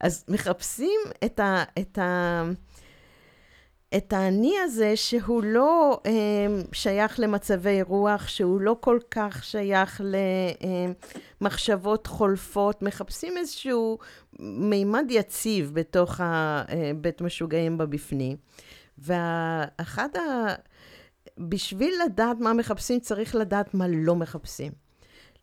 אז 0.00 0.24
מחפשים 0.28 1.00
את 1.24 1.40
ה... 1.40 1.62
את 1.78 1.98
ה 1.98 2.42
את 3.96 4.12
האני 4.12 4.54
הזה 4.64 4.96
שהוא 4.96 5.42
לא 5.44 6.00
אה, 6.06 6.12
שייך 6.72 7.20
למצבי 7.20 7.82
רוח, 7.82 8.28
שהוא 8.28 8.60
לא 8.60 8.76
כל 8.80 8.98
כך 9.10 9.44
שייך 9.44 10.00
למחשבות 11.40 12.06
חולפות, 12.06 12.82
מחפשים 12.82 13.38
איזשהו 13.38 13.98
מימד 14.38 15.04
יציב 15.10 15.70
בתוך 15.74 16.20
הבית 16.20 17.20
אה, 17.20 17.26
משוגעים 17.26 17.78
בבפנים. 17.78 18.36
ואחד 18.98 20.08
ה... 20.16 20.20
בשביל 21.38 21.94
לדעת 22.04 22.36
מה 22.40 22.52
מחפשים, 22.52 23.00
צריך 23.00 23.34
לדעת 23.34 23.74
מה 23.74 23.86
לא 23.88 24.16
מחפשים. 24.16 24.72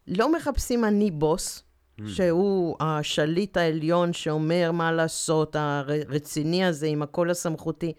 לא 0.08 0.32
מחפשים 0.32 0.86
אני 0.86 1.12
בוס, 1.12 1.64
mm. 2.00 2.04
שהוא 2.08 2.76
השליט 2.80 3.58
העליון 3.58 4.14
שאומר 4.14 4.72
מה 4.72 4.92
לעשות, 4.92 5.56
הרציני 5.56 6.66
הזה 6.66 6.88
עם 6.88 7.02
הקול 7.02 7.30
הסמכותי. 7.30 7.94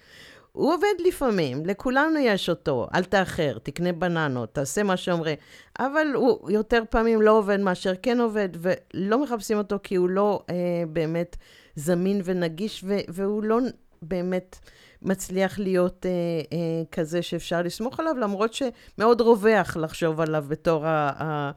הוא 0.53 0.75
עובד 0.75 0.95
לפעמים, 1.07 1.67
לכולנו 1.67 2.19
יש 2.19 2.49
אותו, 2.49 2.87
אל 2.95 3.05
תאחר, 3.05 3.59
תקנה 3.63 3.93
בננות, 3.93 4.55
תעשה 4.55 4.83
מה 4.83 4.97
שאומרים, 4.97 5.37
אבל 5.79 6.07
הוא 6.15 6.51
יותר 6.51 6.83
פעמים 6.91 7.23
לא 7.23 7.39
עובד 7.39 7.61
מאשר 7.61 7.93
כן 8.03 8.21
עובד, 8.21 8.49
ולא 8.55 9.23
מחפשים 9.23 9.59
אותו 9.59 9.77
כי 9.83 9.95
הוא 9.95 10.09
לא 10.09 10.43
אה, 10.51 10.55
באמת 10.89 11.37
זמין 11.77 12.21
ונגיש, 12.25 12.85
ו- 12.87 12.99
והוא 13.09 13.43
לא 13.45 13.59
באמת 14.03 14.57
מצליח 15.03 15.59
להיות 15.59 16.07
אה, 16.07 16.11
אה, 16.53 16.83
כזה 16.93 17.23
שאפשר 17.23 17.63
לסמוך 17.63 18.01
עליו, 18.01 18.17
למרות 18.19 18.55
שמאוד 18.55 19.21
רווח 19.21 19.77
לחשוב 19.77 20.21
עליו 20.21 20.45
בתור 20.49 20.87
ה... 20.87 21.11
ה- 21.23 21.51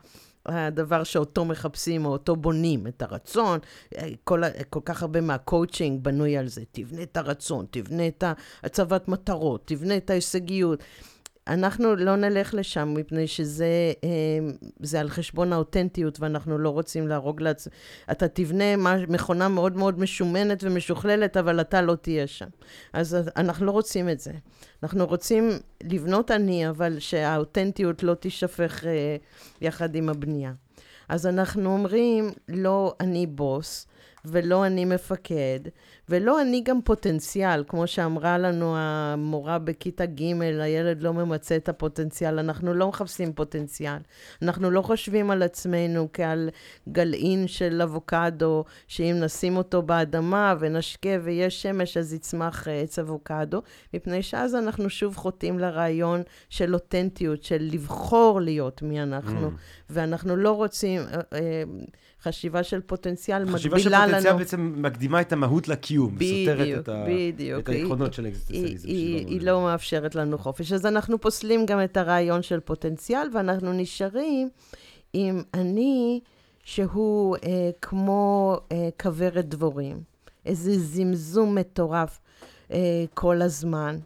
הדבר 0.46 1.04
שאותו 1.04 1.46
מחפשים 1.46 2.06
או 2.06 2.12
אותו 2.12 2.36
בונים, 2.36 2.88
את 2.88 3.02
הרצון. 3.02 3.60
כל, 4.24 4.42
כל 4.70 4.80
כך 4.86 5.02
הרבה 5.02 5.22
מהקואוצ'ינג 5.22 6.04
בנוי 6.04 6.38
על 6.38 6.48
זה. 6.48 6.64
תבנה 6.72 7.04
את 7.04 7.18
הרצון, 7.18 7.66
תבנה 7.72 8.08
את 8.08 8.24
הצבת 8.64 9.08
מטרות, 9.08 9.62
תבנה 9.66 9.98
את 9.98 10.10
ההישגיות. 10.10 10.84
אנחנו 11.48 11.96
לא 11.96 12.16
נלך 12.16 12.54
לשם, 12.54 12.94
מפני 12.98 13.28
שזה 13.28 13.94
אה, 14.04 14.10
זה 14.80 15.00
על 15.00 15.10
חשבון 15.10 15.54
האותנטיות, 15.54 16.20
ואנחנו 16.20 16.58
לא 16.58 16.70
רוצים 16.70 17.08
להרוג 17.08 17.42
לעצ... 17.42 17.68
אתה 18.12 18.28
תבנה 18.28 18.96
מכונה 19.08 19.48
מאוד 19.48 19.78
מאוד 19.78 20.00
משומנת 20.00 20.64
ומשוכללת, 20.64 21.38
אבל 21.38 21.62
אתה 21.62 21.82
לא 21.82 21.96
תהיה 21.96 22.28
שם. 22.28 22.48
אז 22.94 23.18
אנחנו 23.38 23.66
לא 23.66 23.72
רוצים 23.72 24.10
את 24.10 24.20
זה. 24.20 24.32
אנחנו 24.84 25.06
רוצים 25.06 25.50
לבנות 25.84 26.32
אני, 26.32 26.70
אבל 26.70 27.00
שהאותנטיות 27.00 28.04
לא 28.04 28.14
תישפך 28.14 28.84
אה, 28.86 29.16
יחד 29.62 29.96
עם 29.96 30.10
הבנייה. 30.10 30.54
אז 31.10 31.28
אנחנו 31.28 31.74
אומרים, 31.74 32.30
לא 32.50 32.96
אני 33.00 33.28
בוס, 33.28 33.88
ולא 34.26 34.66
אני 34.66 34.86
מפקד, 34.86 35.60
ולא 36.10 36.42
אני 36.42 36.62
גם 36.66 36.82
פוטנציאל, 36.82 37.64
כמו 37.68 37.88
שאמרה 37.88 38.38
לנו 38.38 38.74
המורה 38.78 39.60
בכיתה 39.60 40.06
ג', 40.06 40.42
הילד 40.42 41.04
לא 41.04 41.14
ממצה 41.14 41.56
את 41.56 41.70
הפוטנציאל, 41.70 42.40
אנחנו 42.40 42.74
לא 42.74 42.88
מחפשים 42.88 43.34
פוטנציאל. 43.34 43.98
אנחנו 44.42 44.72
לא 44.72 44.82
חושבים 44.82 45.32
על 45.32 45.44
עצמנו 45.44 46.08
כעל 46.14 46.50
גלעין 46.90 47.48
של 47.48 47.82
אבוקדו, 47.82 48.64
שאם 48.88 49.16
נשים 49.20 49.58
אותו 49.58 49.82
באדמה 49.82 50.56
ונשקה 50.60 51.10
ויש 51.24 51.62
שמש, 51.62 51.98
אז 51.98 52.14
יצמח 52.14 52.68
אה, 52.68 52.82
עץ 52.82 53.00
אבוקדו, 53.00 53.62
מפני 53.94 54.24
שאז 54.24 54.56
אנחנו 54.56 54.90
שוב 54.90 55.16
חוטאים 55.16 55.60
לרעיון 55.60 56.22
של 56.50 56.74
אותנטיות, 56.74 57.44
של 57.44 57.58
לבחור 57.72 58.42
להיות 58.42 58.82
מי 58.82 59.02
אנחנו, 59.04 59.48
mm. 59.48 59.52
ואנחנו 59.90 60.36
לא 60.36 60.52
רוצים... 60.52 61.02
חשיבה 62.24 62.64
של 62.64 62.82
פוטנציאל 62.82 63.40
מגבילה 63.40 63.56
לנו... 63.56 63.58
חשיבה 63.58 63.80
של 63.80 63.90
פוטנציאל 63.90 64.34
בעצם 64.38 64.74
מקדימה 64.78 65.22
את 65.22 65.34
המהות 65.34 65.68
לקיום, 65.68 66.16
בדיוק, 66.16 66.50
סותרת 66.50 66.80
את, 66.80 66.90
ה... 66.90 67.06
בדיוק. 67.08 67.60
את 67.60 67.70
העקרונות 67.70 68.14
של 68.14 68.26
האקזיסטנציאליזם 68.26 68.88
היא, 68.88 69.18
היא, 69.18 69.28
היא 69.28 69.42
לא 69.42 69.62
מאפשרת 69.62 70.16
לנו 70.16 70.38
חופש. 70.38 70.72
אז 70.72 70.86
אנחנו 70.86 71.22
פוסלים 71.22 71.66
גם 71.66 71.84
את 71.84 71.98
הרעיון 71.98 72.42
של 72.42 72.60
פוטנציאל, 72.60 73.28
ואנחנו 73.34 73.74
נשארים 73.74 74.50
עם 75.14 75.44
אני 75.54 76.20
שהוא 76.64 77.38
אה, 77.44 77.70
כמו 77.82 78.58
אה, 78.72 78.90
כוורת 79.02 79.50
דבורים. 79.50 79.98
איזה 80.46 80.80
זמזום 80.80 81.56
מטורף 81.56 82.20
אה, 82.72 82.78
כל 83.14 83.42
הזמן. 83.42 83.98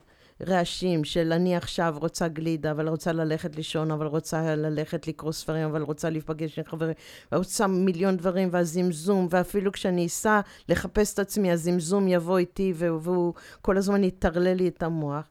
רעשים 0.48 1.04
של 1.04 1.34
אני 1.34 1.56
עכשיו 1.56 1.96
רוצה 2.02 2.28
גלידה, 2.28 2.72
אבל 2.72 2.88
רוצה 2.88 3.12
ללכת 3.12 3.56
לישון, 3.56 3.92
אבל 3.92 4.06
רוצה 4.06 4.56
ללכת 4.56 5.08
לקרוא 5.08 5.32
ספרים, 5.32 5.70
אבל 5.70 5.82
רוצה 5.82 6.10
להיפגש 6.10 6.60
עם 6.60 6.66
חברים, 6.66 6.94
רוצה 7.32 7.68
מיליון 7.68 8.18
דברים, 8.18 8.50
והזמזום, 8.52 9.28
ואפילו 9.30 9.72
כשאני 9.72 10.06
אסע 10.06 10.42
לחפש 10.70 11.14
את 11.14 11.20
עצמי, 11.20 11.52
הזמזום 11.52 12.08
יבוא 12.08 12.38
איתי, 12.38 12.74
והוא 12.76 13.34
כל 13.62 13.78
הזמן 13.78 14.04
יטרלל 14.04 14.54
לי 14.54 14.68
את 14.68 14.84
המוח. 14.84 15.30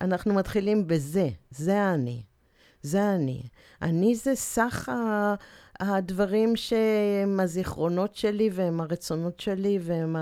אנחנו 0.00 0.34
מתחילים 0.34 0.86
בזה, 0.86 1.28
זה 1.50 1.90
אני. 1.94 2.22
זה 2.82 3.14
אני. 3.14 3.42
אני 3.82 4.14
זה 4.14 4.34
סך 4.34 4.88
ה... 4.88 5.34
הדברים 5.80 6.56
שהם 6.56 7.40
הזיכרונות 7.40 8.14
שלי, 8.16 8.50
והם 8.52 8.80
הרצונות 8.80 9.40
שלי, 9.40 9.78
והם 9.82 10.16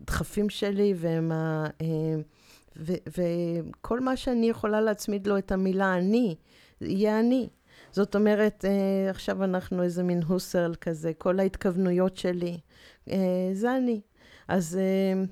הדחפים 0.00 0.50
שלי, 0.50 0.94
והם 0.96 1.32
ה... 1.32 1.66
וכל 2.76 4.00
מה 4.00 4.16
שאני 4.16 4.48
יכולה 4.48 4.80
להצמיד 4.80 5.26
לו 5.26 5.38
את 5.38 5.52
המילה 5.52 5.94
אני, 5.94 6.36
יהיה 6.80 7.20
אני. 7.20 7.48
זאת 7.92 8.14
אומרת, 8.14 8.64
אה, 8.64 9.10
עכשיו 9.10 9.44
אנחנו 9.44 9.82
איזה 9.82 10.02
מין 10.02 10.22
הוסרל 10.22 10.74
כזה, 10.80 11.12
כל 11.18 11.40
ההתכוונויות 11.40 12.16
שלי, 12.16 12.58
אה, 13.10 13.50
זה 13.52 13.76
אני. 13.76 14.00
אז, 14.48 14.78
אה, 14.80 15.22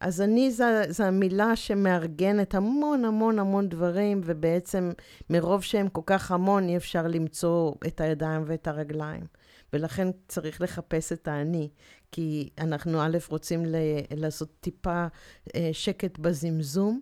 אז 0.00 0.20
אני 0.20 0.50
זה, 0.50 0.82
זה 0.88 1.06
המילה 1.06 1.56
שמארגנת 1.56 2.54
המון 2.54 3.04
המון 3.04 3.38
המון 3.38 3.68
דברים, 3.68 4.20
ובעצם 4.24 4.92
מרוב 5.30 5.62
שהם 5.62 5.88
כל 5.88 6.00
כך 6.06 6.30
המון, 6.30 6.68
אי 6.68 6.76
אפשר 6.76 7.06
למצוא 7.06 7.72
את 7.86 8.00
הידיים 8.00 8.42
ואת 8.46 8.68
הרגליים. 8.68 9.24
ולכן 9.72 10.08
צריך 10.28 10.60
לחפש 10.60 11.12
את 11.12 11.28
האני, 11.28 11.68
כי 12.12 12.50
אנחנו 12.58 13.02
א', 13.02 13.18
רוצים 13.28 13.66
ל- 13.66 13.76
לעשות 14.16 14.48
טיפה 14.60 15.06
אה, 15.54 15.70
שקט 15.72 16.18
בזמזום. 16.18 17.00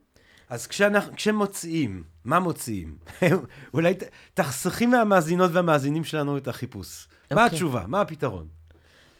אז 0.48 0.66
כשאנחנו, 0.66 1.16
כשמוציאים, 1.16 2.04
מה 2.24 2.38
מוציאים? 2.40 2.98
אולי 3.74 3.94
ת, 3.94 4.02
תחסכי 4.34 4.86
מהמאזינות 4.86 5.50
והמאזינים 5.54 6.04
שלנו 6.04 6.36
את 6.36 6.48
החיפוש. 6.48 7.06
Okay. 7.06 7.34
מה 7.34 7.44
אוקיי. 7.44 7.56
התשובה? 7.56 7.84
מה 7.86 8.00
הפתרון? 8.00 8.48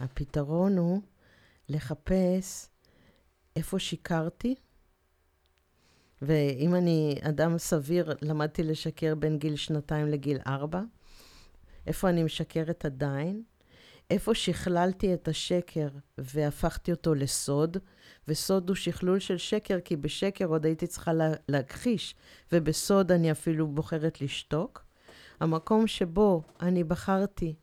הפתרון 0.00 0.78
הוא 0.78 1.00
לחפש 1.68 2.66
איפה 3.56 3.78
שיקרתי, 3.78 4.54
ואם 6.22 6.74
אני 6.74 7.18
אדם 7.22 7.58
סביר, 7.58 8.14
למדתי 8.22 8.62
לשקר 8.62 9.14
בין 9.14 9.38
גיל 9.38 9.56
שנתיים 9.56 10.06
לגיל 10.08 10.38
ארבע. 10.46 10.80
איפה 11.90 12.08
אני 12.08 12.22
משקרת 12.22 12.84
עדיין, 12.84 13.42
איפה 14.10 14.34
שכללתי 14.34 15.14
את 15.14 15.28
השקר 15.28 15.88
והפכתי 16.18 16.90
אותו 16.90 17.14
לסוד, 17.14 17.76
וסוד 18.28 18.68
הוא 18.68 18.76
שכלול 18.76 19.18
של 19.18 19.38
שקר, 19.38 19.80
כי 19.80 19.96
בשקר 19.96 20.46
עוד 20.46 20.66
הייתי 20.66 20.86
צריכה 20.86 21.12
לה, 21.12 21.32
להכחיש, 21.48 22.14
ובסוד 22.52 23.12
אני 23.12 23.32
אפילו 23.32 23.66
בוחרת 23.66 24.20
לשתוק. 24.20 24.84
המקום 25.40 25.86
שבו 25.86 26.42
אני 26.60 26.84
בחרתי 26.84 27.54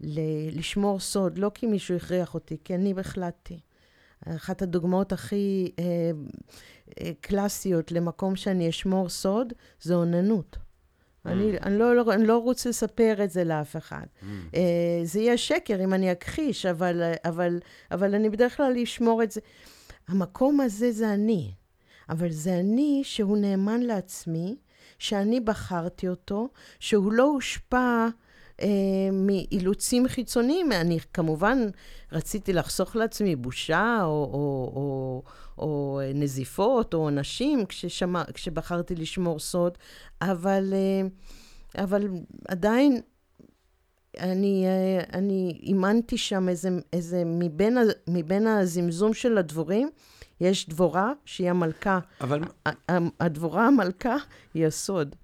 ל- 0.00 0.58
לשמור 0.58 1.00
סוד, 1.00 1.38
לא 1.38 1.50
כי 1.54 1.66
מישהו 1.66 1.96
הכריח 1.96 2.34
אותי, 2.34 2.56
כי 2.64 2.74
אני 2.74 2.94
החלטתי. 2.98 3.60
אחת 4.26 4.62
הדוגמאות 4.62 5.12
הכי 5.12 5.72
אה, 5.78 5.84
אה, 7.00 7.10
קלאסיות 7.20 7.92
למקום 7.92 8.36
שאני 8.36 8.68
אשמור 8.68 9.08
סוד, 9.08 9.52
זה 9.80 9.94
אוננות. 9.94 10.67
אני. 11.28 11.58
אני, 11.58 11.78
לא, 11.78 11.96
לא, 11.96 12.12
אני 12.12 12.26
לא 12.26 12.38
רוצה 12.38 12.68
לספר 12.68 13.24
את 13.24 13.30
זה 13.30 13.44
לאף 13.44 13.76
אחד. 13.76 14.06
Uh, 14.52 14.56
זה 15.04 15.20
יהיה 15.20 15.36
שקר 15.36 15.84
אם 15.84 15.94
אני 15.94 16.12
אכחיש, 16.12 16.66
אבל, 16.66 17.12
אבל, 17.24 17.60
אבל 17.90 18.14
אני 18.14 18.30
בדרך 18.30 18.56
כלל 18.56 18.76
אשמור 18.82 19.22
את 19.22 19.30
זה. 19.30 19.40
המקום 20.08 20.60
הזה 20.60 20.92
זה 20.92 21.14
אני, 21.14 21.52
אבל 22.08 22.30
זה 22.30 22.54
אני 22.54 23.00
שהוא 23.04 23.38
נאמן 23.38 23.80
לעצמי, 23.80 24.56
שאני 24.98 25.40
בחרתי 25.40 26.08
אותו, 26.08 26.48
שהוא 26.80 27.12
לא 27.12 27.22
הושפע 27.22 28.08
מאילוצים 29.12 30.08
חיצוניים. 30.08 30.72
אני 30.72 30.98
כמובן 31.14 31.58
רציתי 32.12 32.52
לחסוך 32.52 32.96
לעצמי 32.96 33.36
בושה 33.36 33.98
או, 34.02 34.08
או, 34.08 34.72
או, 34.76 35.22
או 35.58 36.00
נזיפות 36.14 36.94
או 36.94 36.98
עונשים 36.98 37.66
כששמע, 37.66 38.22
כשבחרתי 38.34 38.94
לשמור 38.94 39.38
סוד, 39.38 39.78
אבל, 40.22 40.72
אה, 40.72 41.08
אבל 41.84 42.08
עדיין 42.48 43.00
אני, 44.18 44.64
אה, 44.66 45.18
אני 45.18 45.60
אימנתי 45.62 46.18
שם 46.18 46.48
איזה, 46.48 46.68
איזה 46.92 47.22
מבין, 47.26 47.78
מבין 48.08 48.46
הזמזום 48.46 49.14
של 49.14 49.38
הדבורים, 49.38 49.90
יש 50.40 50.68
דבורה 50.68 51.12
שהיא 51.24 51.50
המלכה. 51.50 51.98
אבל... 52.20 52.40
הדבורה 53.20 53.66
המלכה 53.66 54.16
היא 54.54 54.66
הסוד. 54.66 55.16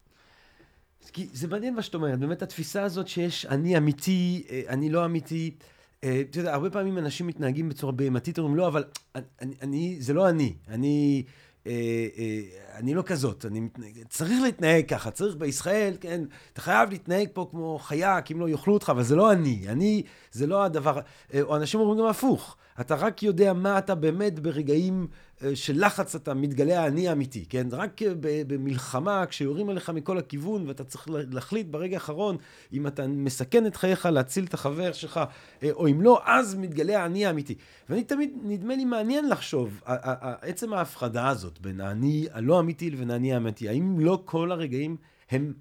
כי 1.12 1.28
זה 1.32 1.48
מעניין 1.48 1.74
מה 1.74 1.82
שאת 1.82 1.94
אומרת, 1.94 2.18
באמת 2.18 2.42
התפיסה 2.42 2.82
הזאת 2.82 3.08
שיש 3.08 3.46
אני 3.46 3.76
אמיתי, 3.76 4.44
אה, 4.50 4.62
אני 4.68 4.90
לא 4.90 5.04
אמיתי. 5.04 5.54
אתה 6.00 6.38
יודע, 6.38 6.54
הרבה 6.54 6.70
פעמים 6.70 6.98
אנשים 6.98 7.26
מתנהגים 7.26 7.68
בצורה 7.68 7.92
בהמתית, 7.92 8.38
אומרים 8.38 8.56
לא, 8.56 8.68
אבל 8.68 8.84
אני, 9.14 9.54
אני, 9.62 9.96
זה 10.00 10.12
לא 10.12 10.28
אני. 10.28 10.54
אני... 10.68 11.24
אה, 11.66 12.06
אה, 12.18 12.40
אני 12.78 12.94
לא 12.94 13.02
כזאת, 13.02 13.46
אני 13.46 13.68
צריך 14.08 14.42
להתנהג 14.42 14.88
ככה, 14.88 15.10
צריך 15.10 15.36
בישראל, 15.36 15.96
כן, 16.00 16.20
אתה 16.52 16.60
חייב 16.60 16.90
להתנהג 16.90 17.28
פה 17.32 17.48
כמו 17.50 17.78
חיה, 17.82 18.20
כי 18.20 18.34
אם 18.34 18.40
לא 18.40 18.48
יאכלו 18.48 18.74
אותך, 18.74 18.88
אבל 18.90 19.02
זה 19.02 19.16
לא 19.16 19.32
אני, 19.32 19.64
אני, 19.68 20.02
זה 20.34 20.46
לא 20.46 20.64
הדבר, 20.64 21.00
אה, 21.34 21.42
או 21.42 21.56
אנשים 21.56 21.80
אומרים 21.80 21.98
גם 21.98 22.06
הפוך, 22.06 22.56
אתה 22.80 22.94
רק 22.94 23.22
יודע 23.22 23.52
מה 23.52 23.78
אתה 23.78 23.94
באמת 23.94 24.40
ברגעים 24.40 25.06
אה, 25.42 25.56
של 25.56 25.84
לחץ 25.84 26.14
אתה 26.14 26.34
מתגלה 26.34 26.80
האני 26.80 27.08
האמיתי, 27.08 27.44
כן? 27.48 27.66
רק 27.72 28.02
אה, 28.02 28.12
במלחמה, 28.46 29.26
כשיורים 29.26 29.68
עליך 29.68 29.90
מכל 29.90 30.18
הכיוון, 30.18 30.68
ואתה 30.68 30.84
צריך 30.84 31.08
להחליט 31.08 31.66
ברגע 31.66 31.96
האחרון 31.96 32.36
אם 32.72 32.86
אתה 32.86 33.06
מסכן 33.06 33.66
את 33.66 33.76
חייך 33.76 34.06
להציל 34.06 34.44
את 34.44 34.54
החבר 34.54 34.92
שלך, 34.92 35.20
או 35.72 35.88
אם 35.88 36.02
לא, 36.02 36.20
אז 36.24 36.54
מתגלה 36.54 37.02
האני 37.02 37.26
האמיתי. 37.26 37.54
ואני 37.88 38.04
תמיד, 38.04 38.30
נדמה 38.42 38.76
לי 38.76 38.84
מעניין 38.84 39.28
לחשוב, 39.28 39.80
עצם 40.40 40.72
ההפחדה 40.72 41.28
הזאת 41.28 41.60
בין 41.60 41.80
האני 41.80 42.26
הלא 42.32 42.60
אמיתי 42.60 42.90
לבין 42.90 43.10
האני 43.10 43.34
האמיתי, 43.34 43.68
האם 43.68 44.00
לא 44.00 44.22
כל 44.24 44.52
הרגעים 44.52 44.96
הם 45.30 45.52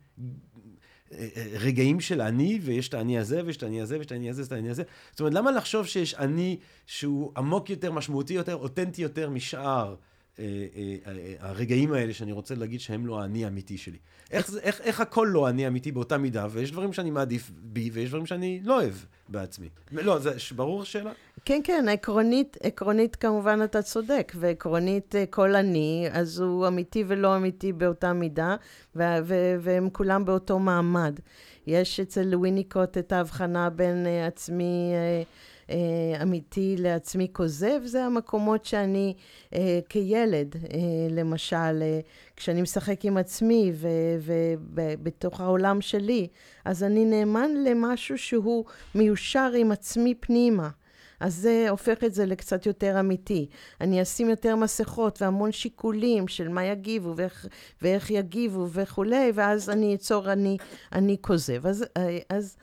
רגעים 1.59 1.99
של 1.99 2.21
אני, 2.21 2.59
ויש 2.61 2.89
את 2.89 2.93
האני 2.93 3.19
הזה, 3.19 3.41
ויש 3.45 3.57
את 3.57 3.63
האני 3.63 3.81
הזה, 3.81 3.97
ויש 3.97 4.05
את 4.05 4.11
האני 4.11 4.29
הזה, 4.29 4.41
ויש 4.41 4.47
את 4.47 4.51
האני 4.51 4.69
הזה. 4.69 4.83
זאת 5.11 5.19
אומרת, 5.19 5.33
למה 5.33 5.51
לחשוב 5.51 5.87
שיש 5.87 6.13
אני 6.13 6.57
שהוא 6.87 7.31
עמוק 7.37 7.69
יותר, 7.69 7.91
משמעותי 7.91 8.33
יותר, 8.33 8.55
אותנטי 8.55 9.01
יותר 9.01 9.29
משאר 9.29 9.95
אה, 10.39 10.45
אה, 10.75 10.95
אה, 11.05 11.33
הרגעים 11.39 11.93
האלה 11.93 12.13
שאני 12.13 12.31
רוצה 12.31 12.55
להגיד 12.55 12.79
שהם 12.79 13.05
לא 13.05 13.21
האני 13.21 13.45
האמיתי 13.45 13.77
שלי. 13.77 13.97
איך, 14.31 14.49
איך, 14.61 14.81
איך 14.81 14.99
הכל 14.99 15.29
לא 15.31 15.47
האני 15.47 15.65
האמיתי 15.65 15.91
באותה 15.91 16.17
מידה, 16.17 16.47
ויש 16.51 16.71
דברים 16.71 16.93
שאני 16.93 17.11
מעדיף 17.11 17.51
בי, 17.55 17.89
ויש 17.93 18.09
דברים 18.09 18.25
שאני 18.25 18.59
לא 18.63 18.81
אוהב 18.81 18.93
בעצמי. 19.29 19.69
לא, 19.91 20.19
זה 20.19 20.31
ברור 20.55 20.81
השאלה? 20.81 21.11
כן, 21.45 21.61
כן, 21.63 21.85
עקרונית, 21.89 22.57
עקרונית 22.63 23.15
כמובן 23.15 23.59
אתה 23.63 23.81
צודק, 23.81 24.31
ועקרונית 24.35 25.15
כל 25.29 25.55
אני, 25.55 26.07
אז 26.11 26.39
הוא 26.39 26.67
אמיתי 26.67 27.03
ולא 27.07 27.35
אמיתי 27.35 27.73
באותה 27.73 28.13
מידה, 28.13 28.55
ו- 28.95 29.03
ו- 29.23 29.55
והם 29.59 29.89
כולם 29.89 30.25
באותו 30.25 30.59
מעמד. 30.59 31.19
יש 31.67 31.99
אצל 31.99 32.35
וויניקוט 32.35 32.97
את 32.97 33.11
ההבחנה 33.11 33.69
בין 33.69 34.05
uh, 34.05 34.27
עצמי... 34.27 34.93
Uh, 35.23 35.53
אה, 35.69 36.21
אמיתי 36.21 36.75
לעצמי 36.79 37.27
כוזב, 37.33 37.79
זה 37.85 38.03
המקומות 38.03 38.65
שאני 38.65 39.13
אה, 39.53 39.79
כילד, 39.89 40.55
אה, 40.55 40.79
למשל, 41.09 41.81
אה, 41.81 41.99
כשאני 42.35 42.61
משחק 42.61 43.05
עם 43.05 43.17
עצמי 43.17 43.71
ובתוך 44.19 45.41
העולם 45.41 45.81
שלי, 45.81 46.27
אז 46.65 46.83
אני 46.83 47.05
נאמן 47.05 47.51
למשהו 47.63 48.17
שהוא 48.17 48.65
מיושר 48.95 49.51
עם 49.57 49.71
עצמי 49.71 50.15
פנימה. 50.19 50.69
אז 51.23 51.35
זה 51.35 51.65
הופך 51.69 52.03
את 52.03 52.13
זה 52.13 52.25
לקצת 52.25 52.65
יותר 52.65 52.99
אמיתי. 52.99 53.49
אני 53.81 54.01
אשים 54.01 54.29
יותר 54.29 54.55
מסכות 54.55 55.21
והמון 55.21 55.51
שיקולים 55.51 56.27
של 56.27 56.49
מה 56.49 56.65
יגיבו 56.65 57.13
ואיך, 57.15 57.47
ואיך 57.81 58.11
יגיבו 58.11 58.67
וכולי, 58.69 59.31
ואז 59.35 59.69
אני 59.69 59.95
אצור 59.95 60.31
אני, 60.31 60.57
אני 60.91 61.17
כוזב. 61.21 61.67
אז, 61.67 61.85
אז 62.29 62.57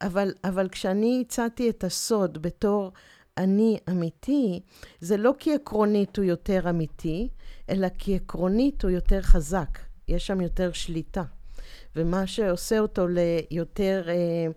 אבל, 0.00 0.32
אבל 0.44 0.68
כשאני 0.68 1.24
הצעתי 1.26 1.70
את 1.70 1.84
הסוד 1.84 2.42
בתור 2.42 2.92
אני 3.38 3.78
אמיתי, 3.90 4.60
זה 5.00 5.16
לא 5.16 5.34
כי 5.38 5.54
עקרונית 5.54 6.16
הוא 6.16 6.24
יותר 6.24 6.70
אמיתי, 6.70 7.28
אלא 7.70 7.88
כי 7.98 8.16
עקרונית 8.16 8.82
הוא 8.82 8.90
יותר 8.90 9.22
חזק. 9.22 9.78
יש 10.08 10.26
שם 10.26 10.40
יותר 10.40 10.72
שליטה. 10.72 11.22
ומה 11.96 12.26
שעושה 12.26 12.78
אותו 12.78 13.06
ליותר 13.08 14.04
אה, 14.08 14.52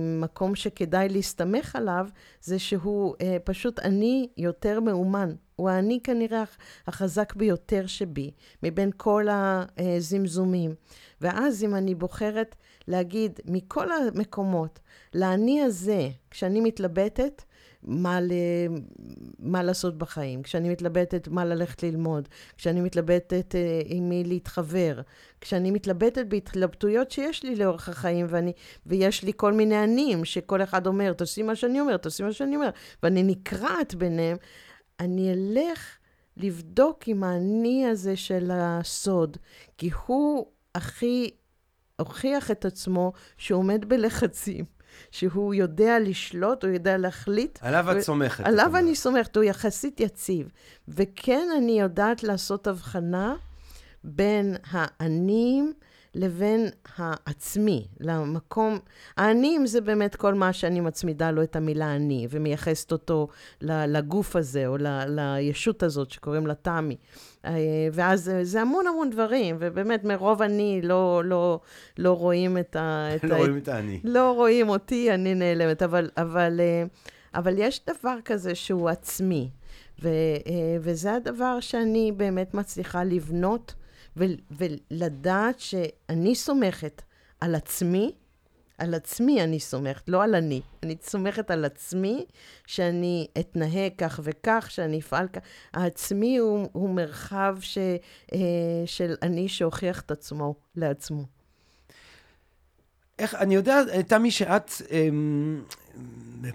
מקום 0.00 0.54
שכדאי 0.54 1.08
להסתמך 1.08 1.76
עליו, 1.76 2.06
זה 2.40 2.58
שהוא 2.58 3.14
אה, 3.20 3.36
פשוט 3.44 3.78
אני 3.78 4.28
יותר 4.36 4.80
מאומן. 4.80 5.34
הוא 5.56 5.70
האני 5.70 6.00
כנראה 6.04 6.44
החזק 6.86 7.34
ביותר 7.34 7.86
שבי, 7.86 8.30
מבין 8.62 8.90
כל 8.96 9.26
הזמזומים. 9.30 10.74
ואז 11.20 11.64
אם 11.64 11.74
אני 11.74 11.94
בוחרת 11.94 12.54
להגיד 12.88 13.40
מכל 13.44 13.88
המקומות, 13.92 14.80
לאני 15.14 15.62
הזה, 15.62 16.08
כשאני 16.30 16.60
מתלבטת, 16.60 17.42
מה, 17.84 18.20
ל... 18.20 18.32
מה 19.38 19.62
לעשות 19.62 19.98
בחיים, 19.98 20.42
כשאני 20.42 20.68
מתלבטת 20.68 21.28
מה 21.28 21.44
ללכת 21.44 21.82
ללמוד, 21.82 22.28
כשאני 22.56 22.80
מתלבטת 22.80 23.54
אה, 23.54 23.80
עם 23.84 24.08
מי 24.08 24.24
להתחבר, 24.24 25.00
כשאני 25.40 25.70
מתלבטת 25.70 26.26
בהתלבטויות 26.26 27.10
שיש 27.10 27.42
לי 27.42 27.56
לאורך 27.56 27.88
החיים, 27.88 28.26
ואני, 28.28 28.52
ויש 28.86 29.22
לי 29.22 29.32
כל 29.36 29.52
מיני 29.52 29.76
ענים, 29.76 30.24
שכל 30.24 30.62
אחד 30.62 30.86
אומר, 30.86 31.12
תעשי 31.12 31.42
מה 31.42 31.56
שאני 31.56 31.80
אומר, 31.80 31.96
תעשי 31.96 32.22
מה 32.22 32.32
שאני 32.32 32.56
אומר, 32.56 32.70
ואני 33.02 33.22
נקרעת 33.22 33.94
ביניהם, 33.94 34.36
אני 35.00 35.32
אלך 35.32 35.96
לבדוק 36.36 37.02
עם 37.06 37.24
האני 37.24 37.86
הזה 37.86 38.16
של 38.16 38.50
הסוד, 38.52 39.36
כי 39.78 39.90
הוא 40.06 40.46
הכי 40.74 41.30
הוכיח 41.96 42.50
את 42.50 42.64
עצמו 42.64 43.12
שהוא 43.38 43.58
עומד 43.58 43.84
בלחצים, 43.84 44.64
שהוא 45.10 45.54
יודע 45.54 45.98
לשלוט, 46.00 46.64
הוא 46.64 46.72
יודע 46.72 46.96
להחליט. 46.96 47.58
עליו 47.62 47.92
את 47.92 48.00
סומכת. 48.00 48.46
עליו 48.46 48.76
אני 48.76 48.94
סומכת, 48.94 49.36
הוא 49.36 49.44
יחסית 49.44 50.00
יציב. 50.00 50.48
וכן, 50.88 51.48
אני 51.58 51.80
יודעת 51.80 52.22
לעשות 52.22 52.66
הבחנה 52.66 53.34
בין 54.04 54.56
האנים 54.70 55.72
לבין 56.14 56.68
העצמי, 56.96 57.86
למקום... 58.00 58.78
האנים 59.16 59.66
זה 59.66 59.80
באמת 59.80 60.16
כל 60.16 60.34
מה 60.34 60.52
שאני 60.52 60.80
מצמידה 60.80 61.30
לו 61.30 61.42
את 61.42 61.56
המילה 61.56 61.96
אני, 61.96 62.26
ומייחסת 62.30 62.92
אותו 62.92 63.28
לגוף 63.62 64.36
הזה, 64.36 64.66
או 64.66 64.76
לישות 65.08 65.82
הזאת 65.82 66.10
שקוראים 66.10 66.46
לה 66.46 66.54
תמי. 66.54 66.96
אה, 67.44 67.52
ואז 67.92 68.32
זה 68.42 68.60
המון 68.60 68.86
המון 68.86 69.10
דברים, 69.10 69.56
ובאמת 69.58 70.04
מרוב 70.04 70.42
אני 70.42 70.80
לא, 70.82 71.22
לא, 71.24 71.60
לא 71.98 72.12
רואים 72.12 72.58
את 72.58 72.76
ה... 72.76 73.08
את 73.16 73.24
לא 73.24 73.34
ה... 73.34 73.38
רואים 73.38 73.56
את 73.56 73.68
האני. 73.68 74.00
לא 74.04 74.32
רואים 74.32 74.68
אותי, 74.68 75.14
אני 75.14 75.34
נעלמת, 75.34 75.82
אבל, 75.82 76.10
אבל, 76.16 76.60
אה, 76.60 76.84
אבל 77.34 77.54
יש 77.58 77.80
דבר 77.86 78.16
כזה 78.24 78.54
שהוא 78.54 78.88
עצמי, 78.88 79.50
ו, 80.02 80.08
אה, 80.08 80.76
וזה 80.80 81.14
הדבר 81.14 81.60
שאני 81.60 82.12
באמת 82.12 82.54
מצליחה 82.54 83.04
לבנות. 83.04 83.74
ולדעת 84.50 85.60
שאני 85.60 86.34
סומכת 86.34 87.02
על 87.40 87.54
עצמי, 87.54 88.12
על 88.78 88.94
עצמי 88.94 89.44
אני 89.44 89.60
סומכת, 89.60 90.08
לא 90.08 90.24
על 90.24 90.34
אני. 90.34 90.60
אני 90.82 90.96
סומכת 91.02 91.50
על 91.50 91.64
עצמי, 91.64 92.24
שאני 92.66 93.26
אתנהג 93.38 93.92
כך 93.98 94.20
וכך, 94.22 94.66
שאני 94.70 95.00
אפעל 95.00 95.28
כך. 95.28 95.40
העצמי 95.74 96.36
הוא, 96.36 96.68
הוא 96.72 96.90
מרחב 96.90 97.56
ש, 97.60 97.78
אה, 98.32 98.38
של 98.86 99.14
אני 99.22 99.48
שהוכיח 99.48 100.00
את 100.00 100.10
עצמו 100.10 100.54
לעצמו. 100.76 101.24
איך, 103.18 103.34
אני 103.34 103.54
יודע, 103.54 104.02
תמי, 104.08 104.30
שאת, 104.30 104.70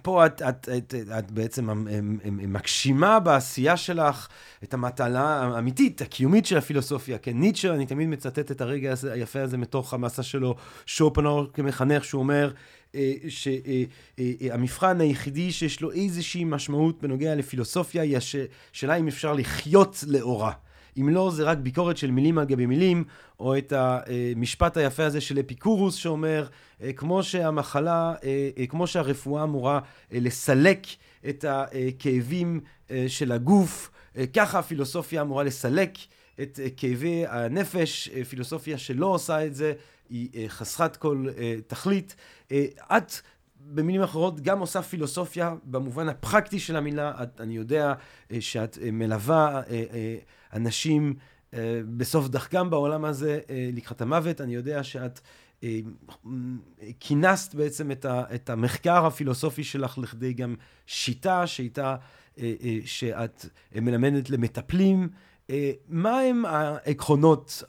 פה 0.02 0.26
את, 0.26 0.42
את, 0.42 0.70
את, 0.78 0.94
את 1.20 1.32
בעצם 1.32 1.86
מגשימה 2.32 3.20
בעשייה 3.20 3.78
שלך 3.78 4.28
את 4.64 4.74
המטלה 4.74 5.44
האמיתית, 5.44 6.02
הקיומית 6.02 6.46
של 6.46 6.58
הפילוסופיה. 6.58 7.18
כן, 7.18 7.40
ניטשה, 7.40 7.74
אני 7.74 7.86
תמיד 7.86 8.08
מצטט 8.08 8.52
את 8.52 8.62
הרגע 8.62 8.92
הזה, 8.92 9.14
היפה 9.14 9.42
הזה 9.42 9.58
מתוך 9.58 9.94
המסע 9.94 10.24
שלו, 10.24 10.56
שופנאור 10.86 11.48
כמחנך, 11.54 12.06
שהוא 12.06 12.20
אומר 12.20 12.52
אה, 12.96 13.14
שהמבחן 13.30 15.02
היחידי 15.02 15.52
שיש 15.52 15.82
לו 15.82 15.92
איזושהי 15.92 16.44
משמעות 16.44 17.02
בנוגע 17.02 17.36
לפילוסופיה, 17.36 18.04
היא 18.04 18.18
השאלה 18.18 18.96
אם 18.96 19.08
אפשר 19.08 19.34
לחיות 19.34 20.04
לאורה. 20.08 20.52
אם 20.98 21.10
לא, 21.10 21.32
זה 21.32 21.44
רק 21.44 21.58
ביקורת 21.58 21.98
של 21.98 22.12
מילים 22.12 22.38
על 22.38 22.46
גבי 22.46 22.66
מילים, 22.66 23.04
או 23.40 23.58
את 23.58 23.74
המשפט 23.76 24.78
היפה 24.78 25.06
הזה 25.06 25.22
של 25.22 25.40
אפיקורוס 25.40 25.96
שאומר, 25.96 26.48
אה, 26.82 26.94
כמו 26.94 27.24
שהמחלה, 27.24 28.14
אה, 28.24 28.50
אה, 28.58 28.68
כמו 28.68 28.88
שהרפואה 28.88 29.44
אמורה 29.44 29.80
לסלק 30.12 30.88
את 31.30 31.46
הכאבים 31.48 32.60
של 33.08 33.32
הגוף, 33.32 33.92
ככה 34.34 34.60
הפילוסופיה 34.60 35.22
אמורה 35.22 35.44
לסלק 35.44 35.98
את 36.42 36.60
כאבי 36.78 37.26
הנפש, 37.28 38.10
פילוסופיה 38.30 38.78
שלא 38.78 39.06
עושה 39.06 39.46
את 39.46 39.56
זה, 39.56 39.74
היא 40.10 40.50
חסרת 40.50 40.96
כל 40.96 41.26
תכלית. 41.68 42.16
את 42.78 43.12
במילים 43.60 44.02
אחרות, 44.02 44.42
גם 44.42 44.60
עושה 44.60 44.82
פילוסופיה 44.82 45.56
במובן 45.64 46.10
הפרקטי 46.10 46.60
של 46.60 46.76
המילה. 46.76 47.24
את, 47.24 47.42
אני 47.42 47.56
יודע 47.56 47.94
שאת 48.40 48.78
מלווה 48.92 49.62
אנשים 50.54 51.14
בסוף 51.98 52.28
דרכם 52.28 52.70
בעולם 52.70 53.06
הזה 53.06 53.40
לקראת 53.74 54.02
המוות. 54.02 54.42
אני 54.42 54.56
יודע 54.56 54.84
שאת 54.84 55.20
כינסת 57.00 57.56
בעצם 57.56 57.92
את, 57.92 58.06
ה, 58.06 58.24
את 58.36 58.50
המחקר 58.50 59.06
הפילוסופי 59.06 59.64
שלך 59.64 59.98
לכדי 59.98 60.34
גם 60.34 60.56
שיטה, 60.86 61.48
שיטה 61.48 61.96
שאת 62.86 63.46
מלמדת 63.76 64.30
למטפלים. 64.30 65.10
מה 65.88 66.20
הם 66.20 66.46
העקרונות, 66.46 67.64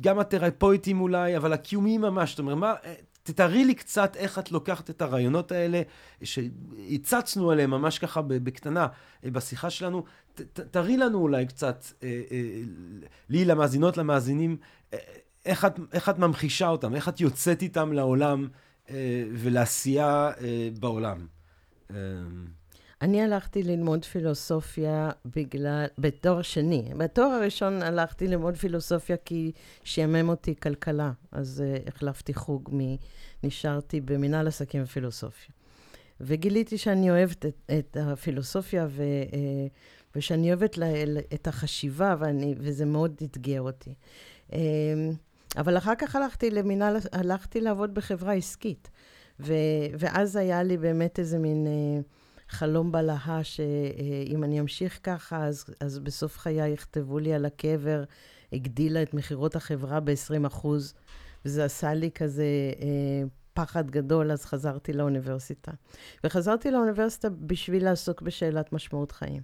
גם 0.00 0.18
התרפויטים 0.18 1.00
אולי, 1.00 1.36
אבל 1.36 1.52
הקיומיים 1.52 2.00
ממש, 2.00 2.30
זאת 2.30 2.38
אומרת, 2.38 2.56
מה, 2.56 2.74
תתארי 3.32 3.64
לי 3.64 3.74
קצת 3.74 4.16
איך 4.16 4.38
את 4.38 4.52
לוקחת 4.52 4.90
את 4.90 5.02
הרעיונות 5.02 5.52
האלה, 5.52 5.82
שהצצנו 6.22 7.50
עליהם 7.50 7.70
ממש 7.70 7.98
ככה 7.98 8.22
בקטנה 8.22 8.86
אה, 9.24 9.30
בשיחה 9.30 9.70
שלנו, 9.70 10.04
ת, 10.34 10.60
תראי 10.60 10.96
לנו 10.96 11.18
אולי 11.18 11.46
קצת, 11.46 11.84
אה, 12.02 12.22
אה, 12.30 12.60
לי, 13.28 13.44
למאזינות, 13.44 13.96
למאזינים, 13.96 14.56
איך 15.46 15.64
את, 15.64 15.72
איך 15.92 16.08
את 16.08 16.18
ממחישה 16.18 16.68
אותם, 16.68 16.94
איך 16.94 17.08
את 17.08 17.20
יוצאת 17.20 17.62
איתם 17.62 17.92
לעולם 17.92 18.48
ולעשייה 19.32 20.30
בעולם. 20.80 21.26
אני 23.02 23.22
הלכתי 23.22 23.62
ללמוד 23.62 24.04
פילוסופיה 24.04 25.10
בגלל, 25.24 25.86
בתואר 25.98 26.42
שני. 26.42 26.90
בתואר 26.96 27.26
הראשון 27.26 27.82
הלכתי 27.82 28.28
ללמוד 28.28 28.56
פילוסופיה 28.56 29.16
כי 29.16 29.52
שעמם 29.84 30.28
אותי 30.28 30.54
כלכלה, 30.62 31.12
אז 31.32 31.64
uh, 31.64 31.88
החלפתי 31.88 32.34
חוג, 32.34 32.70
מ... 32.72 32.96
נשארתי 33.42 34.00
במנהל 34.00 34.46
עסקים 34.46 34.82
ופילוסופיה. 34.82 35.54
וגיליתי 36.20 36.78
שאני 36.78 37.10
אוהבת 37.10 37.46
את, 37.46 37.70
את 37.78 37.96
הפילוסופיה 38.00 38.86
ו, 38.88 39.02
uh, 39.30 39.34
ושאני 40.16 40.48
אוהבת 40.48 40.78
לה, 40.78 40.86
את 41.34 41.46
החשיבה, 41.46 42.16
ואני, 42.18 42.54
וזה 42.58 42.84
מאוד 42.84 43.20
אתגר 43.24 43.60
אותי. 43.60 43.94
Uh, 44.50 44.54
אבל 45.56 45.78
אחר 45.78 45.94
כך 45.98 46.16
הלכתי 46.16 46.50
למנהל, 46.50 46.96
הלכתי 47.12 47.60
לעבוד 47.60 47.94
בחברה 47.94 48.32
עסקית. 48.32 48.90
ו, 49.40 49.54
ואז 49.98 50.36
היה 50.36 50.62
לי 50.62 50.76
באמת 50.76 51.18
איזה 51.18 51.38
מין... 51.38 51.66
Uh, 51.66 52.17
חלום 52.48 52.92
בלהה 52.92 53.44
שאם 53.44 54.44
אני 54.44 54.60
אמשיך 54.60 55.00
ככה, 55.02 55.44
אז, 55.44 55.64
אז 55.80 55.98
בסוף 55.98 56.38
חיי 56.38 56.68
יכתבו 56.68 57.18
לי 57.18 57.34
על 57.34 57.44
הקבר, 57.44 58.04
הגדילה 58.52 59.02
את 59.02 59.14
מכירות 59.14 59.56
החברה 59.56 60.00
ב-20 60.00 60.66
וזה 61.44 61.64
עשה 61.64 61.94
לי 61.94 62.10
כזה 62.10 62.44
אה, 62.80 63.22
פחד 63.54 63.90
גדול, 63.90 64.32
אז 64.32 64.44
חזרתי 64.44 64.92
לאוניברסיטה. 64.92 65.72
וחזרתי 66.24 66.70
לאוניברסיטה 66.70 67.28
בשביל 67.30 67.84
לעסוק 67.84 68.22
בשאלת 68.22 68.72
משמעות 68.72 69.12
חיים. 69.12 69.42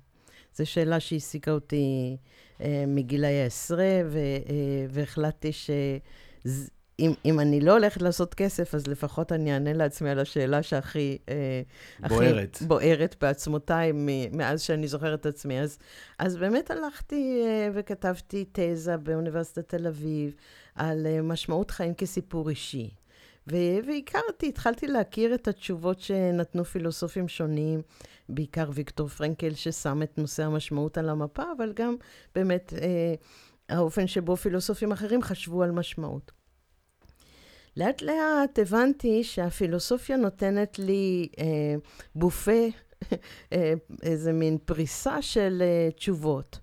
זו 0.56 0.66
שאלה 0.66 1.00
שהעסיקה 1.00 1.50
אותי 1.50 2.16
אה, 2.60 2.84
מגילאי 2.86 3.42
העשרה, 3.42 3.84
אה, 3.84 4.02
והחלטתי 4.90 5.52
ש... 5.52 5.70
אם, 6.98 7.12
אם 7.24 7.40
אני 7.40 7.60
לא 7.60 7.72
הולכת 7.72 8.02
לעשות 8.02 8.34
כסף, 8.34 8.74
אז 8.74 8.86
לפחות 8.86 9.32
אני 9.32 9.52
אענה 9.52 9.72
לעצמי 9.72 10.10
על 10.10 10.18
השאלה 10.18 10.62
שהכי... 10.62 11.18
אה, 11.28 11.62
בוערת. 12.08 12.54
הכי 12.54 12.64
בוערת 12.64 13.16
בעצמותיי 13.20 13.92
מאז 14.32 14.62
שאני 14.62 14.88
זוכרת 14.88 15.20
את 15.20 15.26
עצמי. 15.26 15.60
אז, 15.60 15.78
אז 16.18 16.36
באמת 16.36 16.70
הלכתי 16.70 17.42
אה, 17.46 17.68
וכתבתי 17.74 18.44
תזה 18.52 18.96
באוניברסיטת 18.96 19.68
תל 19.68 19.86
אביב 19.86 20.34
על 20.74 21.06
אה, 21.06 21.22
משמעות 21.22 21.70
חיים 21.70 21.94
כסיפור 21.94 22.50
אישי. 22.50 22.90
והכרתי, 23.46 24.48
התחלתי 24.48 24.86
להכיר 24.86 25.34
את 25.34 25.48
התשובות 25.48 26.00
שנתנו 26.00 26.64
פילוסופים 26.64 27.28
שונים, 27.28 27.82
בעיקר 28.28 28.70
ויקטור 28.72 29.08
פרנקל, 29.08 29.54
ששם 29.54 30.02
את 30.02 30.18
נושא 30.18 30.44
המשמעות 30.44 30.98
על 30.98 31.08
המפה, 31.08 31.42
אבל 31.56 31.72
גם 31.72 31.96
באמת 32.34 32.72
אה, 32.82 33.14
האופן 33.68 34.06
שבו 34.06 34.36
פילוסופים 34.36 34.92
אחרים 34.92 35.22
חשבו 35.22 35.62
על 35.62 35.70
משמעות. 35.70 36.32
לאט 37.76 38.02
לאט 38.02 38.58
הבנתי 38.58 39.24
שהפילוסופיה 39.24 40.16
נותנת 40.16 40.78
לי 40.78 41.28
אה, 41.38 41.74
בופה, 42.14 42.66
אה, 43.52 43.74
איזה 44.02 44.32
מין 44.32 44.58
פריסה 44.64 45.22
של 45.22 45.62
אה, 45.62 45.90
תשובות, 45.90 46.58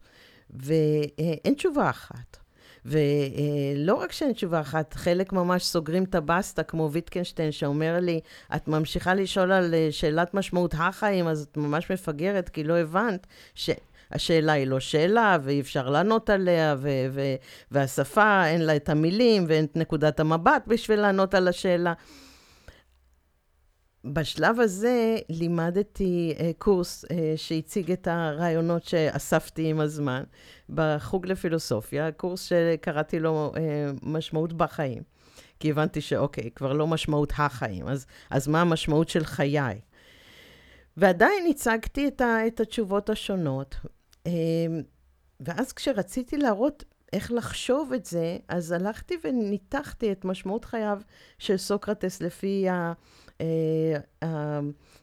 ואין 0.50 1.54
תשובה 1.54 1.90
אחת. 1.90 2.38
ולא 2.86 3.96
רק 3.96 4.12
שאין 4.12 4.34
תשובה 4.34 4.62
אחת, 4.62 4.94
חלק 4.94 5.34
ממש 5.34 5.66
סוגרים 5.66 6.04
את 6.04 6.16
הבסטה, 6.16 6.64
כמו 6.64 6.90
ויטקנשטיין, 6.92 7.52
שאומר 7.52 8.00
לי, 8.00 8.20
את 8.56 8.68
ממשיכה 8.68 9.14
לשאול 9.14 9.52
על 9.52 9.74
אה, 9.74 9.88
שאלת 9.92 10.34
משמעות 10.34 10.74
החיים, 10.78 11.28
אז 11.28 11.48
את 11.52 11.58
ממש 11.58 11.92
מפגרת, 11.92 12.50
כי 12.50 12.64
לא 12.64 12.78
הבנת 12.78 13.28
ש... 13.56 13.70
השאלה 14.12 14.52
היא 14.52 14.68
לא 14.68 14.80
שאלה, 14.80 15.38
ואי 15.44 15.62
אפשר 15.62 15.90
לענות 15.90 16.30
עליה, 16.30 16.76
ו- 16.78 17.06
ו- 17.12 17.36
והשפה, 17.72 18.46
אין 18.46 18.62
לה 18.62 18.76
את 18.76 18.90
המילים 18.90 19.46
ואין 19.48 19.66
את 19.66 19.78
נקודת 19.78 20.20
המבט 20.20 20.64
בשביל 20.68 21.00
לענות 21.00 21.34
על 21.34 21.48
השאלה. 21.48 21.94
בשלב 24.06 24.60
הזה 24.60 25.18
לימדתי 25.30 26.34
uh, 26.38 26.42
קורס 26.58 27.06
uh, 27.06 27.08
שהציג 27.36 27.92
את 27.92 28.08
הרעיונות 28.08 28.84
שאספתי 28.84 29.68
עם 29.68 29.80
הזמן 29.80 30.24
בחוג 30.70 31.26
לפילוסופיה, 31.26 32.12
קורס 32.12 32.44
שקראתי 32.44 33.20
לו 33.20 33.52
uh, 33.56 33.60
משמעות 34.04 34.54
בחיים. 34.54 35.04
כי 35.60 35.72
הבנתי 35.72 36.02
שאוקיי, 36.02 36.50
כבר 36.56 36.74
לא 36.74 36.88
משמעות 36.88 37.34
החיים, 37.38 37.88
אז, 37.88 38.06
אז 38.30 38.48
מה 38.48 38.62
המשמעות 38.62 39.10
של 39.10 39.26
חיי? 39.26 39.82
ועדיין 40.98 41.46
הצגתי 41.50 42.08
את, 42.08 42.22
ה, 42.22 42.48
את 42.48 42.60
התשובות 42.60 43.10
השונות. 43.10 43.76
Uh, 44.28 44.32
ואז 45.40 45.74
כשרציתי 45.74 46.38
להראות 46.38 46.84
איך 47.14 47.32
לחשוב 47.32 47.94
את 47.94 48.06
זה, 48.06 48.38
אז 48.48 48.72
הלכתי 48.72 49.16
וניתחתי 49.24 50.12
את 50.12 50.26
משמעות 50.26 50.66
חייו 50.66 51.02
של 51.38 51.58
סוקרטס 51.58 52.22
לפי 52.22 52.70
ה... 52.70 52.94
אה, 53.42 54.30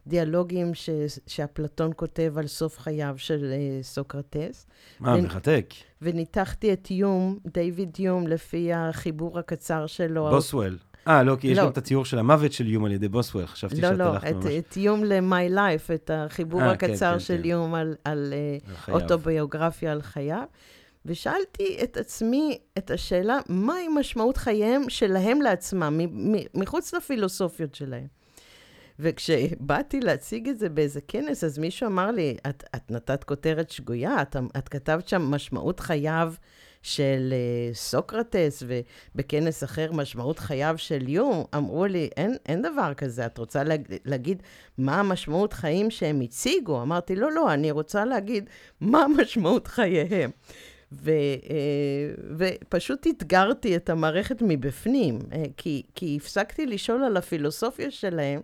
הדיאלוגים 0.06 0.74
ש, 0.74 0.90
שאפלטון 1.26 1.90
כותב 1.96 2.34
על 2.36 2.46
סוף 2.46 2.78
חייו 2.78 3.14
של 3.16 3.52
אה, 3.52 3.82
סוקרטס. 3.82 4.66
מה, 5.00 5.14
ו... 5.18 5.22
מחתק. 5.22 5.74
וניתחתי 6.02 6.72
את 6.72 6.90
יום, 6.90 7.38
דיוויד 7.46 8.00
יום, 8.00 8.26
לפי 8.26 8.72
החיבור 8.72 9.38
הקצר 9.38 9.86
שלו. 9.86 10.30
בוסוול. 10.30 10.78
אה, 11.08 11.22
לא, 11.22 11.36
כי 11.40 11.46
יש 11.48 11.58
לא. 11.58 11.64
גם 11.64 11.70
את 11.70 11.78
הציור 11.78 12.04
של 12.04 12.18
המוות 12.18 12.52
של 12.52 12.66
יום 12.66 12.84
על 12.84 12.92
ידי 12.92 13.08
בוסוול, 13.08 13.46
חשבתי 13.46 13.80
לא, 13.80 13.88
שאת 13.88 13.98
לא, 13.98 14.04
הלכת 14.04 14.32
ממש... 14.32 14.44
לא, 14.44 14.50
לא, 14.50 14.58
את 14.58 14.76
יום 14.76 15.04
ל-My 15.04 15.52
Life, 15.54 15.94
את 15.94 16.10
החיבור 16.14 16.60
아, 16.60 16.64
אה, 16.64 16.70
הקצר 16.70 17.06
כן, 17.06 17.12
כן, 17.12 17.18
של 17.18 17.38
כן. 17.42 17.48
יום 17.48 17.74
על, 17.74 17.94
על, 18.04 18.34
על 18.86 18.94
אוטוביוגרפיה 18.94 19.92
על 19.92 20.02
חייו. 20.02 20.44
ושאלתי 21.06 21.78
את 21.82 21.96
עצמי 21.96 22.58
את 22.78 22.90
השאלה, 22.90 23.38
מהי 23.48 23.88
משמעות 23.88 24.36
חייהם 24.36 24.88
שלהם 24.88 25.42
לעצמם, 25.42 26.00
מחוץ 26.54 26.94
לפילוסופיות 26.94 27.74
שלהם. 27.74 28.06
וכשבאתי 28.98 30.00
להציג 30.00 30.48
את 30.48 30.58
זה 30.58 30.68
באיזה 30.68 31.00
כנס, 31.08 31.44
אז 31.44 31.58
מישהו 31.58 31.86
אמר 31.86 32.10
לי, 32.10 32.36
את, 32.48 32.64
את 32.76 32.90
נתת 32.90 33.24
כותרת 33.24 33.70
שגויה, 33.70 34.22
את, 34.22 34.36
את 34.58 34.68
כתבת 34.68 35.08
שם 35.08 35.22
משמעות 35.22 35.80
חייו 35.80 36.32
של 36.88 37.32
uh, 37.32 37.76
סוקרטס, 37.76 38.62
ובכנס 38.66 39.64
אחר 39.64 39.92
משמעות 39.92 40.38
חייו 40.38 40.74
של 40.76 41.08
יום. 41.08 41.44
אמרו 41.56 41.86
לי, 41.86 42.08
אין, 42.16 42.36
אין 42.46 42.62
דבר 42.62 42.94
כזה, 42.96 43.26
את 43.26 43.38
רוצה 43.38 43.64
להג, 43.64 43.82
להגיד 44.04 44.42
מה 44.78 45.00
המשמעות 45.00 45.52
חיים 45.52 45.90
שהם 45.90 46.20
הציגו? 46.20 46.82
אמרתי, 46.82 47.16
לא, 47.16 47.32
לא, 47.32 47.52
אני 47.52 47.70
רוצה 47.70 48.04
להגיד 48.04 48.50
מה 48.80 49.06
משמעות 49.18 49.66
חייהם. 49.66 50.30
ו, 50.92 51.10
uh, 51.10 51.50
ופשוט 52.38 53.06
אתגרתי 53.06 53.76
את 53.76 53.90
המערכת 53.90 54.42
מבפנים, 54.42 55.18
uh, 55.18 55.34
כי, 55.56 55.82
כי 55.94 56.18
הפסקתי 56.20 56.66
לשאול 56.66 57.04
על 57.04 57.16
הפילוסופיה 57.16 57.90
שלהם, 57.90 58.40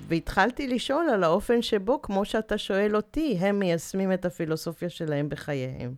והתחלתי 0.00 0.66
לשאול 0.66 1.08
על 1.08 1.24
האופן 1.24 1.62
שבו, 1.62 2.02
כמו 2.02 2.24
שאתה 2.24 2.58
שואל 2.58 2.96
אותי, 2.96 3.36
הם 3.40 3.58
מיישמים 3.58 4.12
את 4.12 4.24
הפילוסופיה 4.24 4.88
שלהם 4.88 5.28
בחייהם. 5.28 5.94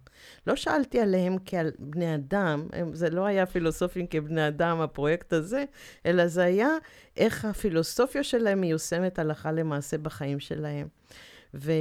לא 0.46 0.56
שאלתי 0.56 1.00
עליהם 1.00 1.36
כעל 1.46 1.70
בני 1.78 2.14
אדם, 2.14 2.66
הם, 2.72 2.94
זה 2.94 3.10
לא 3.10 3.24
היה 3.24 3.46
פילוסופים 3.46 4.06
כבני 4.06 4.48
אדם, 4.48 4.80
הפרויקט 4.80 5.32
הזה, 5.32 5.64
אלא 6.06 6.26
זה 6.26 6.42
היה 6.42 6.68
איך 7.16 7.44
הפילוסופיה 7.44 8.24
שלהם 8.24 8.60
מיושמת 8.60 9.18
הלכה 9.18 9.52
למעשה 9.52 9.98
בחיים 9.98 10.40
שלהם. 10.40 10.88
ו, 11.54 11.72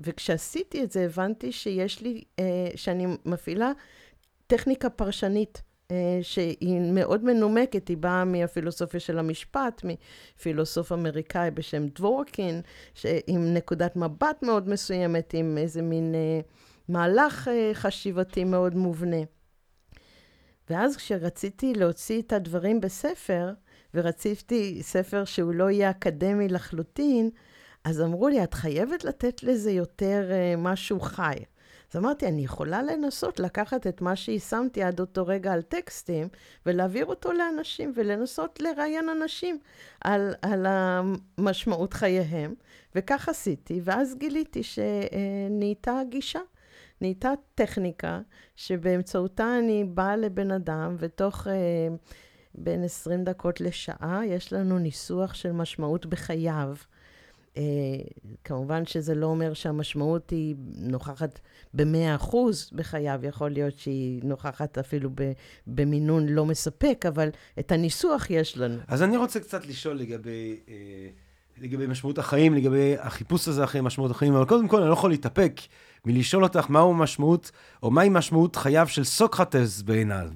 וכשעשיתי 0.00 0.84
את 0.84 0.92
זה, 0.92 1.04
הבנתי 1.04 1.52
שיש 1.52 2.02
לי, 2.02 2.24
אה, 2.38 2.44
שאני 2.74 3.06
מפעילה 3.24 3.72
טכניקה 4.46 4.90
פרשנית. 4.90 5.62
אה, 5.90 6.18
שהיא 6.22 6.80
מאוד 6.80 7.24
מנומקת, 7.24 7.88
היא 7.88 7.96
באה 7.96 8.24
מהפילוסופיה 8.24 9.00
של 9.00 9.18
המשפט, 9.18 9.84
מפילוסוף 9.84 10.92
אמריקאי 10.92 11.50
בשם 11.50 11.86
דבורקין, 11.86 12.60
עם 13.26 13.54
נקודת 13.54 13.96
מבט 13.96 14.42
מאוד 14.42 14.68
מסוימת, 14.68 15.34
עם 15.34 15.58
איזה 15.58 15.82
מין 15.82 16.14
אה, 16.14 16.40
מהלך 16.88 17.48
אה, 17.48 17.70
חשיבתי 17.74 18.44
מאוד 18.44 18.74
מובנה. 18.74 19.22
ואז 20.70 20.96
כשרציתי 20.96 21.74
להוציא 21.74 22.22
את 22.22 22.32
הדברים 22.32 22.80
בספר, 22.80 23.52
ורציתי 23.94 24.82
ספר 24.82 25.24
שהוא 25.24 25.54
לא 25.54 25.70
יהיה 25.70 25.90
אקדמי 25.90 26.48
לחלוטין, 26.48 27.30
אז 27.84 28.00
אמרו 28.00 28.28
לי, 28.28 28.44
את 28.44 28.54
חייבת 28.54 29.04
לתת 29.04 29.42
לזה 29.42 29.70
יותר 29.70 30.30
משהו 30.58 31.00
חי. 31.00 31.34
אז 31.90 31.96
אמרתי, 31.96 32.26
אני 32.26 32.44
יכולה 32.44 32.82
לנסות 32.82 33.40
לקחת 33.40 33.86
את 33.86 34.00
מה 34.00 34.16
שיישמתי 34.16 34.82
עד 34.82 35.00
אותו 35.00 35.26
רגע 35.26 35.52
על 35.52 35.62
טקסטים, 35.62 36.28
ולהעביר 36.66 37.06
אותו 37.06 37.32
לאנשים, 37.32 37.92
ולנסות 37.94 38.60
לראיין 38.60 39.08
אנשים 39.08 39.58
על, 40.00 40.34
על 40.42 40.66
המשמעות 40.68 41.92
חייהם. 41.92 42.54
וכך 42.94 43.28
עשיתי, 43.28 43.80
ואז 43.84 44.14
גיליתי 44.18 44.62
שנהייתה 44.62 46.00
גישה. 46.08 46.40
נהייתה 47.00 47.32
טכניקה 47.54 48.20
שבאמצעותה 48.56 49.58
אני 49.58 49.84
באה 49.84 50.16
לבן 50.16 50.50
אדם, 50.50 50.96
ותוך 50.98 51.46
אה, 51.46 51.52
בין 52.54 52.84
20 52.84 53.24
דקות 53.24 53.60
לשעה 53.60 54.20
יש 54.26 54.52
לנו 54.52 54.78
ניסוח 54.78 55.34
של 55.34 55.52
משמעות 55.52 56.06
בחייו. 56.06 56.74
Uh, 57.56 57.58
כמובן 58.44 58.86
שזה 58.86 59.14
לא 59.14 59.26
אומר 59.26 59.54
שהמשמעות 59.54 60.30
היא 60.30 60.54
נוכחת 60.76 61.40
ב-100% 61.74 62.36
בחייו, 62.72 63.20
יכול 63.22 63.50
להיות 63.50 63.78
שהיא 63.78 64.20
נוכחת 64.24 64.78
אפילו 64.78 65.10
במינון 65.66 66.26
לא 66.28 66.46
מספק, 66.46 67.04
אבל 67.08 67.28
את 67.58 67.72
הניסוח 67.72 68.30
יש 68.30 68.58
לנו. 68.58 68.78
אז 68.88 69.02
אני 69.02 69.16
רוצה 69.16 69.40
קצת 69.40 69.66
לשאול 69.66 69.96
לגבי, 69.96 70.56
uh, 70.66 70.70
לגבי 71.62 71.86
משמעות 71.86 72.18
החיים, 72.18 72.54
לגבי 72.54 72.96
החיפוש 72.98 73.48
הזה 73.48 73.64
אחרי 73.64 73.80
משמעות 73.80 74.10
החיים, 74.10 74.34
אבל 74.34 74.44
קודם 74.44 74.68
כל 74.68 74.80
אני 74.80 74.88
לא 74.88 74.92
יכול 74.92 75.10
להתאפק 75.10 75.60
מלשאול 76.04 76.42
אותך 76.42 76.70
מהו 76.70 76.94
משמעות, 76.94 77.50
או 77.82 77.90
מהי 77.90 78.08
משמעות 78.08 78.56
חייו 78.56 78.88
של 78.88 79.04
סוקרטס 79.04 79.82
בעיניו. 79.82 80.28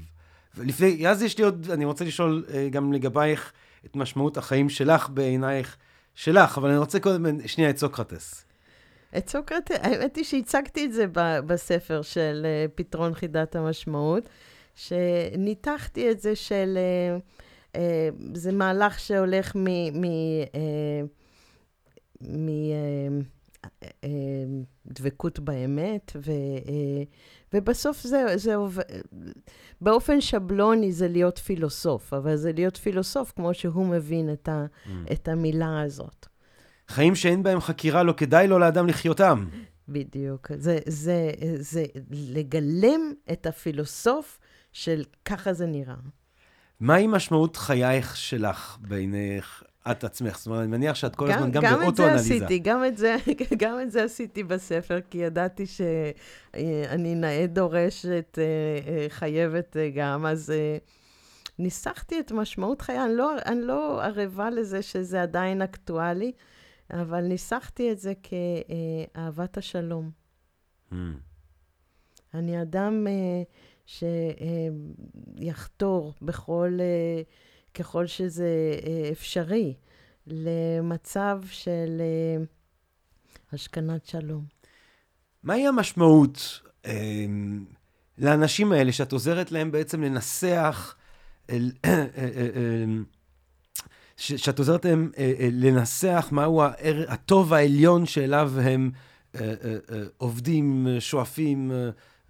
ולפני, 0.56 1.08
אז 1.08 1.22
יש 1.22 1.38
לי 1.38 1.44
עוד, 1.44 1.70
אני 1.70 1.84
רוצה 1.84 2.04
לשאול 2.04 2.44
uh, 2.48 2.52
גם 2.70 2.92
לגבייך 2.92 3.52
את 3.86 3.96
משמעות 3.96 4.36
החיים 4.36 4.68
שלך 4.68 5.08
בעינייך. 5.08 5.76
שלך, 6.14 6.58
אבל 6.58 6.68
אני 6.68 6.78
רוצה 6.78 7.00
קודם 7.00 7.48
שנייה 7.48 7.70
את 7.70 7.78
סוקרטס. 7.78 8.44
את 9.18 9.28
סוקרטס, 9.28 9.76
האמת 9.80 10.16
היא 10.16 10.24
שהצגתי 10.24 10.84
את 10.84 10.92
זה 10.92 11.06
בספר 11.46 12.02
של 12.02 12.42
אה, 12.44 12.66
פתרון 12.74 13.14
חידת 13.14 13.56
המשמעות, 13.56 14.28
שניתחתי 14.74 16.10
את 16.10 16.20
זה 16.20 16.36
של... 16.36 16.78
אה, 16.78 17.18
אה, 17.80 18.08
זה 18.34 18.52
מהלך 18.52 19.00
שהולך 19.00 19.56
מ... 19.56 19.66
מ, 20.00 20.04
מ 22.20 22.48
דבקות 24.86 25.38
באמת, 25.38 26.12
ו, 26.16 26.32
ובסוף 27.54 28.02
זה, 28.02 28.24
זה 28.36 28.54
עובד, 28.54 28.82
באופן 29.80 30.20
שבלוני 30.20 30.92
זה 30.92 31.08
להיות 31.08 31.38
פילוסוף, 31.38 32.14
אבל 32.14 32.36
זה 32.36 32.52
להיות 32.52 32.76
פילוסוף 32.76 33.32
כמו 33.36 33.54
שהוא 33.54 33.86
מבין 33.86 34.32
את, 34.32 34.48
ה, 34.48 34.66
mm. 34.86 34.90
את 35.12 35.28
המילה 35.28 35.82
הזאת. 35.82 36.26
חיים 36.88 37.14
שאין 37.14 37.42
בהם 37.42 37.60
חקירה, 37.60 38.02
לא 38.02 38.12
כדאי 38.12 38.48
לו 38.48 38.58
לאדם 38.58 38.86
לחיותם. 38.86 39.46
בדיוק. 39.88 40.48
זה, 40.56 40.78
זה, 40.86 41.30
זה 41.58 41.84
לגלם 42.10 43.00
את 43.32 43.46
הפילוסוף 43.46 44.38
של 44.72 45.04
ככה 45.24 45.52
זה 45.52 45.66
נראה. 45.66 45.94
מהי 46.80 47.06
משמעות 47.06 47.56
חייך 47.56 48.16
שלך 48.16 48.76
בעינייך 48.80 49.62
את 49.90 50.04
עצמך? 50.04 50.38
זאת 50.38 50.46
אומרת, 50.46 50.60
אני 50.60 50.68
מניח 50.68 50.94
שאת 50.96 51.16
כל 51.16 51.32
הזמן 51.32 51.50
גם, 51.50 51.62
גם 51.62 51.80
באוטו-אנליזה. 51.80 52.34
עשיתי, 52.34 52.58
גם 52.58 52.84
את 52.84 52.96
זה 52.96 53.16
גם 53.62 53.80
את 53.82 53.90
זה 53.90 54.04
עשיתי 54.04 54.42
בספר, 54.44 55.00
כי 55.10 55.18
ידעתי 55.18 55.66
שאני 55.66 57.14
נאה 57.14 57.46
דורשת, 57.48 58.38
אה, 58.38 58.44
אה, 58.92 59.06
חייבת 59.08 59.76
אה, 59.76 59.90
גם, 59.94 60.26
אז 60.26 60.52
ניסחתי 61.58 62.20
את 62.20 62.32
משמעות 62.32 62.82
חיי. 62.82 63.04
אני 63.04 63.16
לא, 63.16 63.32
אני 63.46 63.60
לא 63.62 64.02
ערבה 64.02 64.50
לזה 64.50 64.82
שזה 64.82 65.22
עדיין 65.22 65.62
אקטואלי, 65.62 66.32
אבל 66.90 67.20
ניסחתי 67.20 67.92
את 67.92 67.98
זה 67.98 68.12
כאהבת 68.22 69.58
השלום. 69.58 70.10
Mm. 70.92 70.94
אני 72.34 72.62
אדם 72.62 73.06
שיחתור 75.36 76.14
בכל, 76.22 76.78
ככל 77.74 78.06
שזה 78.06 78.74
אפשרי, 79.12 79.74
למצב 80.26 81.40
של 81.50 82.02
השכנת 83.52 84.06
שלום. 84.06 84.44
מהי 85.42 85.66
המשמעות 85.66 86.60
לאנשים 88.18 88.72
האלה 88.72 88.92
שאת 88.92 89.12
עוזרת 89.12 89.52
להם 89.52 89.70
בעצם 89.70 90.02
לנסח, 90.02 90.96
שאת 94.16 94.58
עוזרת 94.58 94.84
להם 94.84 95.10
לנסח 95.52 96.28
מהו 96.32 96.62
הטוב 97.08 97.52
העליון 97.52 98.06
שאליו 98.06 98.52
הם 98.60 98.90
עובדים, 100.18 100.86
שואפים, 100.98 101.72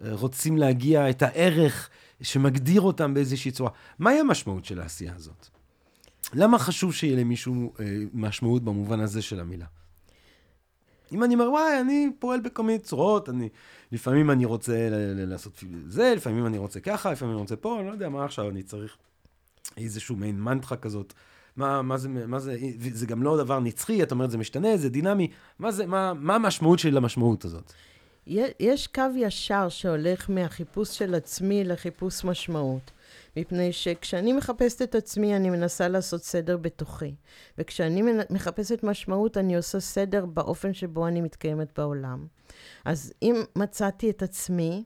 רוצים 0.09 0.57
להגיע, 0.57 1.09
את 1.09 1.21
הערך 1.21 1.89
שמגדיר 2.21 2.81
אותם 2.81 3.13
באיזושהי 3.13 3.51
צורה. 3.51 3.69
מהי 3.99 4.19
המשמעות 4.19 4.65
של 4.65 4.79
העשייה 4.79 5.15
הזאת? 5.15 5.47
למה 6.33 6.59
חשוב 6.59 6.93
שיהיה 6.93 7.19
למישהו 7.19 7.73
אה, 7.79 7.85
משמעות 8.13 8.63
במובן 8.63 8.99
הזה 8.99 9.21
של 9.21 9.39
המילה? 9.39 9.65
אם 11.11 11.23
אני 11.23 11.33
אומר, 11.33 11.51
וואי, 11.51 11.79
אני 11.81 12.09
פועל 12.19 12.39
בכל 12.39 12.63
מיני 12.63 12.79
צורות, 12.79 13.29
אני, 13.29 13.49
לפעמים 13.91 14.31
אני 14.31 14.45
רוצה 14.45 14.87
לעשות 15.15 15.63
זה, 15.87 16.13
לפעמים 16.15 16.45
אני 16.45 16.57
רוצה 16.57 16.79
ככה, 16.79 17.11
לפעמים 17.11 17.33
אני 17.33 17.41
רוצה 17.41 17.55
פה, 17.55 17.79
אני 17.79 17.87
לא 17.87 17.91
יודע 17.91 18.09
מה 18.09 18.25
עכשיו, 18.25 18.49
אני 18.49 18.63
צריך 18.63 18.97
איזשהו 19.77 20.15
מעין 20.15 20.41
מנטרה 20.41 20.77
כזאת. 20.77 21.13
מה, 21.55 21.81
מה, 21.81 21.97
זה, 21.97 22.09
מה 22.09 22.39
זה, 22.39 22.57
זה 22.93 23.05
גם 23.05 23.23
לא 23.23 23.37
דבר 23.37 23.59
נצחי, 23.59 24.03
את 24.03 24.11
אומרת, 24.11 24.31
זה 24.31 24.37
משתנה, 24.37 24.77
זה 24.77 24.89
דינמי. 24.89 25.27
מה 25.59 25.71
זה, 25.71 25.85
מה, 25.85 26.13
מה 26.13 26.35
המשמעות 26.35 26.79
של 26.79 26.97
המשמעות 26.97 27.45
הזאת? 27.45 27.73
יש 28.59 28.87
קו 28.87 29.03
ישר 29.15 29.69
שהולך 29.69 30.29
מהחיפוש 30.29 30.97
של 30.97 31.15
עצמי 31.15 31.63
לחיפוש 31.63 32.23
משמעות. 32.23 32.91
מפני 33.37 33.73
שכשאני 33.73 34.33
מחפשת 34.33 34.81
את 34.81 34.95
עצמי, 34.95 35.35
אני 35.35 35.49
מנסה 35.49 35.87
לעשות 35.87 36.23
סדר 36.23 36.57
בתוכי. 36.57 37.15
וכשאני 37.57 38.01
מחפשת 38.29 38.83
משמעות, 38.83 39.37
אני 39.37 39.55
עושה 39.55 39.79
סדר 39.79 40.25
באופן 40.25 40.73
שבו 40.73 41.07
אני 41.07 41.21
מתקיימת 41.21 41.79
בעולם. 41.79 42.27
אז 42.85 43.13
אם 43.21 43.35
מצאתי 43.55 44.09
את 44.09 44.23
עצמי, 44.23 44.83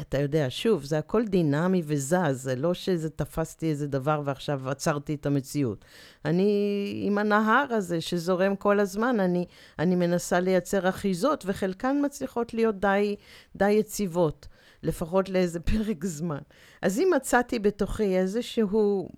אתה 0.00 0.18
יודע, 0.18 0.46
שוב, 0.48 0.84
זה 0.84 0.98
הכל 0.98 1.24
דינמי 1.24 1.82
וזז, 1.84 2.14
זה 2.32 2.56
לא 2.56 2.74
שזה 2.74 3.10
תפסתי 3.10 3.70
איזה 3.70 3.86
דבר 3.86 4.22
ועכשיו 4.24 4.70
עצרתי 4.70 5.14
את 5.14 5.26
המציאות. 5.26 5.84
אני, 6.24 7.02
עם 7.04 7.18
הנהר 7.18 7.66
הזה 7.74 8.00
שזורם 8.00 8.56
כל 8.56 8.80
הזמן, 8.80 9.20
אני, 9.20 9.46
אני 9.78 9.94
מנסה 9.94 10.40
לייצר 10.40 10.88
אחיזות, 10.88 11.44
וחלקן 11.46 11.96
מצליחות 12.04 12.54
להיות 12.54 12.80
די, 12.80 13.16
די 13.56 13.70
יציבות. 13.70 14.48
לפחות 14.82 15.28
לאיזה 15.28 15.60
פרק 15.70 16.04
זמן. 16.04 16.38
אז 16.82 16.98
אם 16.98 17.10
מצאתי 17.16 17.58
בתוכי 17.58 18.18
איזשהו 18.18 19.08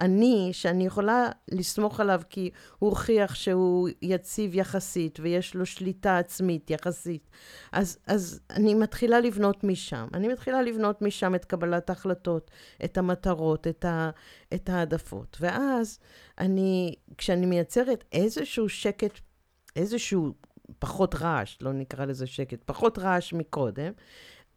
אני, 0.00 0.48
שאני 0.52 0.86
יכולה 0.86 1.28
לסמוך 1.50 2.00
עליו 2.00 2.20
כי 2.30 2.50
הוא 2.78 2.90
הוכיח 2.90 3.34
שהוא 3.34 3.88
יציב 4.02 4.54
יחסית 4.54 5.20
ויש 5.20 5.54
לו 5.54 5.66
שליטה 5.66 6.18
עצמית 6.18 6.70
יחסית, 6.70 7.30
אז, 7.72 7.98
אז 8.06 8.40
אני 8.50 8.74
מתחילה 8.74 9.20
לבנות 9.20 9.64
משם. 9.64 10.08
אני 10.14 10.28
מתחילה 10.28 10.62
לבנות 10.62 11.02
משם 11.02 11.34
את 11.34 11.44
קבלת 11.44 11.90
ההחלטות, 11.90 12.50
את 12.84 12.98
המטרות, 12.98 13.66
את, 13.66 13.84
ה, 13.84 14.10
את 14.54 14.68
העדפות. 14.68 15.36
ואז 15.40 15.98
אני, 16.38 16.94
כשאני 17.18 17.46
מייצרת 17.46 18.04
איזשהו 18.12 18.68
שקט, 18.68 19.20
איזשהו 19.76 20.32
פחות 20.78 21.14
רעש, 21.14 21.58
לא 21.60 21.72
נקרא 21.72 22.04
לזה 22.04 22.26
שקט, 22.26 22.58
פחות 22.64 22.98
רעש 22.98 23.32
מקודם, 23.32 23.92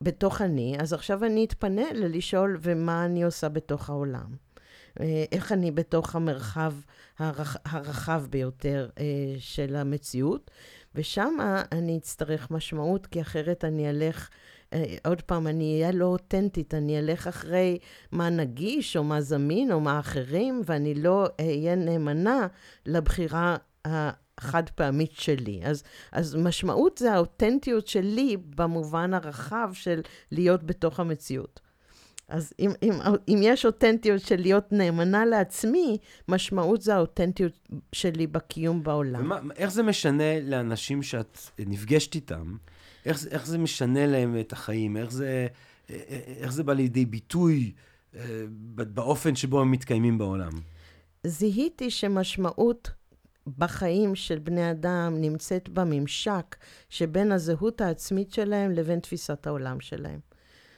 בתוך 0.02 0.42
אני, 0.42 0.76
אז 0.80 0.94
עכשיו 0.94 1.26
אני 1.26 1.46
אתפנה 1.46 1.94
ללשאול, 1.94 2.58
ומה 2.62 3.06
אני 3.06 3.24
עושה 3.24 3.50
בתוך 3.50 3.90
העולם? 3.90 4.36
אה, 5.00 5.24
איך 5.32 5.52
אני 5.52 5.72
בתוך 5.72 6.16
המרחב 6.16 6.74
הרח, 7.20 7.58
הרחב 7.66 8.26
ביותר 8.30 8.90
אה, 9.00 9.04
של 9.40 9.76
המציאות, 9.76 10.52
ושם 10.96 11.38
אני 11.72 11.98
אצטרך 11.98 12.52
משמעות, 12.52 13.08
כי 13.08 13.22
אחרת 13.22 13.66
אני 13.66 13.90
אלך, 13.90 14.30
אה, 14.74 14.96
עוד 15.06 15.22
פעם, 15.22 15.48
אני 15.48 15.82
אהיה 15.82 15.92
לא 15.92 16.06
אותנטית, 16.06 16.74
אני 16.74 17.00
אלך 17.00 17.28
אחרי 17.28 17.78
מה 18.12 18.30
נגיש, 18.30 18.98
או 18.98 19.04
מה 19.04 19.22
זמין, 19.22 19.72
או 19.72 19.80
מה 19.80 20.00
אחרים, 20.00 20.62
ואני 20.66 20.94
לא 20.96 21.28
אהיה 21.40 21.76
נאמנה 21.76 22.48
לבחירה 22.86 23.58
חד 24.40 24.70
פעמית 24.70 25.12
שלי. 25.12 25.62
אז, 25.64 25.84
אז 26.12 26.36
משמעות 26.36 26.98
זה 26.98 27.14
האותנטיות 27.14 27.88
שלי 27.88 28.38
במובן 28.56 29.14
הרחב 29.14 29.70
של 29.74 30.02
להיות 30.32 30.64
בתוך 30.64 31.00
המציאות. 31.00 31.60
אז 32.28 32.54
אם, 32.60 32.72
אם, 32.84 32.92
אם 33.28 33.40
יש 33.42 33.66
אותנטיות 33.66 34.22
של 34.22 34.36
להיות 34.36 34.72
נאמנה 34.72 35.26
לעצמי, 35.26 35.98
משמעות 36.28 36.82
זה 36.82 36.96
האותנטיות 36.96 37.70
שלי 37.92 38.28
בקיום 38.28 38.84
בעולם. 38.84 39.26
ומה, 39.26 39.40
איך 39.56 39.72
זה 39.72 39.84
משנה 39.84 40.40
לאנשים 40.40 41.04
שאת 41.04 41.40
נפגשת 41.60 42.16
איתם? 42.16 42.56
איך, 43.06 43.28
איך 43.28 43.46
זה 43.46 43.58
משנה 43.58 44.08
להם 44.08 44.40
את 44.40 44.54
החיים? 44.54 44.98
איך 44.98 45.12
זה, 45.12 45.48
איך 46.40 46.52
זה 46.52 46.64
בא 46.64 46.74
לידי 46.74 47.06
ביטוי 47.06 47.72
אה, 48.16 48.22
באופן 48.76 49.36
שבו 49.36 49.62
הם 49.62 49.72
מתקיימים 49.72 50.18
בעולם? 50.18 50.52
זיהיתי 51.24 51.90
שמשמעות 51.92 52.90
בחיים 53.58 54.16
של 54.16 54.40
בני 54.40 54.72
אדם 54.72 55.16
נמצאת 55.18 55.70
בממשק 55.70 56.56
שבין 56.90 57.32
הזהות 57.32 57.82
העצמית 57.82 58.32
שלהם 58.32 58.72
לבין 58.72 59.00
תפיסת 59.00 59.48
העולם 59.48 59.80
שלהם. 59.80 60.20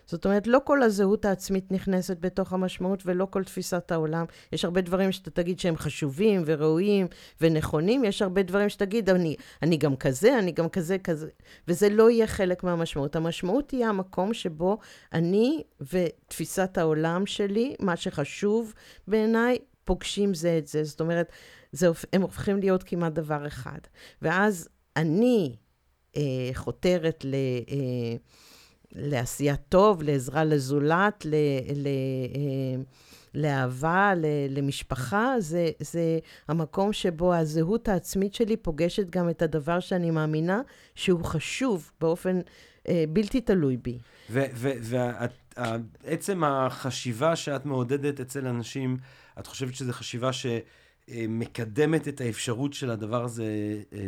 זאת 0.07 0.25
אומרת, 0.25 0.47
לא 0.47 0.59
כל 0.63 0.83
הזהות 0.83 1.25
העצמית 1.25 1.71
נכנסת 1.71 2.17
בתוך 2.19 2.53
המשמעות 2.53 3.03
ולא 3.05 3.27
כל 3.29 3.43
תפיסת 3.43 3.91
העולם. 3.91 4.25
יש 4.51 4.65
הרבה 4.65 4.81
דברים 4.81 5.11
שאתה 5.11 5.29
תגיד 5.29 5.59
שהם 5.59 5.77
חשובים 5.77 6.43
וראויים 6.45 7.07
ונכונים, 7.41 8.03
יש 8.03 8.21
הרבה 8.21 8.43
דברים 8.43 8.69
שתגיד, 8.69 9.09
אני, 9.09 9.35
אני 9.61 9.77
גם 9.77 9.95
כזה, 9.95 10.39
אני 10.39 10.51
גם 10.51 10.69
כזה, 10.69 10.97
כזה, 10.97 11.29
וזה 11.67 11.89
לא 11.89 12.09
יהיה 12.09 12.27
חלק 12.27 12.63
מהמשמעות. 12.63 13.15
המשמעות 13.15 13.67
תהיה 13.67 13.89
המקום 13.89 14.33
שבו 14.33 14.77
אני 15.13 15.63
ותפיסת 15.81 16.77
העולם 16.77 17.25
שלי, 17.25 17.75
מה 17.79 17.95
שחשוב 17.95 18.73
בעיניי, 19.07 19.57
פוגשים 19.85 20.33
זה 20.33 20.57
את 20.57 20.67
זה. 20.67 20.83
זאת 20.83 20.99
אומרת, 20.99 21.31
זה, 21.77 21.87
הם 22.13 22.21
הופכים 22.21 22.59
להיות 22.59 22.83
כמעט 22.83 23.13
דבר 23.13 23.47
אחד. 23.47 23.79
ואז 24.21 24.69
אני 24.95 25.55
אה, 26.17 26.49
חותרת 26.53 27.25
ל, 27.25 27.35
אה, 27.69 28.15
לעשיית 28.91 29.59
טוב, 29.69 30.03
לעזרה 30.03 30.43
לזולת, 30.43 31.25
ל, 31.25 31.35
ל, 31.75 31.87
אה, 32.35 32.83
לאהבה, 33.33 34.13
ל, 34.15 34.25
למשפחה, 34.49 35.35
זה, 35.39 35.69
זה 35.79 36.19
המקום 36.47 36.93
שבו 36.93 37.33
הזהות 37.33 37.87
העצמית 37.87 38.33
שלי 38.33 38.57
פוגשת 38.57 39.09
גם 39.09 39.29
את 39.29 39.41
הדבר 39.41 39.79
שאני 39.79 40.11
מאמינה 40.11 40.61
שהוא 40.95 41.23
חשוב 41.23 41.91
באופן 42.01 42.39
אה, 42.87 43.03
בלתי 43.09 43.41
תלוי 43.41 43.77
בי. 43.77 43.97
ועצם 46.03 46.43
החשיבה 46.43 47.35
שאת 47.35 47.65
מעודדת 47.65 48.19
אצל 48.19 48.47
אנשים, 48.47 48.97
את 49.39 49.47
חושבת 49.47 49.75
שזו 49.75 49.93
חשיבה 49.93 50.33
ש... 50.33 50.45
אה, 51.11 51.25
מקדמת 51.29 52.07
את 52.07 52.21
האפשרות 52.21 52.73
של 52.73 52.91
הדבר 52.91 53.23
הזה 53.23 53.45
אה, 53.93 53.99